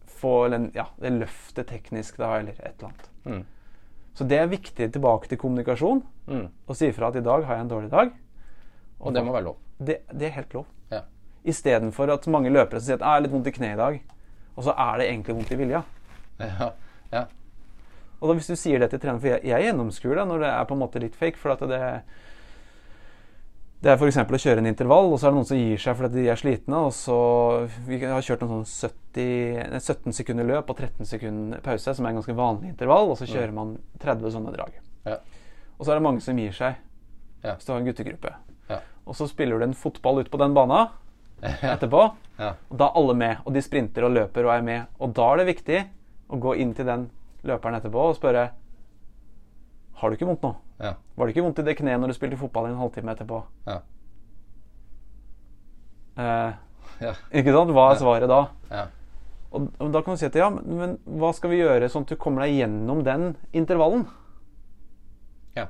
få 0.07 0.49
den, 0.49 0.71
ja, 0.73 0.86
det 0.99 1.11
løftet 1.11 1.67
teknisk, 1.67 2.17
da, 2.17 2.39
eller 2.39 2.51
et 2.53 2.73
eller 2.80 2.89
annet. 2.89 3.09
Mm. 3.26 3.45
Så 4.15 4.28
det 4.28 4.39
er 4.39 4.47
viktig 4.47 4.91
tilbake 4.93 5.28
til 5.28 5.38
kommunikasjon. 5.38 6.01
Mm. 6.28 6.47
Å 6.67 6.76
si 6.76 6.88
ifra 6.88 7.07
at 7.07 7.15
i 7.15 7.21
dag 7.21 7.43
har 7.45 7.55
jeg 7.55 7.61
en 7.61 7.69
dårlig 7.69 7.89
dag. 7.91 8.11
Og 9.01 9.13
det 9.13 9.23
må 9.26 9.32
være 9.34 9.43
lov. 9.43 9.57
Det, 9.78 9.99
det 10.11 10.28
er 10.28 10.32
helt 10.39 10.53
lov. 10.53 10.65
Ja. 10.91 11.01
Istedenfor 11.45 12.09
at 12.13 12.26
mange 12.28 12.49
løpere 12.49 12.80
sier 12.82 12.95
at 12.95 13.01
«Ah, 13.01 13.05
'jeg 13.05 13.13
har 13.13 13.21
litt 13.21 13.32
vondt 13.32 13.47
i 13.47 13.51
kneet 13.51 13.73
i 13.73 13.82
dag', 13.82 13.99
og 14.55 14.63
så 14.63 14.73
er 14.78 14.97
det 14.97 15.09
egentlig 15.09 15.36
vondt 15.36 15.51
i 15.51 15.55
vilja. 15.55 15.84
Ja. 16.39 16.71
ja. 17.11 17.26
Og 18.26 18.32
da 18.32 18.36
hvis 18.39 18.49
du 18.49 18.55
sier 18.57 18.82
det 18.82 18.88
til 18.89 19.01
trener, 19.03 19.21
for 19.21 19.30
jeg, 19.36 19.43
jeg 19.45 19.67
gjennomskuer 19.67 20.17
det 20.17 20.23
når 20.32 20.39
det 20.41 20.49
er 20.49 20.65
på 20.65 20.73
en 20.73 20.82
måte 20.82 21.01
litt 21.03 21.13
fake. 21.19 21.38
For 21.38 21.53
at 21.53 21.61
det, 21.69 21.80
det 23.86 23.91
er 23.91 23.99
f.eks. 24.01 24.17
å 24.17 24.39
kjøre 24.41 24.63
en 24.63 24.69
intervall, 24.71 25.11
og 25.13 25.19
så 25.21 25.28
er 25.28 25.34
det 25.34 25.38
noen 25.38 25.47
som 25.51 25.59
gir 25.59 25.82
seg 25.84 25.97
fordi 25.99 26.23
de 26.23 26.30
er 26.34 26.39
slitne. 26.41 26.80
og 26.88 26.93
så 26.97 27.17
Vi 27.86 27.99
har 28.01 28.23
kjørt 28.26 28.41
en 28.47 28.53
sånn 28.55 28.65
70, 28.65 29.78
17 29.78 30.15
sekunder 30.17 30.47
løp 30.49 30.71
og 30.73 30.80
13 30.82 31.05
sekunder 31.11 31.61
pause, 31.65 31.93
som 31.93 32.07
er 32.07 32.15
en 32.15 32.19
ganske 32.21 32.38
vanlig 32.39 32.71
intervall, 32.73 33.11
og 33.13 33.19
så 33.19 33.28
kjører 33.30 33.53
man 33.53 33.76
30 34.01 34.34
sånne 34.34 34.53
drag. 34.55 34.80
Ja. 35.05 35.19
Og 35.78 35.86
så 35.86 35.91
er 35.93 35.99
det 35.99 36.05
mange 36.07 36.23
som 36.26 36.39
gir 36.41 36.55
seg, 36.55 36.82
Ja. 37.45 37.53
hvis 37.59 37.67
du 37.67 37.73
har 37.76 37.80
en 37.84 37.86
guttegruppe. 37.91 38.32
Ja. 38.71 38.80
Og 39.05 39.13
så 39.19 39.28
spiller 39.30 39.59
du 39.61 39.67
en 39.67 39.78
fotball 39.78 40.23
ut 40.23 40.32
på 40.34 40.39
den 40.41 40.55
bana 40.57 40.88
etterpå. 41.43 42.07
Ja. 42.39 42.55
Og 42.71 42.80
da 42.80 42.88
er 42.89 42.97
alle 42.97 43.13
med, 43.21 43.43
og 43.45 43.53
de 43.53 43.61
sprinter 43.61 44.07
og 44.07 44.15
løper 44.15 44.47
og 44.49 44.55
er 44.55 44.65
med. 44.65 44.88
Og 44.97 45.13
da 45.13 45.28
er 45.34 45.43
det 45.43 45.49
viktig 45.51 45.84
å 46.34 46.39
gå 46.41 46.55
inn 46.63 46.73
til 46.73 46.88
den 46.89 47.05
løperen 47.46 47.78
etterpå 47.80 48.02
og 48.10 48.16
spørre 48.18 48.48
Har 49.96 50.10
du 50.12 50.16
ikke 50.18 50.28
vondt 50.28 50.43
nå? 50.43 50.54
Ja. 50.84 50.93
Var 51.16 51.26
det 51.30 51.36
ikke 51.36 51.46
vondt 51.46 51.60
i 51.62 51.66
det 51.70 51.78
kneet 51.80 52.00
når 52.02 52.12
du 52.12 52.18
spilte 52.18 52.38
fotball 52.39 52.68
i 52.68 52.74
en 52.74 52.80
halvtime 52.82 53.14
etterpå? 53.16 53.43
Ja. 53.68 53.80
Eh, 56.18 56.54
Ja. 57.02 57.12
ikke 57.36 57.52
sant? 57.52 57.72
Hva 57.76 57.89
er 57.91 57.98
svaret 58.00 58.30
da? 58.32 58.41
Ja. 58.72 58.86
Og, 59.56 59.70
og 59.80 59.89
da 59.91 60.02
kan 60.04 60.16
du 60.16 60.20
si 60.20 60.28
at 60.28 60.36
ja, 60.36 60.50
men, 60.52 60.98
hva 61.08 61.32
skal 61.36 61.52
vi 61.52 61.58
gjøre 61.62 61.88
sånn 61.91 62.06
at 62.06 62.12
du 62.14 62.20
kommer 62.20 62.43
deg 62.46 62.56
gjennom 62.60 63.02
den 63.08 63.34
intervallen? 63.56 64.06
Ja. 65.56 65.68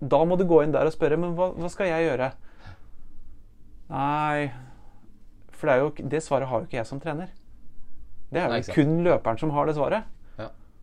Da 0.00 0.20
må 0.28 0.36
du 0.40 0.44
gå 0.48 0.62
inn 0.64 0.72
der 0.72 0.88
og 0.88 0.94
spørre 0.94 1.18
Men 1.20 1.34
hva, 1.36 1.50
hva 1.56 1.68
skal 1.72 1.88
jeg 1.90 2.06
gjøre? 2.08 2.30
Nei 3.88 4.50
For 5.56 5.66
det, 5.70 5.76
jo, 5.80 6.08
det 6.12 6.20
svaret 6.22 6.48
har 6.48 6.60
jo 6.62 6.68
ikke 6.68 6.78
jeg 6.78 6.86
som 6.88 7.00
trener. 7.02 7.32
Det 8.30 8.40
er 8.42 8.46
jo 8.48 8.52
Nei, 8.52 8.62
kun 8.76 8.98
løperen 9.06 9.40
som 9.40 9.50
har 9.56 9.66
det 9.66 9.74
svaret. 9.78 10.04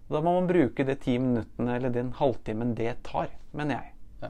Da 0.08 0.20
må 0.22 0.36
man 0.36 0.47
bruke 0.49 0.86
de 0.86 0.93
ti 1.01 1.16
minuttene 1.18 1.80
eller 1.80 1.89
den 1.89 2.12
halvtimen 2.20 2.76
det 2.78 2.91
tar, 3.08 3.32
mener 3.58 3.80
jeg. 3.80 3.91
Ja. 4.22 4.30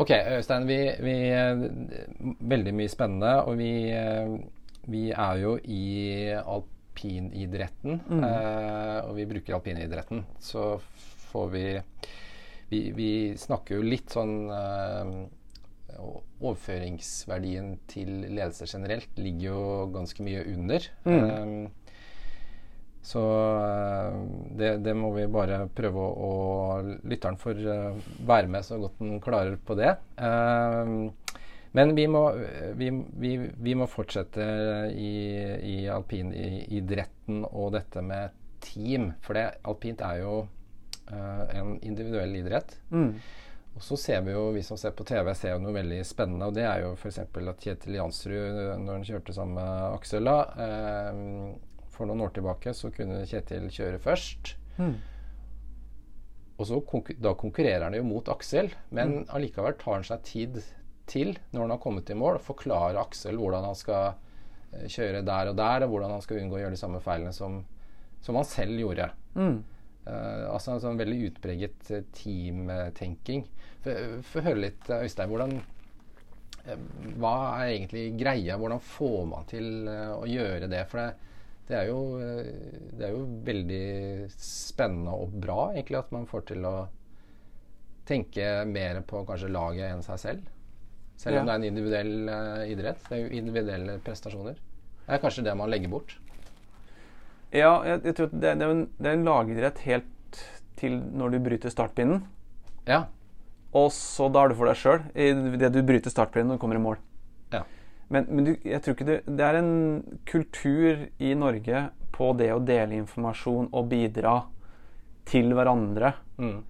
Ok, 0.00 0.10
Øystein. 0.10 0.66
Vi, 0.68 0.78
vi 1.02 1.16
Veldig 2.54 2.74
mye 2.74 2.88
spennende. 2.92 3.32
Og 3.44 3.58
vi, 3.58 3.72
vi 4.94 5.02
er 5.10 5.42
jo 5.42 5.56
i 5.64 5.82
alpinidretten. 6.38 7.98
eh, 8.22 8.98
og 9.08 9.16
vi 9.18 9.26
bruker 9.34 9.58
alpinidretten. 9.58 10.24
Så 10.38 10.78
får 11.32 11.50
vi 11.56 11.66
Vi, 12.70 12.92
vi 12.94 13.10
snakker 13.34 13.80
jo 13.80 13.82
litt 13.82 14.12
sånn 14.14 14.34
eh, 14.54 15.08
Overføringsverdien 16.40 17.74
til 17.90 18.08
ledelse 18.28 18.68
generelt 18.70 19.18
ligger 19.20 19.50
jo 19.50 19.60
ganske 19.94 20.24
mye 20.24 20.44
under. 20.54 20.86
Eh, 21.04 21.68
så 23.02 23.22
eh, 23.60 24.16
det, 24.60 24.70
det 24.84 24.94
må 24.96 25.12
vi 25.14 25.26
bare 25.32 25.62
prøve 25.72 26.04
å, 26.04 26.10
å 26.26 26.98
Lytteren 27.08 27.38
får 27.40 27.62
eh, 27.64 28.10
være 28.28 28.50
med 28.52 28.66
så 28.66 28.80
godt 28.80 29.00
den 29.00 29.20
klarer 29.24 29.56
på 29.56 29.76
det. 29.78 29.94
Eh, 30.20 30.92
men 31.70 31.94
vi 31.94 32.06
må, 32.10 32.24
vi, 32.74 32.90
vi, 33.22 33.36
vi 33.38 33.74
må 33.78 33.86
fortsette 33.86 34.44
i, 34.90 35.12
i 35.70 35.76
alpinidretten 35.86 37.44
og 37.46 37.76
dette 37.76 38.02
med 38.02 38.34
team. 38.64 39.12
For 39.22 39.38
det, 39.38 39.44
alpint 39.70 40.02
er 40.02 40.18
jo 40.24 40.32
uh, 41.12 41.44
en 41.54 41.76
individuell 41.86 42.34
idrett. 42.40 42.74
Mm. 42.90 43.12
Og 43.78 43.84
så 43.86 43.96
ser 43.96 44.24
vi 44.26 44.34
jo, 44.34 44.48
vi 44.52 44.62
som 44.66 44.78
ser 44.80 44.92
på 44.96 45.06
TV, 45.08 45.30
ser 45.38 45.54
jo 45.54 45.60
noe 45.62 45.74
veldig 45.76 46.00
spennende. 46.04 46.48
Og 46.50 46.56
det 46.56 46.66
er 46.68 46.82
jo 46.84 46.94
f.eks. 46.98 47.20
at 47.22 47.62
Kjetil 47.64 47.96
Jansrud, 47.96 48.58
når 48.82 48.98
han 48.98 49.06
kjørte 49.06 49.36
sammen 49.36 49.60
med 49.60 49.84
Aksel 49.94 50.26
da, 50.26 50.38
eh, 50.66 51.20
for 51.94 52.10
noen 52.10 52.26
år 52.26 52.34
tilbake, 52.36 52.74
så 52.76 52.90
kunne 52.94 53.22
Kjetil 53.30 53.70
kjøre 53.72 54.02
først. 54.02 54.54
Mm. 54.80 54.98
Og 56.60 56.68
så 56.68 56.80
da 57.24 57.32
konkurrerer 57.40 57.86
han 57.86 57.96
jo 57.96 58.04
mot 58.04 58.28
Aksel, 58.28 58.68
men 58.92 59.22
allikevel 59.32 59.78
tar 59.80 59.96
han 59.96 60.04
seg 60.04 60.26
tid 60.28 60.60
til, 61.10 61.32
når 61.54 61.64
han 61.64 61.72
har 61.74 61.82
kommet 61.82 62.12
i 62.12 62.18
mål, 62.18 62.36
å 62.36 62.48
forklare 62.50 63.00
Aksel 63.00 63.40
hvordan 63.40 63.64
han 63.70 63.78
skal 63.78 64.10
eh, 64.74 64.86
kjøre 64.92 65.24
der 65.26 65.54
og 65.54 65.56
der, 65.58 65.86
og 65.86 65.94
hvordan 65.94 66.18
han 66.18 66.24
skal 66.24 66.42
unngå 66.42 66.58
å 66.58 66.64
gjøre 66.66 66.76
de 66.76 66.82
samme 66.82 67.00
feilene 67.04 67.32
som, 67.34 67.62
som 68.20 68.36
han 68.36 68.48
selv 68.48 68.82
gjorde. 68.82 69.08
Mm. 69.38 69.62
Eh, 70.08 70.44
altså 70.48 70.74
en 70.74 70.80
sånn 70.82 71.00
veldig 71.00 71.18
utpreget 71.30 71.90
eh, 71.92 72.04
teamtenking. 72.16 73.44
Få- 73.84 74.44
høre 74.44 74.62
litt, 74.66 74.88
eh, 74.88 75.04
Øystein. 75.06 75.28
Hvordan, 75.30 75.58
uh, 76.66 76.78
hva 77.20 77.32
er 77.62 77.74
egentlig 77.74 78.04
greia? 78.20 78.56
Hvordan 78.60 78.80
får 78.84 79.26
man 79.28 79.48
til 79.50 79.88
uh, 79.88 80.14
å 80.20 80.28
gjøre 80.28 80.68
det? 80.72 80.82
For 80.90 81.00
det, 81.00 81.34
det, 81.68 81.76
er 81.78 81.90
jo, 81.90 82.00
det 82.98 83.06
er 83.06 83.12
jo 83.14 83.26
veldig 83.46 83.84
spennende 84.36 85.14
og 85.16 85.36
bra 85.40 85.70
egentlig 85.74 86.00
at 86.00 86.12
man 86.16 86.26
får 86.28 86.48
til 86.52 86.64
å 86.68 86.74
tenke 88.10 88.48
mer 88.66 89.00
på 89.06 89.22
kanskje 89.28 89.52
laget 89.54 89.92
enn 89.92 90.02
seg 90.04 90.18
selv. 90.18 90.48
Selv 91.20 91.36
Ja. 91.36 91.40
om 91.42 91.46
det 91.46 91.52
er 91.54 91.60
en 91.60 91.68
individuell 91.68 92.14
idrett. 92.72 93.04
Det 93.06 93.16
er 93.16 93.22
jo 93.22 93.38
individuelle 93.38 93.98
prestasjoner. 94.02 94.56
Det 95.04 95.14
er 95.14 95.20
kanskje 95.22 95.44
det 95.46 95.54
man 95.60 95.70
legger 95.70 95.92
bort. 95.92 96.16
Ja, 97.52 97.72
jeg, 97.86 98.02
jeg 98.04 98.14
tror 98.16 98.28
det, 98.32 98.40
det, 98.60 98.66
er 98.66 98.70
en, 98.70 98.84
det 98.98 99.10
er 99.10 99.16
en 99.18 99.24
lagidrett 99.26 99.78
helt 99.86 100.42
til 100.80 101.00
når 101.18 101.34
du 101.34 101.38
bryter 101.44 101.72
startpinnen. 101.72 102.22
Ja. 102.88 103.04
Og 103.76 103.90
så 103.94 104.28
da 104.32 104.44
er 104.44 104.52
du 104.52 104.58
for 104.58 104.70
deg 104.70 104.78
sjøl 104.78 105.02
idet 105.14 105.72
du 105.74 105.80
bryter 105.86 106.10
startpinnen 106.10 106.50
når 106.52 106.58
du 106.58 106.62
kommer 106.62 106.78
i 106.78 106.82
mål. 106.84 107.00
Ja. 107.54 107.64
Men, 108.10 108.26
men 108.30 108.46
du, 108.48 108.52
jeg 108.66 108.80
tror 108.82 108.96
ikke 108.96 109.06
det, 109.08 109.18
det 109.26 109.44
er 109.46 109.58
en 109.60 109.74
kultur 110.26 111.04
i 111.22 111.34
Norge 111.38 111.84
på 112.14 112.32
det 112.38 112.48
å 112.54 112.62
dele 112.66 112.98
informasjon 112.98 113.68
og 113.72 113.90
bidra 113.92 114.40
til 115.30 115.52
hverandre 115.54 116.14
Mm. 116.40 116.62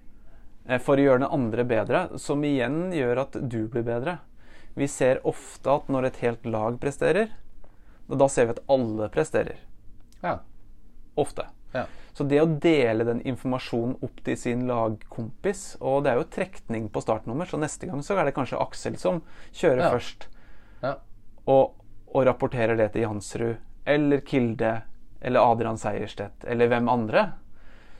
eh, 0.67 0.81
for 0.83 0.99
å 0.99 1.05
gjøre 1.05 1.23
den 1.23 1.31
andre 1.33 1.65
bedre, 1.65 2.01
som 2.19 2.43
igjen 2.45 2.91
gjør 2.93 3.21
at 3.23 3.37
du 3.49 3.61
blir 3.71 3.85
bedre. 3.87 4.17
Vi 4.77 4.89
ser 4.91 5.21
ofte 5.27 5.71
at 5.71 5.89
når 5.91 6.09
et 6.11 6.21
helt 6.25 6.45
lag 6.51 6.77
presterer, 6.83 7.31
da 8.11 8.27
ser 8.29 8.49
vi 8.49 8.57
at 8.57 8.65
alle 8.69 9.09
presterer. 9.15 9.61
ja. 10.25 10.41
Ofte. 11.21 11.47
Ja. 11.75 11.85
Så 12.17 12.25
det 12.27 12.41
å 12.43 12.49
dele 12.61 13.05
den 13.07 13.21
informasjonen 13.31 13.97
opp 14.03 14.19
til 14.27 14.35
sin 14.37 14.65
lagkompis 14.67 15.77
Og 15.79 16.01
det 16.03 16.11
er 16.11 16.19
jo 16.19 16.25
trekning 16.35 16.89
på 16.91 17.03
startnummer, 17.05 17.47
så 17.47 17.61
neste 17.63 17.87
gang 17.87 18.03
så 18.03 18.17
er 18.19 18.27
det 18.27 18.35
kanskje 18.35 18.59
Aksel 18.59 18.97
som 18.99 19.21
kjører 19.55 19.85
Ja. 19.85 19.91
først. 19.95 20.27
Ja. 20.83 20.95
Og, 21.47 21.77
og 22.11 22.27
rapporterer 22.27 22.77
det 22.77 22.91
til 22.97 23.07
Jansrud 23.07 23.57
eller 23.87 24.21
Kilde 24.27 24.73
eller 25.23 25.53
Adrian 25.53 25.79
Seierstedt 25.79 26.45
eller 26.49 26.69
hvem 26.73 26.89
andre. 26.91 27.29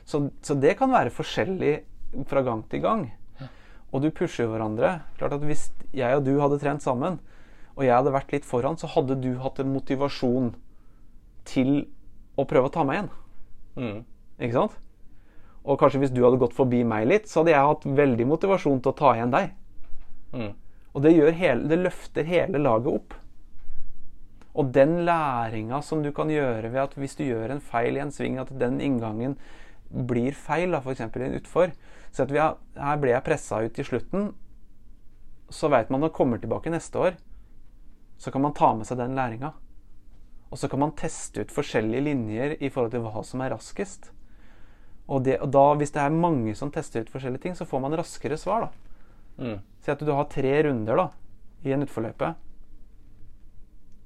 Så, 0.05 0.29
så 0.41 0.55
det 0.59 0.75
kan 0.79 0.91
være 0.91 1.13
forskjellig 1.13 1.73
fra 2.27 2.41
gang 2.43 2.63
til 2.69 2.81
gang. 2.83 3.07
Og 3.91 4.01
du 4.03 4.09
pusher 4.11 4.47
hverandre. 4.47 5.01
Klart 5.17 5.33
at 5.35 5.43
Hvis 5.43 5.69
jeg 5.93 6.15
og 6.15 6.23
du 6.25 6.37
hadde 6.39 6.59
trent 6.61 6.83
sammen, 6.83 7.19
og 7.75 7.83
jeg 7.83 7.95
hadde 7.95 8.13
vært 8.13 8.31
litt 8.35 8.45
foran, 8.47 8.77
så 8.79 8.87
hadde 8.87 9.17
du 9.19 9.33
hatt 9.43 9.59
en 9.59 9.71
motivasjon 9.73 10.53
til 11.47 11.87
å 12.39 12.47
prøve 12.47 12.69
å 12.69 12.73
ta 12.73 12.85
meg 12.87 12.99
igjen. 12.99 13.11
Mm. 13.75 13.99
Ikke 14.41 14.57
sant? 14.57 14.77
Og 15.61 15.77
kanskje 15.77 16.01
hvis 16.01 16.13
du 16.13 16.23
hadde 16.25 16.39
gått 16.41 16.57
forbi 16.57 16.81
meg 16.87 17.07
litt, 17.09 17.29
så 17.29 17.41
hadde 17.41 17.53
jeg 17.53 17.71
hatt 17.71 17.89
veldig 18.01 18.27
motivasjon 18.31 18.81
til 18.81 18.93
å 18.93 18.97
ta 18.97 19.15
igjen 19.17 19.33
deg. 19.33 19.51
Mm. 20.33 20.51
Og 20.91 21.03
det, 21.05 21.11
hele, 21.37 21.67
det 21.69 21.79
løfter 21.79 22.27
hele 22.27 22.61
laget 22.61 22.95
opp. 22.95 23.17
Og 24.51 24.71
den 24.75 25.01
læringa 25.07 25.79
som 25.85 26.01
du 26.03 26.11
kan 26.15 26.31
gjøre 26.31 26.73
ved 26.73 26.81
at 26.83 26.95
hvis 26.99 27.15
du 27.19 27.23
gjør 27.23 27.53
en 27.53 27.63
feil 27.63 27.95
i 27.95 28.03
en 28.03 28.11
sving, 28.11 28.39
at 28.41 28.51
den 28.59 28.81
inngangen 28.83 29.37
blir 29.91 30.35
feil, 30.35 30.73
f.eks. 30.75 31.03
i 31.03 31.23
en 31.27 31.35
utfor 31.35 31.73
Så 32.11 32.23
at 32.23 32.31
vi 32.31 32.39
har, 32.39 32.57
her 32.75 32.99
ble 32.99 33.13
jeg 33.13 33.23
pressa 33.23 33.61
ut 33.63 33.79
i 33.79 33.85
slutten. 33.87 34.31
Så 35.51 35.69
veit 35.71 35.89
man 35.89 36.01
når 36.01 36.09
man 36.09 36.15
kommer 36.15 36.39
tilbake 36.39 36.71
neste 36.71 36.99
år, 36.99 37.15
så 38.19 38.31
kan 38.31 38.43
man 38.43 38.55
ta 38.55 38.73
med 38.75 38.87
seg 38.87 38.99
den 38.99 39.15
læringa. 39.15 39.53
Og 40.51 40.59
så 40.59 40.67
kan 40.67 40.81
man 40.83 40.95
teste 40.99 41.45
ut 41.45 41.53
forskjellige 41.53 42.03
linjer 42.09 42.57
i 42.59 42.69
forhold 42.69 42.91
til 42.91 43.05
hva 43.05 43.23
som 43.23 43.43
er 43.43 43.53
raskest. 43.55 44.11
Og, 45.07 45.23
det, 45.25 45.37
og 45.43 45.51
da, 45.51 45.63
hvis 45.79 45.93
det 45.95 46.03
er 46.03 46.13
mange 46.13 46.53
som 46.59 46.71
tester 46.71 47.05
ut 47.05 47.11
forskjellige 47.11 47.45
ting, 47.47 47.55
så 47.55 47.67
får 47.67 47.83
man 47.83 47.95
raskere 47.99 48.37
svar. 48.39 48.67
da. 48.67 48.91
Mm. 49.41 49.57
Si 49.81 49.91
at 49.91 50.03
du 50.03 50.11
har 50.11 50.27
tre 50.31 50.53
runder 50.67 50.99
da, 50.99 51.07
i 51.63 51.73
en 51.75 51.87
utforløype. 51.87 52.33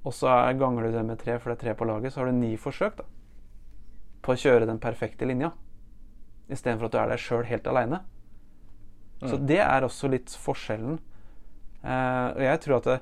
Og 0.06 0.14
så 0.14 0.30
er, 0.30 0.58
ganger 0.62 0.86
du 0.86 0.94
det 0.94 1.06
med 1.06 1.22
tre, 1.22 1.40
for 1.42 1.52
det 1.52 1.58
er 1.58 1.64
tre 1.64 1.76
på 1.78 1.88
laget, 1.90 2.14
så 2.14 2.22
har 2.22 2.30
du 2.30 2.38
ni 2.38 2.54
forsøk 2.62 3.00
da, 3.00 3.08
på 4.22 4.34
å 4.34 4.40
kjøre 4.40 4.70
den 4.70 4.82
perfekte 4.82 5.26
linja. 5.26 5.52
Istedenfor 6.46 6.88
at 6.88 6.94
du 6.94 7.00
er 7.02 7.10
der 7.10 7.22
sjøl 7.22 7.46
helt 7.50 7.68
aleine. 7.70 8.04
Så 9.26 9.40
det 9.42 9.62
er 9.64 9.86
også 9.86 10.10
litt 10.12 10.30
forskjellen. 10.38 11.00
Eh, 11.82 12.28
og 12.36 12.42
jeg 12.44 12.62
tror 12.62 12.78
at 12.78 12.90
det, 12.90 12.98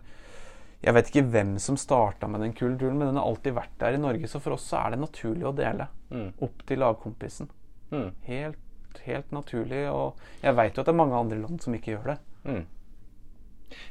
Jeg 0.84 0.96
vet 0.98 1.10
ikke 1.10 1.28
hvem 1.32 1.54
som 1.64 1.78
starta 1.80 2.28
med 2.28 2.44
den 2.44 2.56
kulturen, 2.58 2.98
men 3.00 3.08
den 3.08 3.20
har 3.20 3.28
alltid 3.30 3.56
vært 3.56 3.76
der 3.80 3.96
i 3.96 4.02
Norge. 4.02 4.28
Så 4.28 4.42
for 4.44 4.58
oss 4.58 4.66
så 4.68 4.82
er 4.82 4.94
det 4.94 5.04
naturlig 5.04 5.48
å 5.48 5.56
dele. 5.56 5.88
Mm. 6.12 6.34
Opp 6.44 6.66
til 6.68 6.84
lagkompisen. 6.84 7.52
Mm. 7.94 8.10
Helt, 8.28 9.00
helt 9.06 9.32
naturlig. 9.32 9.86
Og 9.94 10.20
jeg 10.44 10.58
veit 10.60 10.76
jo 10.76 10.84
at 10.84 10.90
det 10.90 10.96
er 10.96 11.00
mange 11.00 11.22
andre 11.22 11.40
land 11.40 11.64
som 11.64 11.78
ikke 11.78 11.96
gjør 11.96 12.12
det. 12.12 12.18
Mm. 12.44 12.66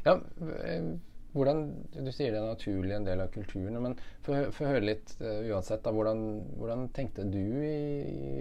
Ja, 0.04 0.18
eh, 0.60 0.92
hvordan 1.32 1.62
Du 1.96 2.12
sier 2.12 2.34
det 2.34 2.42
er 2.42 2.50
naturlig 2.50 2.94
en 2.96 3.06
del 3.08 3.22
av 3.24 3.32
kulturen, 3.32 3.78
men 3.80 3.96
få 4.26 4.44
få 4.52 4.68
høre 4.68 4.84
litt 4.84 5.14
uh, 5.22 5.40
uansett. 5.48 5.80
da, 5.84 5.92
hvordan, 5.96 6.26
hvordan 6.60 6.90
tenkte 6.92 7.24
du 7.24 7.40
i, 7.40 7.78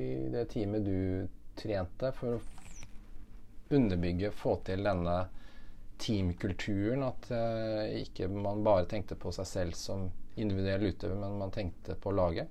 i 0.03 0.29
det 0.33 0.49
teamet 0.51 0.83
du 0.83 1.27
trente, 1.55 2.11
for 2.19 2.35
å 2.35 2.41
underbygge, 3.71 4.33
få 4.35 4.57
til 4.67 4.83
denne 4.83 5.21
teamkulturen? 6.01 7.05
At 7.07 7.29
uh, 7.33 7.85
ikke 8.01 8.29
man 8.31 8.63
bare 8.65 8.87
tenkte 8.89 9.17
på 9.19 9.33
seg 9.35 9.49
selv 9.49 9.77
som 9.77 10.09
individuell 10.39 10.89
utøver, 10.91 11.17
men 11.19 11.39
man 11.39 11.53
tenkte 11.53 11.97
på 11.99 12.13
laget? 12.15 12.49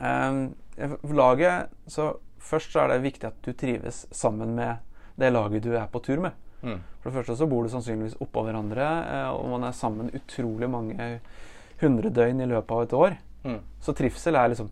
Um, 0.00 0.54
for 0.76 1.16
laget 1.18 1.72
så 1.90 2.14
Først 2.42 2.72
så 2.74 2.80
er 2.82 2.88
det 2.90 3.04
viktig 3.04 3.28
at 3.28 3.36
du 3.46 3.52
trives 3.54 4.00
sammen 4.10 4.56
med 4.56 4.80
det 5.14 5.28
laget 5.30 5.62
du 5.62 5.76
er 5.78 5.86
på 5.86 6.00
tur 6.02 6.18
med. 6.24 6.34
Mm. 6.62 6.80
For 6.98 7.10
det 7.10 7.14
første 7.14 7.36
så 7.38 7.46
bor 7.46 7.62
du 7.62 7.70
sannsynligvis 7.70 8.16
oppå 8.22 8.42
hverandre, 8.46 8.82
eh, 8.82 9.28
og 9.30 9.48
man 9.52 9.66
er 9.68 9.76
sammen 9.76 10.10
utrolig 10.14 10.68
mange 10.70 11.06
hundre 11.82 12.10
døgn 12.10 12.42
i 12.42 12.48
løpet 12.50 12.74
av 12.74 12.82
et 12.82 12.96
år. 12.98 13.16
Mm. 13.46 13.60
Så 13.82 13.94
trivsel 13.98 14.38
er 14.38 14.50
liksom 14.52 14.70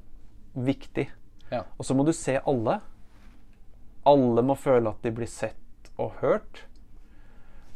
viktig. 0.55 1.07
Ja. 1.51 1.65
Og 1.79 1.87
så 1.87 1.95
må 1.95 2.07
du 2.07 2.13
se 2.15 2.39
alle. 2.39 2.81
Alle 4.07 4.47
må 4.47 4.59
føle 4.59 4.91
at 4.91 5.03
de 5.07 5.15
blir 5.15 5.31
sett 5.31 5.91
og 6.01 6.19
hørt. 6.23 6.65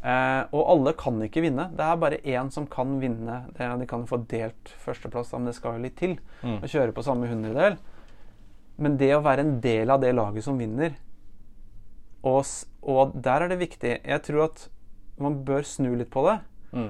Eh, 0.05 0.43
og 0.53 0.67
alle 0.69 0.93
kan 1.01 1.17
ikke 1.25 1.41
vinne. 1.41 1.71
Det 1.73 1.81
er 1.87 1.97
bare 1.97 2.19
én 2.29 2.51
som 2.53 2.67
kan 2.69 2.99
vinne. 3.01 3.47
Det, 3.57 3.69
de 3.81 3.87
kan 3.89 4.05
få 4.07 4.19
delt 4.29 4.75
førsteplass, 4.85 5.33
men 5.33 5.47
det 5.49 5.55
skal 5.57 5.79
jo 5.79 5.85
litt 5.87 5.97
til 5.97 6.19
Mm. 6.43 6.61
å 6.61 6.69
kjøre 6.69 6.93
på 6.93 7.03
samme 7.07 7.27
hundredel. 7.31 7.79
Men 8.77 8.97
det 9.01 9.15
å 9.17 9.23
være 9.23 9.41
en 9.41 9.61
del 9.61 9.91
av 9.91 10.01
det 10.03 10.13
laget 10.15 10.45
som 10.45 10.59
vinner 10.59 10.97
og, 12.25 12.45
og 12.83 13.13
der 13.23 13.43
er 13.45 13.49
det 13.53 13.59
viktig 13.61 14.01
Jeg 14.05 14.23
tror 14.23 14.45
at 14.49 14.69
man 15.21 15.45
bør 15.45 15.63
snu 15.63 15.95
litt 15.95 16.11
på 16.11 16.25
det. 16.27 16.39
Mm. 16.73 16.89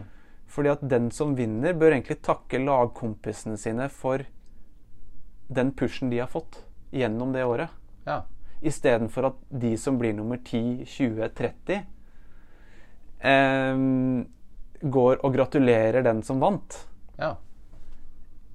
Fordi 0.48 0.70
at 0.72 0.84
den 0.88 1.10
som 1.10 1.34
vinner, 1.36 1.74
bør 1.74 1.92
egentlig 1.92 2.22
takke 2.24 2.58
lagkompisene 2.62 3.58
sine 3.60 3.88
for 3.92 4.24
den 5.52 5.72
pushen 5.76 6.10
de 6.10 6.22
har 6.22 6.30
fått 6.32 6.62
gjennom 6.94 7.34
det 7.34 7.44
året. 7.44 7.68
Ja. 8.06 8.22
Istedenfor 8.64 9.26
at 9.28 9.42
de 9.50 9.74
som 9.76 9.98
blir 10.00 10.14
nummer 10.16 10.38
10, 10.40 10.86
20, 10.86 11.28
30, 11.36 11.74
eh, 11.74 11.82
går 14.84 15.22
og 15.24 15.32
gratulerer 15.34 16.02
den 16.04 16.22
som 16.22 16.40
vant. 16.44 16.86
ja. 17.18 17.34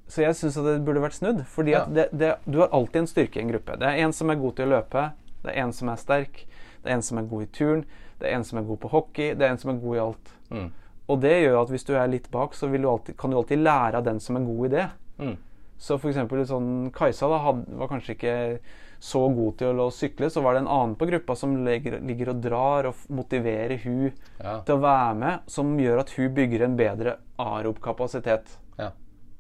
Så 0.10 0.24
jeg 0.24 0.34
syns 0.40 0.56
det 0.66 0.80
burde 0.86 1.02
vært 1.04 1.14
snudd. 1.20 1.44
Fordi 1.46 1.72
Ja. 1.76 1.84
at 1.84 1.94
det, 1.94 2.08
det, 2.18 2.30
du 2.50 2.56
har 2.64 2.72
alltid 2.74 3.02
en 3.04 3.08
styrke 3.08 3.38
i 3.38 3.44
en 3.44 3.52
gruppe. 3.52 3.76
Det 3.78 3.86
er 3.86 4.00
en 4.02 4.14
som 4.14 4.30
er 4.34 4.40
god 4.42 4.56
til 4.58 4.66
å 4.66 4.70
løpe, 4.72 5.04
det 5.44 5.52
er 5.54 5.60
en 5.62 5.74
som 5.74 5.90
er 5.90 5.96
sterk, 6.02 6.48
det 6.82 6.90
er 6.90 6.96
en 6.96 7.02
som 7.06 7.18
er 7.20 7.28
god 7.30 7.44
i 7.44 7.50
turn, 7.54 7.84
det 8.20 8.26
er 8.32 8.34
en 8.40 8.44
som 8.44 8.58
er 8.58 8.64
god 8.66 8.80
på 8.82 8.90
hockey, 8.90 9.36
det 9.38 9.46
er 9.46 9.52
en 9.54 9.60
som 9.62 9.70
er 9.70 9.78
god 9.84 9.96
i 9.96 10.00
alt. 10.00 10.32
Mm. 10.50 10.72
Og 11.10 11.22
det 11.22 11.36
gjør 11.44 11.60
at 11.62 11.70
hvis 11.70 11.86
du 11.86 11.94
er 11.94 12.08
litt 12.10 12.32
bak, 12.32 12.54
så 12.58 12.66
du 12.68 12.90
alltid, 12.90 13.18
kan 13.18 13.30
du 13.30 13.38
alltid 13.38 13.62
lære 13.62 13.98
av 14.02 14.04
den 14.10 14.20
som 14.20 14.36
er 14.36 14.48
god 14.50 14.66
i 14.66 14.70
det. 14.74 14.88
Mm. 15.20 15.38
Så 15.80 15.96
eksempel 15.96 16.42
sånn 16.46 16.90
Kajsa 16.92 17.30
da, 17.32 17.38
had, 17.40 17.62
var 17.80 17.88
kanskje 17.88 18.16
ikke 18.18 18.60
så 19.00 19.22
god 19.32 19.58
til 19.62 19.78
å 19.80 19.86
sykle, 19.96 20.28
så 20.30 20.42
var 20.44 20.54
det 20.58 20.66
en 20.66 20.68
annen 20.76 20.96
på 21.00 21.08
gruppa 21.08 21.36
som 21.40 21.54
ligger, 21.64 22.02
ligger 22.04 22.34
og 22.34 22.42
drar 22.44 22.90
og 22.90 22.96
motiverer 23.16 23.78
hun 23.86 24.10
Ja. 24.44 24.58
til 24.68 24.76
å 24.76 24.82
være 24.84 25.14
med, 25.16 25.40
som 25.48 25.78
gjør 25.80 26.02
at 26.02 26.10
hun 26.18 26.34
bygger 26.36 26.66
en 26.66 26.76
bedre 26.76 27.14
aerob-kapasitet. 27.40 28.58
Ja. 28.78 28.92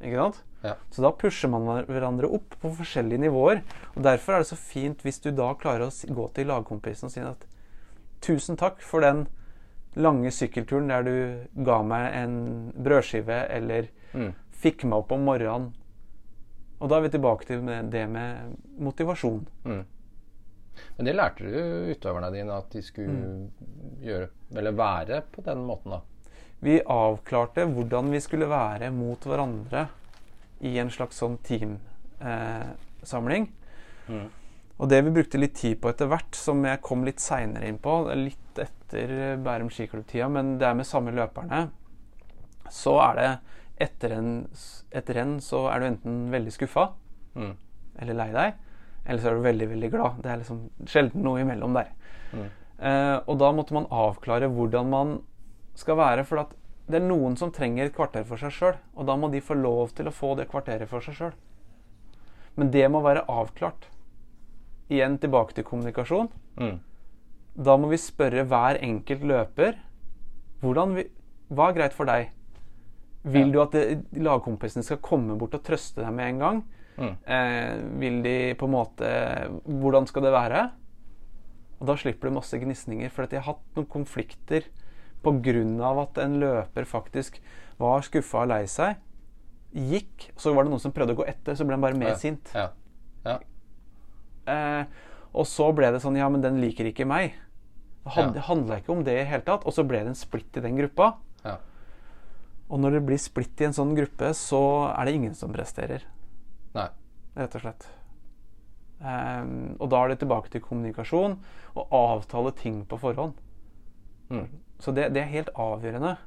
Ikke 0.01 0.15
sant? 0.21 0.43
Ja. 0.63 0.75
Så 0.91 1.01
da 1.03 1.11
pusher 1.11 1.49
man 1.51 1.67
hverandre 1.87 2.29
opp 2.35 2.55
på 2.61 2.71
forskjellige 2.75 3.19
nivåer. 3.25 3.61
Og 3.95 4.03
Derfor 4.03 4.33
er 4.37 4.39
det 4.43 4.47
så 4.51 4.57
fint 4.59 5.03
hvis 5.03 5.19
du 5.23 5.31
da 5.31 5.53
klarer 5.59 5.87
å 5.87 6.13
gå 6.15 6.29
til 6.35 6.47
lagkompisen 6.47 7.07
og 7.07 7.11
si 7.11 7.19
at 7.23 7.45
tusen 8.21 8.57
takk 8.59 8.81
for 8.83 9.01
den 9.03 9.25
lange 9.95 10.31
sykkelturen 10.31 10.87
der 10.91 11.03
du 11.03 11.63
ga 11.65 11.81
meg 11.83 12.13
en 12.15 12.71
brødskive 12.77 13.45
eller 13.49 13.87
Mm. 14.13 14.33
fikk 14.51 14.83
meg 14.85 14.93
opp 15.03 15.11
om 15.11 15.23
morgenen. 15.25 15.73
Og 16.79 16.89
da 16.89 16.97
er 16.97 17.01
vi 17.07 17.13
tilbake 17.13 17.45
til 17.45 17.61
det 17.91 18.05
med 18.09 18.55
motivasjon. 18.79 19.47
Mm. 19.65 19.85
Men 20.97 21.05
det 21.09 21.15
lærte 21.15 21.43
du 21.43 21.91
utøverne 21.91 22.31
dine 22.31 22.55
at 22.55 22.69
de 22.71 22.81
skulle 22.81 23.11
Mm. 23.11 23.49
gjøre, 24.01 24.29
eller 24.55 24.71
være 24.71 25.21
på 25.31 25.41
den 25.43 25.57
måten, 25.67 25.91
da? 25.91 25.99
Vi 26.61 26.81
avklarte 26.81 27.65
hvordan 27.67 28.11
vi 28.11 28.19
skulle 28.19 28.47
være 28.49 28.89
mot 28.91 29.19
hverandre 29.19 29.87
i 30.61 30.77
en 30.79 30.89
slags 30.89 31.17
sånn 31.19 31.37
teamsamling. 31.43 33.49
Mm. 34.07 34.29
Og 34.79 34.89
det 34.89 35.03
vi 35.03 35.11
brukte 35.11 35.37
litt 35.39 35.55
tid 35.59 35.81
på 35.81 35.89
etter 35.91 36.07
hvert, 36.07 36.35
som 36.35 36.63
jeg 36.63 36.81
kom 36.81 37.03
litt 37.03 37.19
seinere 37.19 37.67
inn 37.67 37.77
på, 37.83 38.07
litt 38.15 38.59
etter 38.59 39.35
Bærum 39.43 39.67
skiklubb-tida, 39.69 40.29
men 40.31 40.57
det 40.57 40.67
er 40.67 40.73
med 40.79 40.85
samme 40.87 41.11
løperne, 41.11 41.65
så 42.71 42.95
er 43.09 43.15
det 43.19 43.29
etter 43.79 44.11
en, 44.17 44.31
etter 44.91 45.17
en 45.21 45.37
så 45.43 45.65
er 45.71 45.79
du 45.79 45.85
enten 45.93 46.17
veldig 46.33 46.51
skuffa 46.55 46.89
Mm. 47.35 47.53
eller 48.01 48.13
lei 48.17 48.31
deg, 48.33 48.53
eller 49.05 49.21
så 49.21 49.29
er 49.29 49.35
du 49.37 49.43
veldig, 49.45 49.67
veldig 49.69 49.89
glad. 49.93 50.15
Det 50.23 50.31
er 50.31 50.39
liksom 50.41 50.63
sjelden 50.89 51.23
noe 51.23 51.39
imellom 51.43 51.75
der. 51.77 51.91
Mm. 52.33 52.47
Eh, 52.79 53.17
og 53.27 53.37
da 53.39 53.51
måtte 53.55 53.75
man 53.77 53.85
avklare 53.91 54.49
hvordan 54.49 54.89
man 54.89 55.13
skal 55.75 55.95
være, 55.99 56.25
for 56.25 56.41
at 56.41 56.55
det 56.89 56.97
er 56.99 57.05
noen 57.05 57.37
som 57.37 57.51
trenger 57.53 57.85
et 57.85 57.95
kvarter 57.95 58.25
for 58.25 58.41
seg 58.41 58.51
sjøl, 58.51 58.75
og 58.95 59.05
da 59.05 59.15
må 59.15 59.29
de 59.31 59.39
få 59.45 59.53
lov 59.55 59.93
til 59.95 60.09
å 60.09 60.15
få 60.15 60.33
det 60.39 60.49
kvarteret 60.49 60.89
for 60.89 61.05
seg 61.05 61.15
sjøl. 61.19 61.37
Men 62.57 62.71
det 62.71 62.87
må 62.91 63.03
være 63.05 63.27
avklart. 63.29 63.87
Igjen 64.89 65.19
tilbake 65.21 65.53
til 65.53 65.63
kommunikasjon. 65.67 66.31
Mm. 66.59 66.79
Da 67.55 67.77
må 67.77 67.91
vi 67.91 68.01
spørre 68.01 68.43
hver 68.49 68.81
enkelt 68.81 69.21
løper 69.23 69.77
hvordan 70.63 70.95
vi, 70.97 71.05
hva 71.53 71.69
er 71.69 71.77
greit 71.77 71.93
for 71.95 72.09
deg. 72.09 72.33
Vil 73.23 73.51
du 73.51 73.59
at 73.61 73.73
lagkompisene 74.15 74.83
skal 74.85 75.01
komme 75.03 75.35
bort 75.37 75.57
og 75.57 75.63
trøste 75.67 75.99
deg 76.03 76.13
med 76.15 76.29
en 76.33 76.39
gang? 76.39 76.61
Mm. 76.99 77.15
Eh, 77.31 77.73
vil 77.99 78.21
de 78.23 78.35
på 78.59 78.67
en 78.67 78.73
måte 78.73 79.09
Hvordan 79.65 80.07
skal 80.07 80.23
det 80.23 80.31
være? 80.35 80.63
Og 81.79 81.87
da 81.87 81.95
slipper 81.99 82.27
du 82.27 82.35
masse 82.35 82.57
gnisninger. 82.59 83.11
For 83.11 83.23
at 83.23 83.31
jeg 83.35 83.41
har 83.43 83.53
hatt 83.53 83.75
noen 83.77 83.87
konflikter 83.87 84.65
pga. 85.23 86.01
at 86.01 86.17
en 86.23 86.39
løper 86.39 86.85
faktisk 86.87 87.39
var 87.79 88.01
skuffa 88.01 88.41
og 88.43 88.47
lei 88.51 88.65
seg. 88.67 88.95
Gikk, 89.73 90.31
så 90.35 90.53
var 90.55 90.63
det 90.63 90.71
noen 90.71 90.79
som 90.81 90.91
prøvde 90.91 91.13
å 91.13 91.19
gå 91.19 91.27
etter, 91.27 91.55
så 91.55 91.63
ble 91.65 91.75
han 91.75 91.81
bare 91.81 91.95
mer 91.97 92.09
Ja. 92.09 92.15
sint. 92.15 92.51
Ja. 92.55 92.69
Ja. 93.25 93.39
Eh, 94.47 94.85
og 95.33 95.45
så 95.45 95.73
ble 95.75 95.91
det 95.91 96.01
sånn 96.01 96.17
Ja, 96.17 96.27
men 96.29 96.41
den 96.41 96.59
liker 96.59 96.85
ikke 96.85 97.05
meg. 97.07 97.33
Det 98.05 98.41
handla 98.47 98.79
ikke 98.79 98.89
om 98.95 99.03
det 99.03 99.19
i 99.21 99.25
hele 99.29 99.43
tatt. 99.45 99.65
Og 99.65 99.73
så 99.73 99.85
ble 99.87 99.99
det 99.99 100.07
en 100.07 100.15
splitt 100.15 100.57
i 100.57 100.61
den 100.61 100.75
gruppa. 100.79 101.17
Ja. 101.45 101.57
Og 102.69 102.81
når 102.81 102.97
det 102.97 103.05
blir 103.07 103.21
splitt 103.21 103.61
i 103.61 103.67
en 103.67 103.75
sånn 103.75 103.95
gruppe, 103.97 104.31
så 104.37 104.61
er 104.93 105.07
det 105.07 105.15
ingen 105.17 105.35
som 105.37 105.53
presterer. 105.53 106.05
Nei. 106.75 106.89
Rett 107.39 107.55
og 107.57 107.63
slett. 107.63 107.87
Um, 108.99 109.77
og 109.79 109.87
da 109.93 110.01
er 110.03 110.11
det 110.11 110.19
tilbake 110.21 110.51
til 110.51 110.61
kommunikasjon 110.61 111.37
og 111.71 111.93
avtale 111.95 112.51
ting 112.59 112.81
på 112.89 112.99
forhånd. 112.99 113.37
Mm. 114.29 114.45
Så 114.79 114.93
det, 114.95 115.07
det 115.15 115.23
er 115.23 115.31
helt 115.33 115.53
avgjørende. 115.55 116.17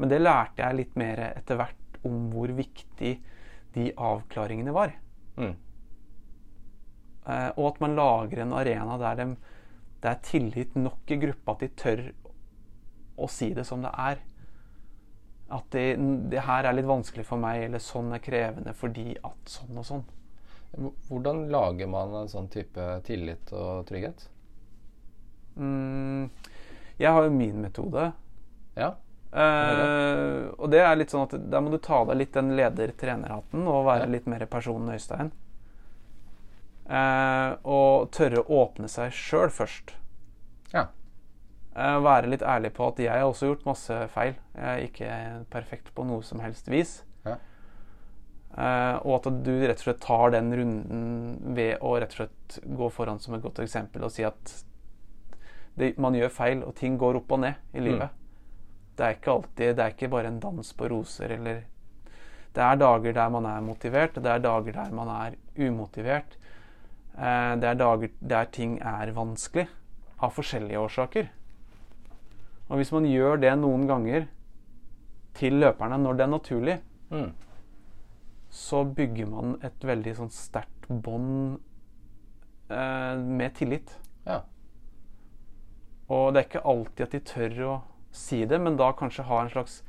Men 0.00 0.12
det 0.12 0.22
lærte 0.22 0.62
jeg 0.62 0.78
litt 0.80 0.96
mer 0.98 1.22
etter 1.32 1.58
hvert 1.60 2.00
om 2.06 2.28
hvor 2.32 2.52
viktig 2.56 3.12
de 3.76 3.90
avklaringene 3.92 4.74
var. 4.76 4.94
Mm. 5.36 5.54
Uh, 7.26 7.50
og 7.58 7.64
at 7.72 7.82
man 7.82 7.98
lager 7.98 8.44
en 8.44 8.54
arena 8.56 8.96
der 9.02 9.24
det 9.26 10.12
er 10.12 10.22
tillit 10.22 10.76
nok 10.78 11.10
i 11.10 11.18
gruppa 11.18 11.56
at 11.56 11.64
de 11.64 11.68
tør 11.74 12.02
å 13.18 13.26
si 13.32 13.50
det 13.56 13.64
som 13.66 13.82
det 13.82 13.90
er. 13.90 14.20
At 15.48 15.68
det, 15.70 15.84
det 16.30 16.42
her 16.42 16.66
er 16.66 16.74
litt 16.74 16.88
vanskelig 16.88 17.24
for 17.28 17.38
meg, 17.38 17.64
eller 17.68 17.78
sånn 17.82 18.12
er 18.16 18.22
krevende 18.24 18.72
fordi 18.74 19.12
at 19.22 19.52
sånn 19.52 19.78
og 19.78 19.86
sånn. 19.86 20.04
Hvordan 21.08 21.44
lager 21.52 21.86
man 21.88 22.14
en 22.22 22.28
sånn 22.28 22.48
type 22.52 22.86
tillit 23.06 23.52
og 23.54 23.86
trygghet? 23.88 24.26
Mm, 25.56 26.26
jeg 26.98 27.12
har 27.14 27.24
jo 27.24 27.30
min 27.32 27.62
metode. 27.62 28.10
Ja. 28.76 28.90
Eh, 29.36 30.50
og 30.58 30.70
det 30.72 30.82
er 30.82 30.98
litt 30.98 31.12
sånn 31.14 31.24
at 31.28 31.36
der 31.50 31.62
må 31.64 31.70
du 31.72 31.78
ta 31.82 32.02
deg 32.08 32.18
litt 32.20 32.34
den 32.36 32.52
leder-trenerhatten 32.58 33.66
og 33.68 33.86
være 33.86 34.04
Ja. 34.06 34.12
litt 34.16 34.26
mer 34.26 34.44
personen 34.50 34.92
Øystein. 34.92 35.30
Eh, 36.86 37.56
og 37.64 38.10
tørre 38.14 38.42
å 38.44 38.60
åpne 38.66 38.88
seg 38.88 39.10
sjøl 39.12 39.50
først. 39.50 39.94
Ja. 40.74 40.86
Eh, 41.76 41.98
være 42.00 42.30
litt 42.32 42.44
ærlig 42.46 42.70
på 42.76 42.86
at 42.88 43.00
jeg 43.04 43.12
har 43.12 43.28
også 43.28 43.50
gjort 43.50 43.66
masse 43.68 43.96
feil. 44.14 44.32
Jeg 44.56 44.64
er 44.70 44.84
ikke 44.86 45.10
perfekt 45.52 45.92
på 45.96 46.06
noe 46.08 46.24
som 46.24 46.40
helst 46.40 46.70
vis. 46.72 47.02
Ja. 47.26 47.36
Eh, 48.56 48.94
og 49.04 49.18
at 49.18 49.28
du 49.44 49.52
rett 49.60 49.82
og 49.82 49.84
slett 49.84 50.00
tar 50.00 50.32
den 50.32 50.48
runden 50.56 51.02
ved 51.58 51.82
å 51.84 51.98
rett 52.00 52.14
og 52.16 52.22
slett 52.22 52.58
gå 52.78 52.88
foran 52.94 53.20
som 53.20 53.36
et 53.36 53.44
godt 53.44 53.60
eksempel 53.60 54.06
og 54.06 54.14
si 54.14 54.24
at 54.24 54.54
det, 55.76 55.92
man 56.00 56.16
gjør 56.16 56.32
feil, 56.32 56.62
og 56.64 56.72
ting 56.78 56.96
går 56.96 57.18
opp 57.20 57.36
og 57.36 57.42
ned 57.42 57.76
i 57.76 57.84
livet. 57.84 58.08
Det 58.96 59.04
er 59.04 59.16
ikke 59.18 59.32
alltid 59.34 59.74
Det 59.76 59.82
er 59.84 59.92
ikke 59.92 60.08
bare 60.08 60.30
en 60.32 60.40
dans 60.40 60.72
på 60.72 60.88
roser 60.88 61.34
eller 61.36 61.66
Det 62.56 62.62
er 62.64 62.78
dager 62.80 63.12
der 63.12 63.28
man 63.28 63.44
er 63.44 63.60
motivert, 63.60 64.14
det 64.16 64.30
er 64.32 64.40
dager 64.40 64.72
der 64.72 64.92
man 64.96 65.10
er 65.12 65.36
umotivert. 65.60 66.38
Eh, 67.18 67.56
det 67.60 67.68
er 67.68 67.74
dager 67.74 68.08
der 68.20 68.48
ting 68.48 68.78
er 68.80 69.12
vanskelig 69.12 69.68
av 70.16 70.32
forskjellige 70.32 70.80
årsaker. 70.80 71.28
Og 72.68 72.80
hvis 72.80 72.90
man 72.92 73.04
gjør 73.06 73.38
det 73.40 73.52
noen 73.60 73.86
ganger 73.86 74.26
til 75.38 75.58
løperne 75.62 75.98
når 76.02 76.16
det 76.18 76.24
er 76.26 76.32
naturlig, 76.32 76.76
Mm. 77.10 77.28
så 78.50 78.80
bygger 78.96 79.26
man 79.30 79.52
et 79.62 79.84
veldig 79.86 80.14
sånn 80.18 80.30
sterkt 80.34 80.88
bånd 80.88 81.60
eh, 82.70 83.14
med 83.16 83.54
tillit. 83.54 83.92
Ja. 84.26 84.40
Og 86.08 86.32
det 86.34 86.40
er 86.40 86.48
ikke 86.48 86.64
alltid 86.66 87.04
at 87.06 87.14
de 87.14 87.20
tør 87.20 87.60
å 87.68 87.76
si 88.10 88.40
det, 88.44 88.58
men 88.60 88.76
da 88.76 88.90
kanskje 88.92 89.22
ha 89.28 89.40
en 89.44 89.50
slags 89.52 89.82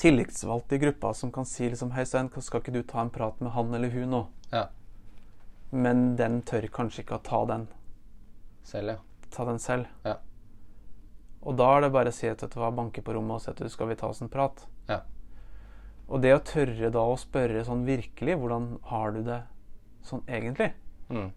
tillitsvalgt 0.00 0.72
i 0.72 0.78
gruppa 0.78 1.12
som 1.14 1.30
kan 1.32 1.44
si 1.44 1.68
liksom 1.68 1.92
Hei, 1.92 2.04
Stein, 2.08 2.30
skal 2.40 2.60
ikke 2.62 2.72
du 2.72 2.82
ta 2.82 3.02
en 3.04 3.10
prat 3.12 3.40
med 3.44 3.52
han 3.52 3.74
eller 3.74 3.90
hun 3.92 4.10
nå? 4.10 4.22
ja. 4.52 4.66
Men 5.74 6.14
den 6.16 6.40
tør 6.46 6.68
kanskje 6.70 7.02
ikke 7.02 7.16
å 7.18 7.22
ta 7.26 7.44
den, 7.50 7.64
Selv, 8.62 8.88
ja. 8.94 8.96
ta 9.34 9.44
den 9.44 9.58
selv. 9.58 9.86
Ja. 10.04 10.16
Og 11.44 11.56
da 11.60 11.66
er 11.76 11.84
det 11.84 11.92
bare 11.92 12.08
å 12.12 12.16
si 12.16 12.28
at 12.30 12.40
vet 12.42 12.54
du 12.54 12.60
hva, 12.60 12.70
banke 12.72 13.02
på 13.04 13.14
rommet 13.16 13.36
og 13.36 13.42
si 13.44 13.50
at 13.52 13.60
du 13.60 13.68
skal 13.72 13.90
vi 13.90 13.96
ta 14.00 14.08
oss 14.08 14.22
en 14.24 14.30
prat. 14.32 14.64
Ja. 14.88 15.02
Og 16.08 16.20
det 16.24 16.34
å 16.36 16.42
tørre 16.44 16.90
da 16.92 17.02
å 17.04 17.16
spørre 17.20 17.64
sånn 17.64 17.84
virkelig, 17.88 18.36
hvordan 18.40 18.78
har 18.90 19.12
du 19.12 19.22
det 19.26 19.40
sånn 20.04 20.22
egentlig? 20.28 20.70
Mm. 21.08 21.30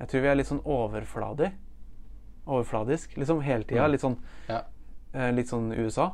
Jeg 0.00 0.08
tror 0.10 0.24
vi 0.24 0.30
er 0.32 0.38
litt 0.38 0.50
sånn 0.50 0.62
overfladig. 0.64 1.52
Overfladisk. 2.46 3.16
Liksom 3.20 3.40
hele 3.44 3.64
tida. 3.68 3.86
Mm. 3.86 3.92
Litt 3.94 4.04
sånn 4.04 4.18
Ja. 4.48 4.62
eh, 5.14 5.30
litt 5.32 5.48
sånn 5.48 5.72
USA. 5.76 6.12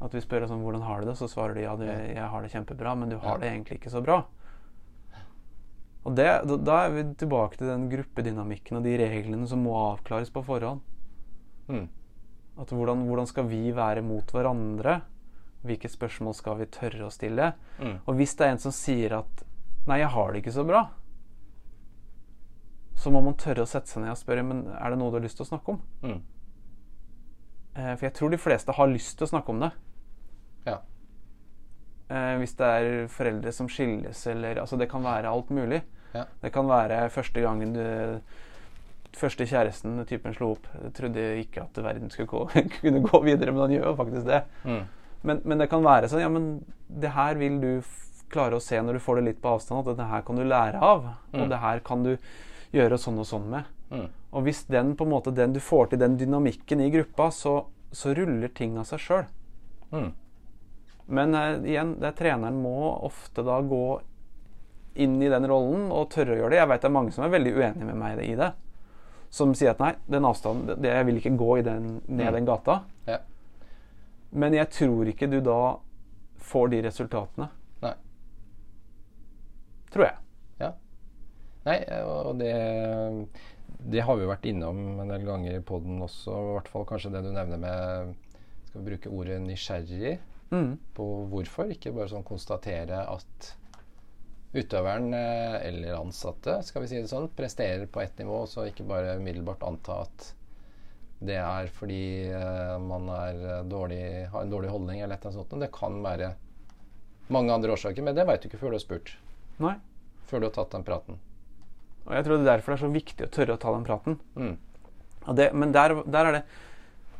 At 0.00 0.12
vi 0.12 0.20
spør 0.20 0.46
sånn, 0.46 0.62
hvordan 0.62 0.82
har 0.84 1.00
du 1.00 1.06
det, 1.06 1.16
så 1.16 1.28
svarer 1.30 1.54
de 1.54 1.62
ja, 1.62 1.74
du, 1.76 1.84
jeg 1.86 2.28
har 2.30 2.42
det 2.42 2.50
kjempebra, 2.52 2.94
men 2.98 3.08
du 3.08 3.16
har 3.16 3.38
det 3.38 3.48
egentlig 3.48 3.78
ikke 3.80 3.90
så 3.94 4.02
bra. 4.04 4.24
Og 6.04 6.14
det, 6.14 6.26
da, 6.46 6.56
da 6.56 6.74
er 6.84 6.90
vi 6.94 7.04
tilbake 7.18 7.56
til 7.58 7.66
den 7.66 7.88
gruppedynamikken 7.90 8.76
og 8.78 8.84
de 8.84 8.92
reglene 9.00 9.46
som 9.48 9.64
må 9.64 9.72
avklares 9.74 10.30
på 10.30 10.42
forhånd. 10.46 10.82
Mm. 11.66 11.88
At 12.56 12.72
hvordan, 12.72 13.04
hvordan 13.08 13.28
skal 13.28 13.48
vi 13.50 13.70
være 13.76 14.02
mot 14.02 14.30
hverandre? 14.32 15.00
Hvilke 15.66 15.90
spørsmål 15.90 16.34
skal 16.38 16.60
vi 16.60 16.68
tørre 16.72 17.08
å 17.08 17.12
stille? 17.12 17.50
Mm. 17.80 17.98
Og 18.06 18.14
hvis 18.16 18.36
det 18.38 18.46
er 18.46 18.54
en 18.54 18.62
som 18.62 18.72
sier 18.72 19.18
at 19.18 19.42
'nei, 19.86 19.98
jeg 20.00 20.08
har 20.14 20.32
det 20.32 20.40
ikke 20.42 20.54
så 20.54 20.64
bra', 20.66 20.86
så 22.96 23.10
må 23.12 23.20
man 23.20 23.36
tørre 23.38 23.62
å 23.62 23.68
sette 23.68 23.90
seg 23.90 24.02
ned 24.02 24.14
og 24.14 24.18
spørre 24.18 24.42
men 24.46 24.66
er 24.72 24.90
det 24.90 24.98
noe 24.98 25.12
du 25.12 25.18
har 25.18 25.24
lyst 25.26 25.36
til 25.36 25.44
å 25.44 25.50
snakke 25.50 25.74
om. 25.74 25.82
Mm. 26.02 26.22
Eh, 27.76 27.92
For 27.96 28.06
jeg 28.08 28.14
tror 28.14 28.30
de 28.32 28.40
fleste 28.40 28.72
har 28.72 28.88
lyst 28.88 29.18
til 29.18 29.26
å 29.26 29.32
snakke 29.34 29.52
om 29.52 29.60
det. 29.60 29.70
Ja. 30.66 30.78
Eh, 32.08 32.36
hvis 32.40 32.56
det 32.56 32.66
er 32.66 33.06
foreldre 33.12 33.52
som 33.52 33.68
skilles, 33.68 34.26
eller 34.26 34.62
Altså, 34.62 34.78
det 34.78 34.88
kan 34.90 35.02
være 35.04 35.28
alt 35.28 35.50
mulig. 35.50 35.82
Ja. 36.14 36.24
Det 36.42 36.52
kan 36.52 36.66
være 36.66 37.10
første 37.10 37.40
gangen 37.44 37.74
du 37.74 38.20
Første 39.16 39.46
kjæresten 39.48 39.96
typen 40.08 40.34
slo 40.36 40.50
opp. 40.56 40.66
Jeg 40.82 40.92
trodde 40.98 41.22
ikke 41.40 41.62
at 41.64 41.78
verden 41.80 42.10
skulle 42.12 42.28
gå, 42.28 42.42
kunne 42.80 43.00
gå 43.04 43.20
videre, 43.24 43.54
men 43.54 43.64
han 43.66 43.76
gjør 43.76 43.86
jo 43.90 43.94
faktisk 44.02 44.26
det. 44.28 44.42
Mm. 44.66 44.82
Men, 45.26 45.40
men 45.44 45.62
det 45.62 45.70
kan 45.72 45.82
være 45.86 46.10
sånn 46.12 46.20
Ja, 46.22 46.28
men 46.32 46.50
det 46.86 47.14
her 47.16 47.38
vil 47.40 47.56
du 47.62 47.70
klare 48.30 48.58
å 48.58 48.62
se 48.62 48.78
når 48.82 48.98
du 48.98 49.02
får 49.02 49.20
det 49.20 49.24
litt 49.30 49.40
på 49.42 49.54
avstand, 49.54 49.86
at 49.86 49.96
det 49.98 50.10
her 50.10 50.26
kan 50.26 50.36
du 50.38 50.44
lære 50.44 50.82
av. 50.82 51.08
Og 51.32 51.40
Mm. 51.40 51.48
det 51.48 51.62
her 51.62 51.80
kan 51.86 52.02
du 52.04 52.12
gjøre 52.74 52.98
sånn 52.98 53.18
og 53.22 53.26
sånn 53.28 53.48
med. 53.50 53.72
Mm. 53.90 54.06
Og 54.36 54.42
hvis 54.44 54.64
den 54.68 54.92
på 54.98 55.06
en 55.06 55.12
måte 55.14 55.32
den 55.34 55.54
du 55.54 55.60
får 55.62 55.90
til 55.90 56.02
den 56.02 56.16
dynamikken 56.20 56.82
i 56.82 56.90
gruppa, 56.90 57.30
så, 57.32 57.54
så 57.92 58.12
ruller 58.18 58.48
ting 58.52 58.76
av 58.78 58.84
seg 58.90 59.00
sjøl. 59.00 59.24
Mm. 59.94 60.12
Men 61.06 61.34
uh, 61.38 61.62
igjen, 61.62 61.94
det, 62.02 62.12
treneren 62.18 62.58
må 62.60 62.74
ofte 63.06 63.44
da 63.46 63.60
gå 63.62 64.00
inn 64.96 65.20
i 65.22 65.30
den 65.30 65.46
rollen 65.46 65.90
og 65.94 66.10
tørre 66.10 66.34
å 66.34 66.40
gjøre 66.40 66.54
det. 66.56 66.60
Jeg 66.60 66.70
vet 66.72 66.82
det 66.82 66.88
er 66.90 66.96
mange 66.98 67.14
som 67.14 67.24
er 67.24 67.34
veldig 67.36 67.52
uenige 67.54 67.86
med 67.86 68.00
meg 68.00 68.22
i 68.26 68.34
det. 68.38 68.50
Som 69.30 69.54
sier 69.54 69.70
at 69.74 69.80
nei, 69.82 69.94
den 70.08 70.24
avstanden, 70.24 70.80
det, 70.82 70.88
jeg 70.94 71.06
vil 71.06 71.16
ikke 71.20 71.36
gå 71.36 71.58
i 71.58 71.62
den, 71.66 71.88
ned 72.06 72.26
Mm. 72.28 72.32
den 72.34 72.44
gata. 72.46 72.80
Ja. 73.06 73.18
Men 74.32 74.54
jeg 74.54 74.70
tror 74.70 75.06
ikke 75.10 75.28
du 75.30 75.40
da 75.40 75.76
får 76.38 76.70
de 76.70 76.82
resultatene. 76.82 77.48
Nei. 77.82 77.94
Tror 79.92 80.04
jeg. 80.08 80.16
Ja. 80.60 80.70
Nei, 81.66 81.78
og 82.04 82.38
det, 82.38 82.52
det 83.90 84.02
har 84.06 84.16
vi 84.18 84.22
jo 84.26 84.30
vært 84.30 84.46
innom 84.50 84.80
en 85.02 85.10
del 85.10 85.24
ganger 85.26 85.56
i 85.58 85.62
poden 85.66 86.00
også. 86.04 86.30
I 86.36 86.54
hvert 86.58 86.70
fall 86.72 86.86
kanskje 86.88 87.12
det 87.14 87.24
du 87.26 87.32
nevner 87.34 87.58
med 87.62 88.14
Skal 88.68 88.80
vi 88.82 88.90
bruke 88.90 89.12
ordet 89.12 89.40
nysgjerrig 89.42 90.18
Mm. 90.52 90.76
på 90.94 91.04
hvorfor? 91.32 91.66
Ikke 91.74 91.90
bare 91.90 92.06
sånn 92.12 92.22
konstatere 92.22 93.00
at 93.10 93.48
utøveren 94.56 95.12
eh, 95.16 95.58
eller 95.68 95.98
ansatte, 95.98 96.60
skal 96.66 96.84
vi 96.84 96.90
si 96.90 97.00
det 97.00 97.10
sånn, 97.10 97.28
presterer 97.36 97.86
på 97.90 98.02
ett 98.02 98.18
nivå, 98.22 98.42
og 98.44 98.50
så 98.50 98.66
ikke 98.68 98.86
bare 98.88 99.16
umiddelbart 99.20 99.64
anta 99.66 100.02
at 100.06 100.32
det 101.26 101.38
er 101.40 101.70
fordi 101.72 102.28
eh, 102.28 102.74
man 102.82 103.08
er 103.12 103.38
eh, 103.40 103.62
dårlig, 103.68 104.02
har 104.32 104.44
en 104.44 104.52
dårlig 104.52 104.72
holdning 104.72 105.00
eller 105.00 105.16
et 105.16 105.22
eller 105.22 105.32
annet 105.32 105.52
sånt. 105.52 105.62
Det 105.62 105.72
kan 105.74 105.96
være 106.04 106.34
mange 107.32 107.54
andre 107.54 107.72
årsaker, 107.74 108.04
men 108.04 108.16
det 108.16 108.26
veit 108.28 108.44
du 108.44 108.50
ikke 108.50 108.60
før 108.60 108.74
du 108.74 108.78
har 108.78 108.84
spurt. 108.84 109.14
Nei. 109.62 109.74
Før 110.28 110.42
du 110.42 110.48
har 110.50 110.54
tatt 110.58 110.74
den 110.76 110.84
praten. 110.86 111.20
Og 112.06 112.12
jeg 112.14 112.26
tror 112.26 112.36
det 112.36 112.44
er 112.44 112.52
derfor 112.52 112.72
det 112.72 112.78
er 112.78 112.84
så 112.84 112.92
viktig 112.94 113.26
å 113.26 113.32
tørre 113.34 113.56
å 113.56 113.62
ta 113.62 113.72
den 113.74 113.86
praten. 113.86 114.18
Mm. 114.36 114.54
Det, 115.34 115.48
men 115.58 115.72
der, 115.74 115.96
der 116.06 116.28
er 116.28 116.36
det 116.36 116.42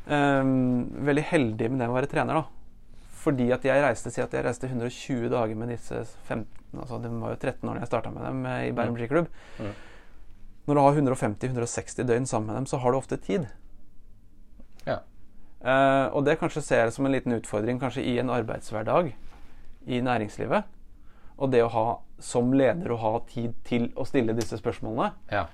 um, 0.07 0.85
veldig 1.09 1.25
heldig 1.33 1.71
med 1.73 1.83
det 1.83 1.89
å 1.91 1.97
være 1.97 2.11
trener, 2.11 2.39
da. 2.39 2.56
Fordi 3.27 3.49
at 3.51 3.65
jeg 3.67 3.83
reiste 3.83 4.13
si 4.15 4.23
at 4.23 4.35
jeg 4.35 4.47
reiste 4.47 4.69
120 4.71 5.31
dager 5.33 5.59
med 5.59 5.73
disse 5.75 6.05
15 6.29 6.47
altså 6.77 6.99
Det 7.03 7.11
var 7.11 7.33
jo 7.33 7.39
13 7.41 7.69
år 7.71 7.79
da 7.79 7.83
jeg 7.83 7.89
starta 7.89 8.11
med 8.13 8.25
dem 8.27 8.47
eh, 8.47 8.69
i 8.69 8.73
Bærum 8.77 8.97
skiklubb. 8.99 9.29
Mm. 9.59 9.71
Når 10.67 10.77
du 10.77 10.81
har 10.83 10.99
150-160 11.01 12.07
døgn 12.07 12.27
sammen 12.27 12.51
med 12.51 12.57
dem, 12.59 12.67
så 12.67 12.81
har 12.83 12.93
du 12.93 12.99
ofte 12.99 13.17
tid. 13.17 13.47
Ja. 14.87 14.99
Uh, 15.63 16.15
og 16.15 16.27
det 16.27 16.37
kanskje 16.41 16.63
ser 16.63 16.83
jeg 16.85 16.95
som 16.95 17.07
en 17.07 17.15
liten 17.15 17.33
utfordring 17.39 17.79
kanskje 17.81 18.05
i 18.05 18.17
en 18.21 18.31
arbeidshverdag 18.35 19.13
i 19.87 20.01
næringslivet. 20.03 20.67
Og 21.39 21.53
det 21.55 21.63
å 21.65 21.71
ha 21.73 21.87
som 22.23 22.53
leder 22.57 22.93
å 22.93 22.99
ha 23.01 23.13
tid 23.31 23.55
til 23.67 23.89
å 23.97 24.07
stille 24.09 24.35
disse 24.37 24.59
spørsmålene. 24.59 25.13
Ja. 25.33 25.47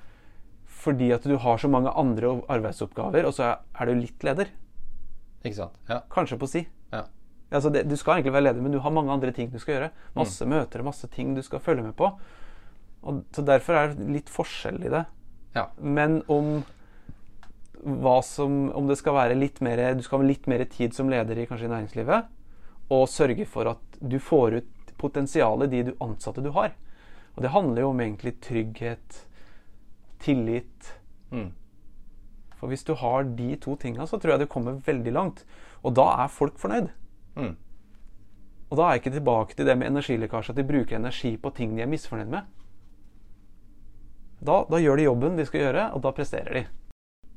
Fordi 0.82 1.12
at 1.14 1.26
du 1.28 1.36
har 1.38 1.60
så 1.60 1.70
mange 1.70 1.92
andre 1.94 2.38
arbeidsoppgaver, 2.50 3.28
og 3.28 3.36
så 3.36 3.52
er 3.52 3.88
du 3.88 4.00
litt 4.00 4.24
leder. 4.26 4.50
Ikke 5.42 5.58
sant? 5.58 5.76
Ja. 5.90 6.02
Kanskje 6.10 6.40
på 6.40 6.48
si. 6.50 6.64
Ja. 6.94 7.04
Altså 7.53 7.70
det, 7.72 7.84
du 7.88 7.96
skal 7.96 8.16
egentlig 8.18 8.32
være 8.32 8.46
leder, 8.48 8.62
men 8.64 8.72
du 8.72 8.78
har 8.80 8.90
mange 8.90 9.12
andre 9.12 9.32
ting 9.32 9.50
du 9.53 9.59
skal 9.59 9.74
gjøre. 9.74 9.90
Masse 10.16 10.44
Mm. 10.44 10.50
møter 10.55 10.80
og 10.80 10.84
masse 10.90 11.09
ting 11.09 11.34
du 11.36 11.42
skal 11.42 11.61
følge 11.61 11.82
med 11.82 11.94
på. 11.96 12.11
Og, 13.03 13.24
så 13.32 13.42
derfor 13.44 13.74
er 13.74 13.94
det 13.94 14.09
litt 14.09 14.30
forskjell 14.30 14.84
i 14.86 14.88
det. 14.92 15.05
Ja. 15.55 15.66
Men 15.80 16.22
om 16.28 16.62
hva 17.82 18.22
som 18.22 18.70
Om 18.70 18.86
det 18.86 18.96
skal 18.98 19.12
være 19.14 19.34
litt 19.34 19.61
mer 19.61 19.94
Du 19.96 20.03
skal 20.03 20.20
ha 20.20 20.24
litt 20.24 20.46
mer 20.46 20.64
tid 20.64 20.94
som 20.94 21.09
leder 21.11 21.36
i 21.36 21.46
kanskje 21.46 21.66
i 21.66 21.72
næringslivet, 21.72 22.24
og 22.90 23.09
sørge 23.09 23.44
for 23.46 23.66
at 23.68 23.98
du 24.00 24.18
får 24.18 24.55
ut 24.61 24.92
potensialet 24.98 25.72
i 25.72 25.82
de 25.82 25.90
du 25.90 25.96
ansatte 26.05 26.42
du 26.42 26.50
har. 26.53 26.70
Og 27.36 27.42
det 27.42 27.50
handler 27.50 27.80
jo 27.82 27.90
om 27.90 28.00
egentlig 28.00 28.40
trygghet, 28.40 29.24
tillit, 30.20 30.92
Mm. 31.32 31.50
For 32.61 32.68
hvis 32.68 32.84
du 32.84 32.94
har 32.94 33.24
de 33.24 33.57
to 33.57 33.74
tinga, 33.76 34.05
så 34.07 34.20
tror 34.20 34.30
jeg 34.36 34.40
du 34.40 34.46
kommer 34.46 34.72
veldig 34.86 35.12
langt. 35.12 35.44
Og 35.82 35.94
da 35.94 36.05
er 36.22 36.28
folk 36.28 36.59
fornøyd. 36.59 36.90
Mm. 37.37 37.55
Og 38.72 38.78
da 38.78 38.87
er 38.87 38.97
jeg 38.97 39.03
ikke 39.03 39.16
tilbake 39.18 39.57
til 39.57 39.68
det 39.68 39.76
med 39.76 39.91
energilekkasje, 39.93 40.55
at 40.55 40.59
de 40.61 40.64
bruker 40.64 40.97
energi 40.97 41.35
på 41.37 41.53
ting 41.57 41.74
de 41.76 41.85
er 41.85 41.91
misfornøyd 41.93 42.30
med. 42.33 42.49
Da, 44.43 44.62
da 44.66 44.80
gjør 44.80 44.99
de 44.99 45.05
jobben 45.07 45.37
de 45.39 45.45
skal 45.47 45.66
gjøre, 45.66 45.85
og 45.95 46.03
da 46.03 46.12
presterer 46.16 46.57
de. 46.57 46.62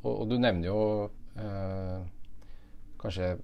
Og, 0.05 0.11
og 0.13 0.29
du 0.31 0.37
nevner 0.39 0.69
jo 0.69 0.79
eh, 1.37 2.07
kanskje 3.01 3.35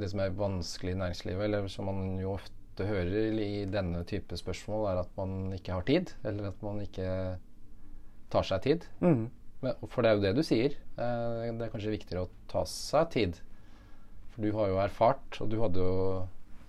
det 0.00 0.10
som 0.12 0.22
er 0.22 0.36
vanskelig 0.36 0.94
i 0.94 1.00
næringslivet, 1.00 1.44
eller 1.48 1.68
som 1.72 1.88
man 1.90 2.20
jo 2.20 2.36
ofte 2.36 2.86
hører 2.86 3.40
i 3.40 3.64
denne 3.72 4.04
type 4.08 4.36
spørsmål, 4.38 4.86
er 4.92 5.02
at 5.02 5.16
man 5.18 5.52
ikke 5.56 5.74
har 5.74 5.88
tid, 5.88 6.14
eller 6.28 6.52
at 6.52 6.62
man 6.64 6.80
ikke 6.84 7.10
tar 8.30 8.46
seg 8.46 8.62
tid. 8.68 8.86
Mm. 9.00 9.28
Men, 9.60 9.86
for 9.88 10.04
det 10.04 10.10
er 10.10 10.16
jo 10.18 10.24
det 10.24 10.36
du 10.38 10.44
sier. 10.46 10.76
Eh, 10.96 11.48
det 11.50 11.66
er 11.66 11.72
kanskje 11.72 11.96
viktigere 11.96 12.28
å 12.28 12.32
ta 12.52 12.68
seg 12.68 13.10
tid. 13.16 13.40
For 14.40 14.48
du 14.48 14.56
har 14.56 14.70
jo 14.70 14.76
erfart, 14.80 15.36
og 15.44 15.50
du 15.52 15.58
hadde 15.60 15.82
jo 15.84 15.96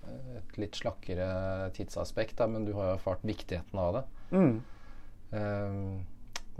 eh, 0.04 0.40
et 0.42 0.58
litt 0.60 0.76
slakkere 0.76 1.70
tidsaspekt, 1.72 2.36
da, 2.42 2.50
men 2.52 2.66
du 2.68 2.74
har 2.76 2.90
jo 2.90 2.96
erfart 2.98 3.24
viktigheten 3.24 3.80
av 3.80 3.94
det. 3.96 4.02
Mm. 4.36 4.58
Eh, 5.40 5.78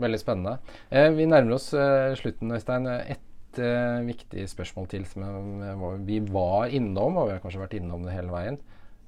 veldig 0.00 0.20
spennende. 0.22 0.54
Eh, 0.88 1.10
vi 1.12 1.26
nærmer 1.28 1.58
oss 1.58 1.68
eh, 1.76 2.14
slutten, 2.16 2.54
Øystein. 2.56 2.88
Et 2.88 3.60
eh, 3.60 3.98
viktig 4.08 4.46
spørsmål 4.54 4.88
til 4.94 5.04
som 5.10 6.00
vi 6.08 6.22
var 6.32 6.72
innom, 6.72 7.20
og 7.20 7.28
vi 7.28 7.36
har 7.36 7.44
kanskje 7.44 7.60
vært 7.66 7.76
innom 7.82 8.08
det 8.08 8.16
hele 8.16 8.32
veien. 8.32 8.56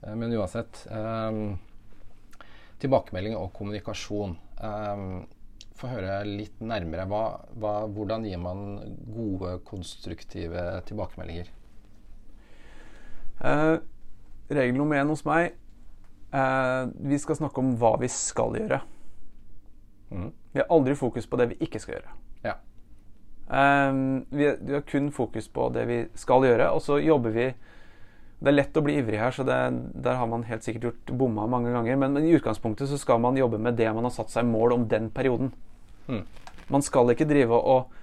Eh, 0.05 0.13
men 0.13 0.37
uansett. 0.37 0.85
tilbakemelding 2.85 3.41
og 3.41 3.49
kommunikasjon. 3.57 4.37
Få 5.75 5.89
høre 5.89 6.21
litt 6.29 6.61
nærmere. 6.61 7.09
Hva, 7.09 7.27
hva, 7.57 7.77
hvordan 7.89 8.29
gir 8.29 8.45
man 8.45 8.67
gode, 9.09 9.57
konstruktive 9.65 10.83
tilbakemeldinger? 10.85 11.49
Eh, 13.41 13.77
regel 14.49 14.77
nummer 14.77 14.97
én 15.01 15.11
hos 15.11 15.25
meg 15.27 15.57
eh, 16.31 16.83
Vi 17.11 17.19
skal 17.19 17.39
snakke 17.39 17.61
om 17.61 17.75
hva 17.81 17.97
vi 18.01 18.11
skal 18.13 18.55
gjøre. 18.59 18.81
Mm. 20.15 20.31
Vi 20.53 20.63
har 20.63 20.71
aldri 20.71 20.95
fokus 20.95 21.27
på 21.27 21.41
det 21.41 21.51
vi 21.53 21.61
ikke 21.67 21.81
skal 21.83 21.97
gjøre. 21.97 22.17
Ja. 22.45 22.57
Eh, 23.51 23.93
vi, 24.31 24.51
vi 24.61 24.77
har 24.77 24.87
kun 24.87 25.11
fokus 25.13 25.49
på 25.49 25.69
det 25.75 25.87
vi 25.91 26.01
skal 26.19 26.47
gjøre, 26.47 26.71
og 26.71 26.83
så 26.83 27.01
jobber 27.03 27.35
vi 27.35 27.55
Det 28.45 28.51
er 28.51 28.57
lett 28.59 28.77
å 28.77 28.83
bli 28.85 28.99
ivrig 28.99 29.17
her, 29.17 29.31
så 29.33 29.45
det, 29.47 29.57
der 30.05 30.19
har 30.19 30.27
man 30.29 30.43
helt 30.45 30.65
sikkert 30.67 30.83
gjort 30.85 31.13
bomma 31.17 31.47
mange 31.49 31.71
ganger. 31.73 31.97
Men, 31.97 32.13
men 32.13 32.27
i 32.27 32.35
utgangspunktet 32.37 32.91
så 32.91 32.99
skal 33.01 33.23
man 33.23 33.39
jobbe 33.39 33.57
med 33.57 33.79
det 33.79 33.87
man 33.95 34.05
har 34.05 34.13
satt 34.13 34.29
seg 34.29 34.45
mål 34.45 34.75
om 34.75 34.85
den 34.91 35.07
perioden. 35.15 35.55
Mm. 36.11 36.27
Man 36.69 36.85
skal 36.85 37.15
ikke 37.15 37.29
drive 37.31 37.57
og 37.57 37.95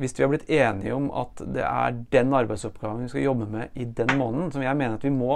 Hvis 0.00 0.14
vi 0.16 0.22
har 0.24 0.30
blitt 0.32 0.48
enige 0.48 0.94
om 0.96 1.10
at 1.12 1.42
det 1.52 1.62
er 1.68 1.96
den 2.14 2.32
arbeidsoppgaven 2.34 3.02
vi 3.04 3.08
skal 3.12 3.26
jobbe 3.26 3.44
med 3.52 3.74
i 3.76 3.84
den 3.84 4.14
måneden, 4.16 4.48
som 4.54 4.62
jeg 4.64 4.76
mener 4.76 4.94
at 4.96 5.04
vi 5.04 5.10
må, 5.12 5.34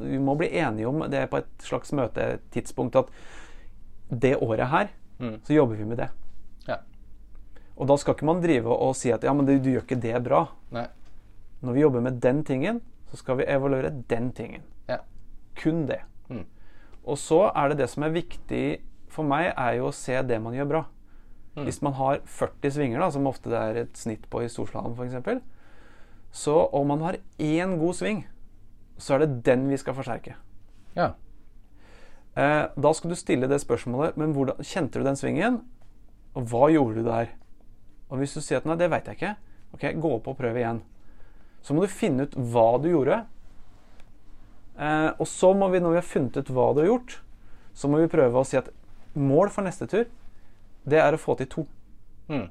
vi 0.00 0.18
må 0.20 0.34
bli 0.36 0.50
enige 0.60 0.88
om 0.90 1.00
det 1.10 1.22
på 1.32 1.40
et 1.40 1.64
slags 1.64 1.92
møtetidspunkt 1.96 2.96
at 3.00 3.08
det 4.10 4.36
året 4.42 4.68
her, 4.68 4.92
Mm. 5.18 5.36
så 5.46 5.54
jobber 5.54 5.76
vi 5.78 5.84
med 5.86 5.96
det. 5.96 6.08
Ja. 6.66 6.76
Og 7.76 7.86
da 7.86 7.94
skal 7.96 8.16
ikke 8.16 8.26
man 8.26 8.40
drive 8.42 8.66
og 8.66 8.96
si 8.98 9.12
at 9.14 9.22
ja, 9.22 9.32
men 9.32 9.46
du, 9.46 9.52
du 9.62 9.68
gjør 9.70 9.84
ikke 9.86 10.00
det 10.02 10.18
bra. 10.26 10.40
Nei. 10.74 10.88
Når 11.62 11.72
vi 11.76 11.80
jobber 11.84 12.02
med 12.02 12.18
den 12.20 12.40
tingen, 12.44 12.80
så 13.10 13.16
skal 13.20 13.38
vi 13.38 13.46
evaluere 13.48 13.92
den 14.10 14.32
tingen. 14.34 14.62
Ja. 14.90 14.98
Kun 15.62 15.86
det. 15.86 16.00
Mm. 16.28 16.42
Og 17.06 17.16
så 17.22 17.44
er 17.54 17.68
det 17.70 17.78
det 17.78 17.88
som 17.92 18.02
er 18.02 18.10
viktig 18.16 18.64
for 19.08 19.22
meg, 19.22 19.52
er 19.54 19.78
jo 19.78 19.86
å 19.92 19.94
se 19.94 20.18
det 20.26 20.40
man 20.42 20.58
gjør 20.58 20.68
bra. 20.72 20.82
Mm. 21.54 21.64
Hvis 21.68 21.82
man 21.86 21.94
har 21.94 22.20
40 22.26 22.70
svinger, 22.74 23.00
da, 23.00 23.10
som 23.14 23.26
ofte 23.30 23.50
det 23.52 23.58
er 23.60 23.82
et 23.84 23.98
snitt 23.98 24.24
på 24.30 24.42
i 24.42 24.50
storslalåm 24.50 24.96
f.eks., 24.98 25.42
så 26.34 26.54
om 26.74 26.88
man 26.90 27.04
har 27.06 27.20
én 27.38 27.76
god 27.78 27.94
sving, 27.94 28.24
så 28.98 29.14
er 29.14 29.22
det 29.22 29.44
den 29.46 29.68
vi 29.70 29.78
skal 29.78 29.94
forsterke. 29.94 30.34
Ja. 30.96 31.12
Eh, 32.34 32.64
da 32.74 32.92
skal 32.94 33.12
du 33.12 33.14
stille 33.14 33.46
det 33.46 33.60
spørsmålet 33.62 34.16
Men 34.18 34.32
hvordan, 34.34 34.58
kjente 34.66 34.98
du 34.98 35.04
den 35.06 35.18
svingen? 35.18 35.60
Og 36.34 36.48
hva 36.50 36.66
gjorde 36.72 36.98
du 36.98 37.06
der? 37.06 37.30
Og 38.10 38.18
hvis 38.18 38.34
du 38.34 38.40
sier 38.42 38.58
at 38.58 38.66
nei, 38.66 38.74
det 38.78 38.90
veit 38.90 39.06
jeg 39.06 39.18
ikke, 39.18 39.36
ok, 39.76 39.86
gå 40.02 40.10
opp 40.16 40.26
og 40.32 40.38
prøv 40.38 40.58
igjen. 40.58 40.82
Så 41.62 41.74
må 41.74 41.84
du 41.84 41.94
finne 41.94 42.26
ut 42.26 42.34
hva 42.34 42.66
du 42.82 42.90
gjorde. 42.90 43.20
Eh, 44.74 45.10
og 45.14 45.26
så 45.30 45.52
må 45.54 45.70
vi, 45.70 45.78
når 45.82 45.94
vi 45.94 46.00
har 46.02 46.10
funnet 46.10 46.36
ut 46.42 46.50
hva 46.50 46.72
du 46.74 46.82
har 46.82 46.90
gjort, 46.90 47.20
så 47.74 47.90
må 47.90 48.02
vi 48.02 48.10
prøve 48.10 48.42
å 48.42 48.46
si 48.46 48.58
at 48.58 48.70
mål 49.14 49.54
for 49.54 49.66
neste 49.66 49.86
tur, 49.90 50.10
det 50.88 51.00
er 51.00 51.16
å 51.16 51.20
få 51.20 51.36
til 51.38 51.50
to. 51.50 51.64
Mm. 52.28 52.48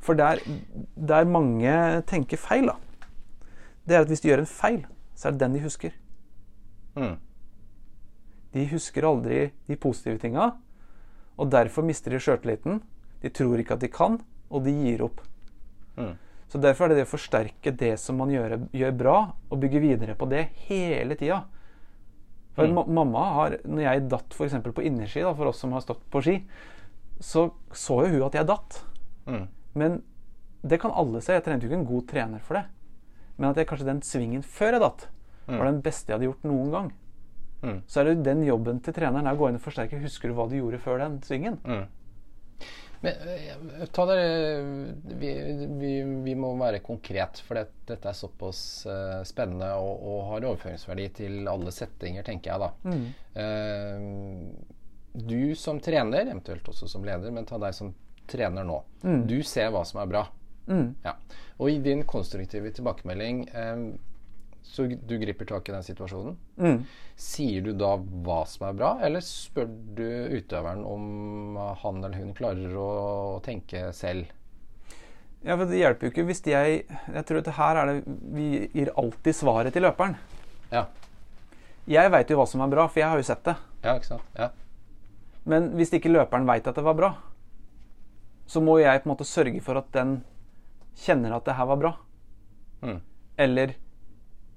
For 0.00 0.16
der, 0.16 0.40
der 0.96 1.28
mange 1.28 1.74
tenker 2.08 2.40
feil, 2.40 2.70
da, 2.70 2.76
det 3.84 3.96
er 3.96 4.04
at 4.04 4.12
hvis 4.12 4.22
de 4.22 4.30
gjør 4.30 4.44
en 4.44 4.48
feil, 4.50 4.80
så 5.18 5.28
er 5.28 5.36
det 5.36 5.42
den 5.42 5.58
de 5.58 5.64
husker. 5.64 5.96
Mm. 6.96 7.18
De 8.54 8.66
husker 8.72 9.06
aldri 9.06 9.42
de 9.68 9.78
positive 9.78 10.18
tinga, 10.22 10.52
og 11.40 11.52
derfor 11.52 11.86
mister 11.86 12.12
de 12.12 12.20
sjøltilliten. 12.22 12.80
De 13.20 13.30
tror 13.32 13.60
ikke 13.60 13.76
at 13.76 13.84
de 13.84 13.90
kan, 13.92 14.18
og 14.50 14.64
de 14.64 14.72
gir 14.74 15.04
opp. 15.04 15.20
Mm. 15.96 16.16
Så 16.50 16.58
Derfor 16.58 16.88
er 16.88 16.94
det 16.94 17.02
det 17.02 17.06
å 17.06 17.12
forsterke 17.12 17.72
det 17.78 17.92
som 18.02 18.18
man 18.18 18.32
gjør, 18.32 18.56
gjør 18.74 18.96
bra, 18.98 19.16
og 19.50 19.60
bygge 19.62 19.82
videre 19.84 20.16
på 20.18 20.26
det 20.30 20.48
hele 20.66 21.14
tida. 21.18 21.44
For 22.56 22.66
Mm. 22.66 22.74
ma 22.74 22.84
mamma 22.84 23.24
har, 23.34 23.56
når 23.64 23.82
jeg 23.82 24.08
datt 24.10 24.34
f.eks. 24.34 24.54
på 24.74 24.82
innerski, 24.84 25.22
da, 25.22 25.32
for 25.34 25.46
oss 25.46 25.58
som 25.62 25.72
har 25.72 25.80
stått 25.80 26.02
på 26.10 26.22
ski, 26.22 26.44
så 27.20 27.52
så 27.72 28.00
jo 28.06 28.12
hun 28.18 28.26
at 28.26 28.34
jeg 28.34 28.46
datt. 28.46 28.82
Mm. 29.26 29.48
Men 29.74 30.02
det 30.66 30.80
kan 30.80 30.90
alle 30.90 31.20
se. 31.22 31.32
Jeg 31.32 31.44
trente 31.44 31.62
jo 31.64 31.70
ikke 31.70 31.78
en 31.80 31.86
god 31.86 32.08
trener 32.08 32.40
for 32.40 32.54
det. 32.54 32.64
Men 33.38 33.50
at 33.50 33.56
jeg 33.56 33.66
kanskje 33.70 33.86
den 33.86 34.00
svingen 34.02 34.42
før 34.42 34.72
jeg 34.72 34.80
datt, 34.80 35.08
var 35.46 35.64
den 35.66 35.80
beste 35.82 36.10
jeg 36.12 36.18
hadde 36.18 36.26
gjort 36.28 36.44
noen 36.44 36.70
gang. 36.70 36.92
Mm. 37.62 37.82
Så 37.86 38.00
er 38.00 38.04
det 38.04 38.16
jo 38.16 38.22
den 38.22 38.42
jobben 38.44 38.80
til 38.80 38.92
treneren 38.94 39.26
er 39.26 39.34
å 39.34 39.38
gå 39.38 39.48
inn 39.48 39.56
og 39.56 39.62
forsterke. 39.64 40.00
Husker 40.02 40.28
du 40.28 40.34
hva 40.34 40.48
du 40.48 40.56
gjorde 40.56 40.78
før 40.80 40.98
den 40.98 41.20
svingen? 41.22 41.58
Mm. 43.00 43.08
Men 43.08 43.70
eh, 43.80 43.86
ta 43.92 44.04
dere 44.06 44.62
vi, 45.02 45.30
vi, 45.80 45.92
vi 46.24 46.34
må 46.36 46.52
være 46.60 46.82
konkret, 46.84 47.40
for 47.46 47.56
det, 47.56 47.66
dette 47.88 48.10
er 48.10 48.16
såpass 48.16 48.60
uh, 48.88 49.22
spennende 49.28 49.70
og, 49.80 50.04
og 50.04 50.20
har 50.32 50.48
overføringsverdi 50.50 51.08
til 51.22 51.48
alle 51.50 51.72
settinger, 51.74 52.26
tenker 52.26 52.52
jeg 52.52 52.60
da. 52.60 52.70
Eh, 53.40 54.10
du 55.10 55.54
som 55.58 55.80
trener, 55.82 56.28
eventuelt 56.28 56.68
også 56.70 56.86
som 56.88 57.04
leder, 57.04 57.32
men 57.34 57.48
ta 57.48 57.58
deg 57.58 57.74
som 57.74 57.94
trener 58.30 58.66
nå. 58.66 58.76
Du 59.26 59.40
ser 59.42 59.72
hva 59.74 59.82
som 59.88 60.04
er 60.04 60.12
bra. 60.12 60.28
Mm. 60.70 60.92
Ja. 61.02 61.16
Og 61.58 61.70
i 61.72 61.80
din 61.82 62.04
konstruktive 62.08 62.70
tilbakemelding 62.76 63.42
eh, 63.48 63.82
så 64.62 64.86
du 64.86 65.14
griper 65.18 65.48
tak 65.48 65.68
i 65.68 65.72
den 65.74 65.84
situasjonen. 65.84 66.36
Mm. 66.60 66.82
Sier 67.18 67.64
du 67.64 67.72
da 67.76 67.94
hva 67.96 68.42
som 68.48 68.68
er 68.68 68.76
bra, 68.78 68.90
eller 69.02 69.24
spør 69.24 69.66
du 69.96 70.06
utøveren 70.36 70.84
om 70.86 71.56
han 71.82 72.04
eller 72.04 72.20
hun 72.20 72.36
klarer 72.36 72.76
å 72.78 73.40
tenke 73.44 73.88
selv? 73.96 74.30
Ja, 75.40 75.56
for 75.56 75.64
Det 75.64 75.80
hjelper 75.80 76.04
jo 76.04 76.10
ikke 76.12 76.24
hvis 76.28 76.42
jeg 76.44 76.82
Jeg 76.84 77.24
tror 77.24 77.38
at 77.40 77.46
her 77.56 77.78
er 77.80 77.86
det 77.88 78.16
Vi 78.36 78.48
gir 78.74 78.90
alltid 79.00 79.32
svaret 79.38 79.72
til 79.72 79.86
løperen. 79.86 80.18
Ja. 80.68 80.84
Jeg 81.88 82.12
veit 82.12 82.30
jo 82.30 82.36
hva 82.36 82.46
som 82.46 82.60
er 82.60 82.70
bra, 82.70 82.84
for 82.86 83.00
jeg 83.00 83.08
har 83.08 83.18
jo 83.18 83.26
sett 83.26 83.42
det. 83.48 83.56
Ja, 83.82 83.96
ikke 83.96 84.10
sant? 84.12 84.26
Ja. 84.36 84.50
Men 85.48 85.72
hvis 85.78 85.94
ikke 85.96 86.12
løperen 86.12 86.46
veit 86.46 86.68
at 86.68 86.76
det 86.76 86.84
var 86.84 86.98
bra, 86.98 87.14
så 88.46 88.60
må 88.62 88.76
jeg 88.78 89.00
på 89.00 89.08
en 89.08 89.14
måte 89.14 89.26
sørge 89.26 89.62
for 89.64 89.80
at 89.80 89.88
den 89.96 90.20
kjenner 91.00 91.34
at 91.34 91.48
det 91.48 91.56
her 91.56 91.68
var 91.70 91.80
bra. 91.80 91.92
Mm. 92.84 93.00
Eller 93.40 93.74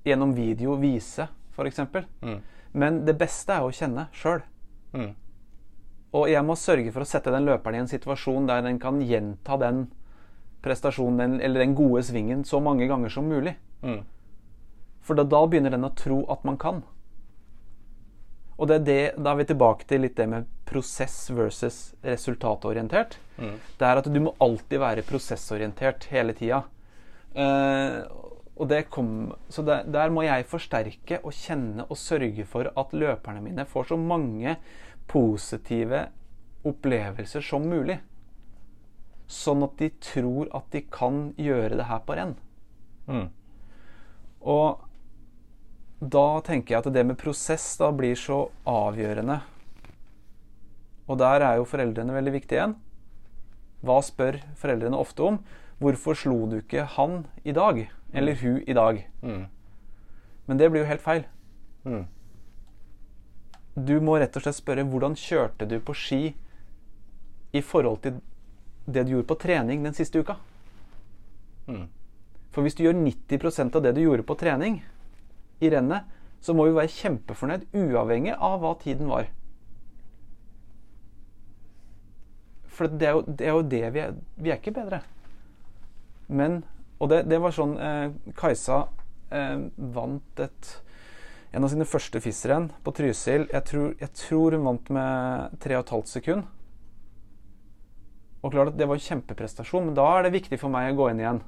gjennom 0.04 0.34
video 0.36 0.76
vise, 0.82 1.28
f.eks. 1.56 1.80
Mm. 2.22 2.40
Men 2.74 3.04
det 3.06 3.18
beste 3.20 3.56
er 3.56 3.66
å 3.66 3.74
kjenne 3.74 4.08
sjøl. 4.16 4.42
Mm. 4.94 5.12
Og 6.14 6.30
jeg 6.30 6.46
må 6.46 6.56
sørge 6.60 6.94
for 6.94 7.06
å 7.06 7.10
sette 7.10 7.34
den 7.34 7.48
løperen 7.48 7.80
i 7.80 7.84
en 7.84 7.90
situasjon 7.90 8.50
der 8.50 8.66
den 8.66 8.80
kan 8.82 9.02
gjenta 9.02 9.58
den 9.62 9.88
prestasjonen 10.64 11.40
eller 11.42 11.64
den 11.64 11.76
gode 11.76 12.04
svingen 12.06 12.44
så 12.48 12.62
mange 12.64 12.88
ganger 12.88 13.12
som 13.14 13.30
mulig. 13.30 13.56
Mm. 13.82 14.04
For 15.04 15.20
da, 15.20 15.26
da 15.28 15.42
begynner 15.50 15.74
den 15.74 15.88
å 15.88 15.94
tro 15.98 16.22
at 16.32 16.46
man 16.48 16.60
kan. 16.62 16.84
Og 18.54 18.70
det 18.70 18.76
er 18.76 18.86
det, 18.88 19.02
da 19.18 19.34
er 19.34 19.42
vi 19.42 19.48
tilbake 19.50 19.88
til 19.90 20.06
litt 20.06 20.16
det 20.20 20.28
med 20.30 20.50
prosess 20.70 21.26
versus 21.34 21.80
resultatorientert. 22.06 23.18
Mm. 23.42 23.58
Det 23.80 23.88
er 23.88 24.00
at 24.00 24.10
du 24.14 24.20
må 24.24 24.36
alltid 24.44 24.80
være 24.82 25.06
prosessorientert 25.08 26.08
hele 26.14 26.36
tida. 26.38 26.62
Uh, 27.34 28.06
det 28.06 28.33
kom, 28.90 29.34
så 29.50 29.64
der, 29.66 29.84
der 29.90 30.12
må 30.14 30.24
jeg 30.26 30.48
forsterke 30.50 31.20
og 31.24 31.34
kjenne 31.36 31.86
og 31.90 32.00
sørge 32.00 32.46
for 32.50 32.70
at 32.70 32.94
løperne 32.94 33.44
mine 33.44 33.66
får 33.66 33.92
så 33.92 33.98
mange 33.98 34.58
positive 35.08 36.08
opplevelser 36.68 37.44
som 37.44 37.68
mulig. 37.68 38.00
Sånn 39.28 39.64
at 39.66 39.78
de 39.80 39.90
tror 40.04 40.50
at 40.56 40.68
de 40.74 40.84
kan 40.94 41.32
gjøre 41.40 41.78
det 41.80 41.88
her 41.90 42.04
på 42.06 42.18
renn. 42.20 42.36
Mm. 43.08 43.28
Og 44.44 44.84
da 46.04 46.28
tenker 46.44 46.76
jeg 46.76 46.84
at 46.84 46.94
det 46.94 47.06
med 47.08 47.20
prosess 47.20 47.66
da 47.80 47.90
blir 47.96 48.18
så 48.20 48.46
avgjørende. 48.68 49.40
Og 51.08 51.20
der 51.20 51.44
er 51.44 51.60
jo 51.60 51.68
foreldrene 51.68 52.16
veldig 52.16 52.34
viktige 52.36 52.60
igjen. 52.60 52.78
Hva 53.84 54.00
spør 54.04 54.40
foreldrene 54.60 55.00
ofte 55.00 55.26
om? 55.28 55.42
Hvorfor 55.84 56.16
slo 56.16 56.46
du 56.48 56.62
ikke 56.62 56.86
han 56.96 57.26
i 57.44 57.56
dag? 57.56 57.82
Eller 58.14 58.36
hun 58.36 58.62
i 58.68 58.74
dag? 58.74 59.10
Mm. 59.22 59.46
Men 60.46 60.58
det 60.58 60.70
blir 60.70 60.84
jo 60.84 60.90
helt 60.90 61.02
feil. 61.02 61.26
Mm. 61.84 62.06
Du 63.74 63.96
må 64.06 64.20
rett 64.22 64.36
og 64.38 64.46
slett 64.46 64.60
spørre 64.60 64.86
hvordan 64.86 65.18
kjørte 65.18 65.66
du 65.66 65.80
på 65.82 65.96
ski 65.98 66.22
i 67.54 67.62
forhold 67.62 68.04
til 68.04 68.20
det 68.86 69.06
du 69.06 69.16
gjorde 69.16 69.30
på 69.32 69.40
trening 69.42 69.86
den 69.86 69.96
siste 69.98 70.22
uka? 70.22 70.38
Mm. 71.68 71.88
For 72.54 72.62
hvis 72.62 72.76
du 72.78 72.84
gjør 72.86 73.00
90% 73.00 73.78
av 73.80 73.86
det 73.86 73.96
du 73.96 74.04
gjorde 74.04 74.26
på 74.28 74.38
trening 74.38 74.84
i 75.64 75.72
rennet, 75.74 76.06
så 76.44 76.54
må 76.54 76.68
vi 76.68 76.76
være 76.76 76.92
kjempefornøyd 76.92 77.66
uavhengig 77.74 78.36
av 78.36 78.60
hva 78.62 78.76
tiden 78.82 79.10
var. 79.10 79.30
For 82.74 82.90
det 82.90 83.08
er 83.08 83.16
jo 83.16 83.24
det, 83.26 83.48
er 83.48 83.54
jo 83.54 83.66
det 83.72 83.84
vi 83.96 84.02
er. 84.04 84.16
Vi 84.36 84.52
er 84.52 84.60
ikke 84.60 84.76
bedre. 84.76 85.00
Men 86.28 86.64
Og 87.04 87.12
det, 87.12 87.24
det 87.28 87.40
var 87.44 87.52
sånn 87.56 87.76
eh, 87.84 88.14
Kajsa 88.40 88.80
eh, 89.34 89.68
vant 89.94 90.44
et 90.44 90.74
en 91.54 91.66
av 91.68 91.70
sine 91.70 91.86
første 91.86 92.18
FIS-renn 92.24 92.72
på 92.82 92.92
Trysil. 92.98 93.44
Jeg 93.52 93.66
tror, 93.70 93.92
jeg 94.02 94.10
tror 94.18 94.56
hun 94.58 94.64
vant 94.66 94.88
med 94.96 95.60
3,5 95.62 96.08
sekund. 96.10 96.48
Og 98.44 98.52
klart 98.56 98.72
at 98.72 98.80
Det 98.80 98.88
var 98.90 98.98
en 98.98 99.04
kjempeprestasjon, 99.06 99.86
men 99.86 99.98
da 99.98 100.08
er 100.18 100.26
det 100.26 100.34
viktig 100.34 100.58
for 100.60 100.74
meg 100.74 100.90
å 100.92 100.98
gå 100.98 101.12
inn 101.12 101.22
igjen 101.22 101.44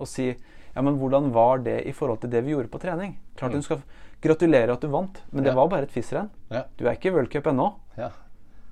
og 0.00 0.08
si 0.08 0.30
ja, 0.30 0.80
men 0.80 0.96
hvordan 0.96 1.26
var 1.34 1.60
det 1.66 1.82
i 1.84 1.92
forhold 1.92 2.22
til 2.22 2.30
det 2.32 2.40
vi 2.46 2.54
gjorde 2.54 2.70
på 2.72 2.80
trening? 2.80 3.16
Klart 3.36 3.52
hun 3.58 3.64
skal 3.66 3.82
Gratulere 4.22 4.72
at 4.72 4.80
du 4.80 4.86
vant, 4.86 5.18
men 5.32 5.42
det 5.42 5.50
Ja. 5.50 5.56
var 5.58 5.66
bare 5.68 5.82
et 5.82 5.90
FIS-renn. 5.90 6.30
Ja. 6.48 6.62
Du 6.78 6.86
er 6.86 6.94
ikke 6.94 7.10
i 7.10 7.12
worldcup 7.12 7.48
ennå. 7.50 7.66
Ja. 7.98 8.12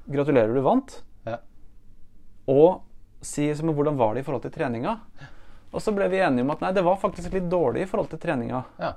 Gratulerer, 0.08 0.54
du 0.54 0.62
vant. 0.62 1.02
Ja. 1.26 1.40
Og 2.46 2.82
si 3.20 3.48
men 3.52 3.74
hvordan 3.74 3.98
var 3.98 4.14
det 4.14 4.22
i 4.22 4.26
forhold 4.28 4.42
til 4.46 4.52
treninga? 4.54 4.94
Og 5.72 5.80
så 5.82 5.92
ble 5.94 6.08
vi 6.10 6.18
enige 6.18 6.42
om 6.42 6.50
at 6.50 6.60
nei, 6.64 6.72
det 6.72 6.82
var 6.84 6.96
faktisk 6.98 7.32
litt 7.32 7.48
dårlig 7.50 7.82
i 7.84 7.86
forhold 7.90 8.10
til 8.10 8.18
treninga. 8.18 8.64
Ja. 8.80 8.92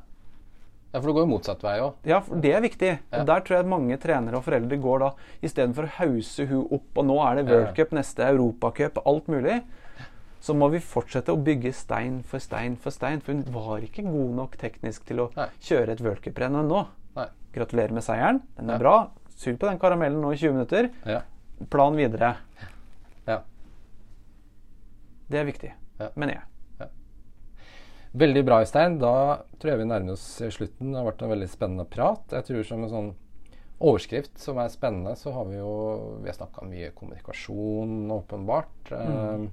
ja, 0.94 1.00
for 1.00 1.06
det 1.10 1.14
går 1.14 1.26
jo 1.28 1.32
motsatt 1.36 1.62
vei 1.64 1.76
òg. 1.84 1.94
Ja, 2.10 2.20
for 2.26 2.36
det 2.42 2.54
er 2.58 2.62
viktig. 2.66 2.90
Ja. 3.12 3.20
Og 3.22 3.28
Der 3.30 3.42
tror 3.46 3.58
jeg 3.60 3.70
mange 3.70 3.98
trenere 4.02 4.40
og 4.40 4.44
foreldre 4.48 4.80
går 4.82 5.00
da 5.06 5.12
istedenfor 5.46 5.86
å 5.86 5.94
hause 6.00 6.48
hun 6.50 6.68
opp, 6.74 6.90
og 6.98 7.06
nå 7.06 7.20
er 7.28 7.36
det. 7.42 7.46
World 7.52 7.76
Cup, 7.78 7.92
neste 7.94 8.26
Europacup, 8.26 8.98
alt 9.06 9.28
mulig, 9.30 9.60
så 10.44 10.56
må 10.58 10.68
vi 10.74 10.80
fortsette 10.84 11.32
å 11.32 11.40
bygge 11.40 11.72
stein 11.78 12.18
for 12.28 12.40
stein 12.44 12.76
for 12.76 12.92
stein. 12.92 13.22
For 13.22 13.32
hun 13.38 13.46
var 13.54 13.86
ikke 13.86 14.04
god 14.04 14.34
nok 14.42 14.58
teknisk 14.60 15.06
til 15.08 15.22
å 15.24 15.30
Nei. 15.38 15.48
kjøre 15.62 15.94
et 15.94 16.02
World 16.04 16.22
Cup-renn 16.26 16.58
ennå. 16.64 16.86
Gratulerer 17.54 17.94
med 17.94 18.02
seieren. 18.02 18.42
Den 18.58 18.70
er 18.72 18.74
Ja. 18.74 18.80
bra. 18.80 18.96
Sug 19.38 19.60
på 19.60 19.68
den 19.70 19.78
karamellen 19.78 20.20
nå 20.20 20.32
i 20.34 20.38
20 20.42 20.54
minutter. 20.58 20.90
Ja. 21.06 21.22
Plan 21.70 21.96
videre. 21.96 22.36
ja. 23.28 23.42
Det 25.30 25.38
er 25.40 25.46
viktig, 25.46 25.72
Ja. 26.00 26.10
mener 26.16 26.34
jeg. 26.34 26.42
Veldig 28.14 28.44
bra, 28.46 28.60
Øystein. 28.62 29.00
Da 29.02 29.42
tror 29.58 29.72
jeg 29.72 29.82
vi 29.82 29.90
nærmer 29.90 30.14
oss 30.14 30.26
slutten. 30.54 30.92
Det 30.92 31.00
har 31.00 31.08
vært 31.08 31.24
en 31.26 31.32
veldig 31.34 31.50
spennende 31.50 31.86
prat. 31.90 32.36
Jeg 32.38 32.46
tror 32.50 32.68
som 32.68 32.84
en 32.86 32.92
sånn 32.92 33.12
overskrift 33.84 34.38
som 34.40 34.60
er 34.62 34.70
spennende, 34.72 35.16
så 35.20 35.34
har 35.36 35.48
vi 35.50 35.58
jo 35.58 35.74
Vi 36.22 36.30
har 36.30 36.38
snakka 36.38 36.66
mye 36.70 36.92
kommunikasjon, 36.96 38.12
åpenbart. 38.12 38.92
Mm. 38.92 39.50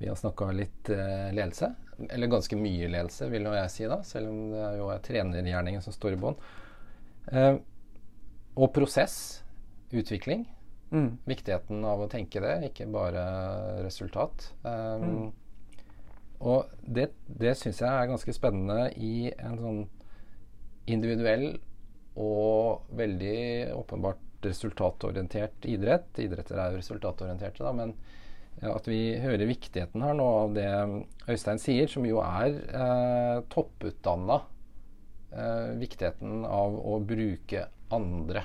vi 0.00 0.08
har 0.08 0.16
snakka 0.16 0.50
litt 0.56 0.90
eh, 0.90 1.30
ledelse. 1.36 1.74
Eller 2.08 2.26
ganske 2.32 2.56
mye 2.56 2.88
ledelse, 2.88 3.28
vil 3.28 3.46
jo 3.46 3.52
jeg 3.54 3.70
si, 3.70 3.84
da. 3.86 4.00
Selv 4.02 4.30
om 4.30 4.38
det 4.50 4.62
er 4.64 4.78
jo 4.80 4.88
er 4.90 5.02
trenergjerningen 5.04 5.84
som 5.84 5.94
står 5.94 6.16
i 6.16 6.20
bånn. 6.22 6.38
Eh, 7.30 7.56
og 8.56 8.72
prosess. 8.74 9.44
Utvikling. 9.92 10.46
Mm. 10.90 11.18
Viktigheten 11.28 11.84
av 11.86 12.02
å 12.02 12.08
tenke 12.10 12.42
det, 12.42 12.56
ikke 12.70 12.88
bare 12.90 13.22
resultat. 13.84 14.50
Um, 14.64 15.30
Og 16.40 16.70
det, 16.80 17.10
det 17.26 17.56
syns 17.58 17.82
jeg 17.82 17.90
er 17.90 18.08
ganske 18.08 18.34
spennende 18.34 18.88
i 18.96 19.28
en 19.36 19.58
sånn 19.60 19.80
individuell 20.90 21.50
og 22.20 22.88
veldig 22.96 23.74
åpenbart 23.76 24.46
resultatorientert 24.46 25.68
idrett. 25.68 26.08
Idretter 26.22 26.58
er 26.58 26.72
jo 26.72 26.80
resultatorienterte, 26.80 27.64
da, 27.64 27.74
men 27.76 27.92
at 28.66 28.88
vi 28.88 29.18
hører 29.20 29.48
viktigheten 29.48 30.02
her 30.04 30.16
nå 30.16 30.26
av 30.42 30.54
det 30.56 30.70
Øystein 31.30 31.60
sier, 31.60 31.88
som 31.88 32.04
jo 32.08 32.22
er 32.24 32.56
eh, 32.56 33.36
topputdanna. 33.52 34.40
Eh, 35.30 35.68
viktigheten 35.80 36.42
av 36.48 36.74
å 36.74 36.98
bruke 37.04 37.68
andre 37.94 38.42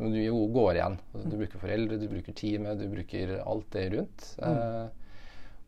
som 0.00 0.14
du 0.14 0.16
jo 0.22 0.46
går 0.54 0.78
igjen. 0.78 0.96
Altså, 1.12 1.28
du 1.28 1.36
bruker 1.36 1.60
foreldre, 1.60 1.98
du 2.00 2.06
bruker 2.08 2.36
teamet, 2.36 2.80
du 2.80 2.88
bruker 2.88 3.34
alt 3.44 3.66
det 3.74 3.84
rundt. 3.92 4.28
Eh, 4.40 4.99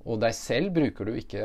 og 0.03 0.18
deg 0.22 0.34
selv 0.34 0.72
bruker 0.74 1.09
du 1.09 1.18
ikke 1.18 1.42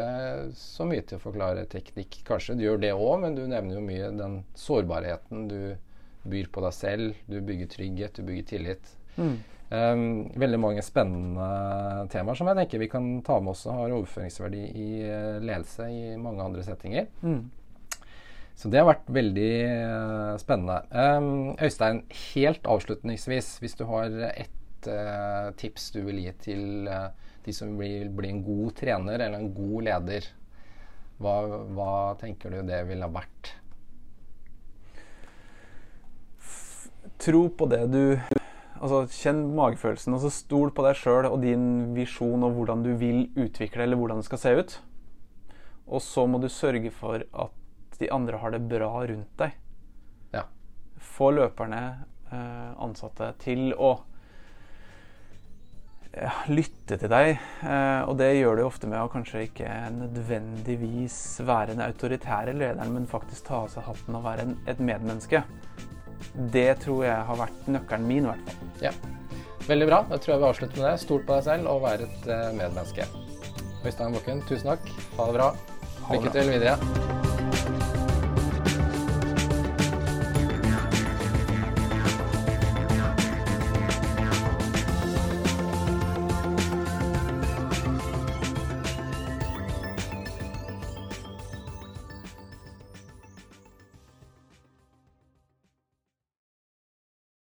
så 0.57 0.87
mye 0.89 1.03
til 1.05 1.19
å 1.19 1.23
forklare 1.23 1.67
teknikk, 1.69 2.21
kanskje. 2.27 2.55
Du 2.57 2.63
gjør 2.65 2.79
det 2.81 2.95
òg, 2.95 3.19
men 3.23 3.37
du 3.37 3.43
nevner 3.45 3.77
jo 3.77 3.83
mye 3.85 4.09
den 4.17 4.39
sårbarheten 4.57 5.45
du 5.51 5.59
byr 6.27 6.49
på 6.51 6.63
deg 6.65 6.73
selv. 6.75 7.19
Du 7.29 7.37
bygger 7.45 7.69
trygghet, 7.75 8.17
du 8.17 8.27
bygger 8.27 8.49
tillit. 8.55 8.95
Mm. 9.17 9.37
Um, 9.67 10.03
veldig 10.39 10.57
mange 10.63 10.83
spennende 10.85 12.07
temaer 12.13 12.39
som 12.39 12.47
jeg 12.47 12.55
tenker 12.61 12.79
vi 12.79 12.87
kan 12.87 13.07
ta 13.27 13.35
med 13.43 13.51
oss 13.51 13.65
og 13.67 13.75
har 13.75 13.95
overføringsverdi 13.97 14.61
i 14.63 14.85
eh, 15.03 15.41
ledelse 15.43 15.89
i 15.91 16.03
mange 16.21 16.45
andre 16.45 16.63
settinger. 16.63 17.09
Mm. 17.19 17.41
Så 18.57 18.71
det 18.73 18.79
har 18.81 18.87
vært 18.87 19.09
veldig 19.13 19.51
uh, 19.69 20.35
spennende. 20.41 20.79
Um, 20.89 21.51
Øystein, 21.61 22.01
helt 22.33 22.65
avslutningsvis, 22.65 23.51
hvis 23.61 23.77
du 23.77 23.83
har 23.91 24.09
ett 24.31 24.89
uh, 24.89 25.51
tips 25.61 25.91
du 25.93 26.01
vil 26.07 26.23
gi 26.23 26.33
til 26.41 26.89
eh, 26.89 27.11
de 27.47 27.55
som 27.55 27.77
vil 27.79 28.09
bli 28.11 28.31
en 28.33 28.43
god 28.43 28.75
trener 28.81 29.21
eller 29.21 29.39
en 29.39 29.53
god 29.55 29.87
leder, 29.87 30.27
hva, 31.17 31.37
hva 31.73 31.93
tenker 32.19 32.53
du 32.53 32.59
det 32.67 32.81
ville 32.89 33.07
ha 33.07 33.13
vært? 33.13 33.53
Tro 37.17 37.47
på 37.49 37.65
det 37.71 37.87
du 37.89 38.03
Altså, 38.77 39.07
Kjenn 39.09 39.39
magefølelsen, 39.57 40.13
og 40.13 40.21
så 40.21 40.29
stol 40.29 40.69
på 40.75 40.83
deg 40.85 40.99
sjøl 40.99 41.25
og 41.31 41.39
din 41.41 41.95
visjon 41.95 42.43
og 42.45 42.59
hvordan 42.59 42.83
du 42.85 42.91
vil 42.99 43.23
utvikle 43.33 43.87
eller 43.87 43.97
hvordan 43.97 44.21
det 44.21 44.27
skal 44.27 44.41
se 44.43 44.51
ut. 44.53 44.75
Og 45.87 46.03
så 46.05 46.27
må 46.29 46.37
du 46.43 46.45
sørge 46.51 46.91
for 46.93 47.23
at 47.25 47.97
de 47.97 48.11
andre 48.13 48.37
har 48.37 48.53
det 48.53 48.61
bra 48.69 48.91
rundt 49.09 49.31
deg. 49.41 49.55
Ja. 50.35 50.43
Få 51.01 51.31
løperne, 51.33 51.81
eh, 52.29 52.69
ansatte, 52.85 53.31
til 53.41 53.71
å 53.73 53.95
lytte 56.51 56.97
til 56.99 57.11
deg. 57.11 57.35
Eh, 57.63 58.01
og 58.07 58.17
det 58.19 58.31
gjør 58.37 58.59
du 58.59 58.63
ofte 58.65 58.89
med 58.89 59.01
å 59.01 59.11
kanskje 59.11 59.45
ikke 59.47 59.69
nødvendigvis 59.97 61.17
være 61.47 61.73
den 61.73 61.85
autoritære 61.85 62.55
lederen, 62.57 62.93
men 62.95 63.09
faktisk 63.09 63.49
ta 63.49 63.63
av 63.65 63.71
seg 63.73 63.87
hatten 63.87 64.17
og 64.17 64.25
være 64.25 64.47
en, 64.47 64.57
et 64.69 64.81
medmenneske. 64.81 65.43
Det 66.53 66.69
tror 66.83 67.05
jeg 67.05 67.29
har 67.29 67.39
vært 67.39 67.71
nøkkelen 67.71 68.09
min, 68.09 68.27
i 68.27 68.33
hvert 68.33 68.51
fall. 68.51 68.73
Ja. 68.89 68.93
Veldig 69.67 69.87
bra. 69.89 70.03
Da 70.07 70.19
tror 70.21 70.33
jeg 70.33 70.41
vi 70.43 70.49
avslutter 70.51 70.81
med 70.81 70.89
det. 70.89 70.99
Stol 71.03 71.25
på 71.27 71.35
deg 71.35 71.47
selv 71.49 71.73
og 71.73 71.83
vær 71.83 72.05
et 72.07 72.29
eh, 72.31 72.47
medmenneske. 72.55 73.09
Øystein 73.83 74.15
Bakken, 74.15 74.45
tusen 74.49 74.73
takk. 74.73 74.95
Ha 75.19 75.29
det 75.29 75.37
bra. 75.39 75.51
Lykke 76.07 76.33
til 76.33 76.55
videre. 76.55 77.46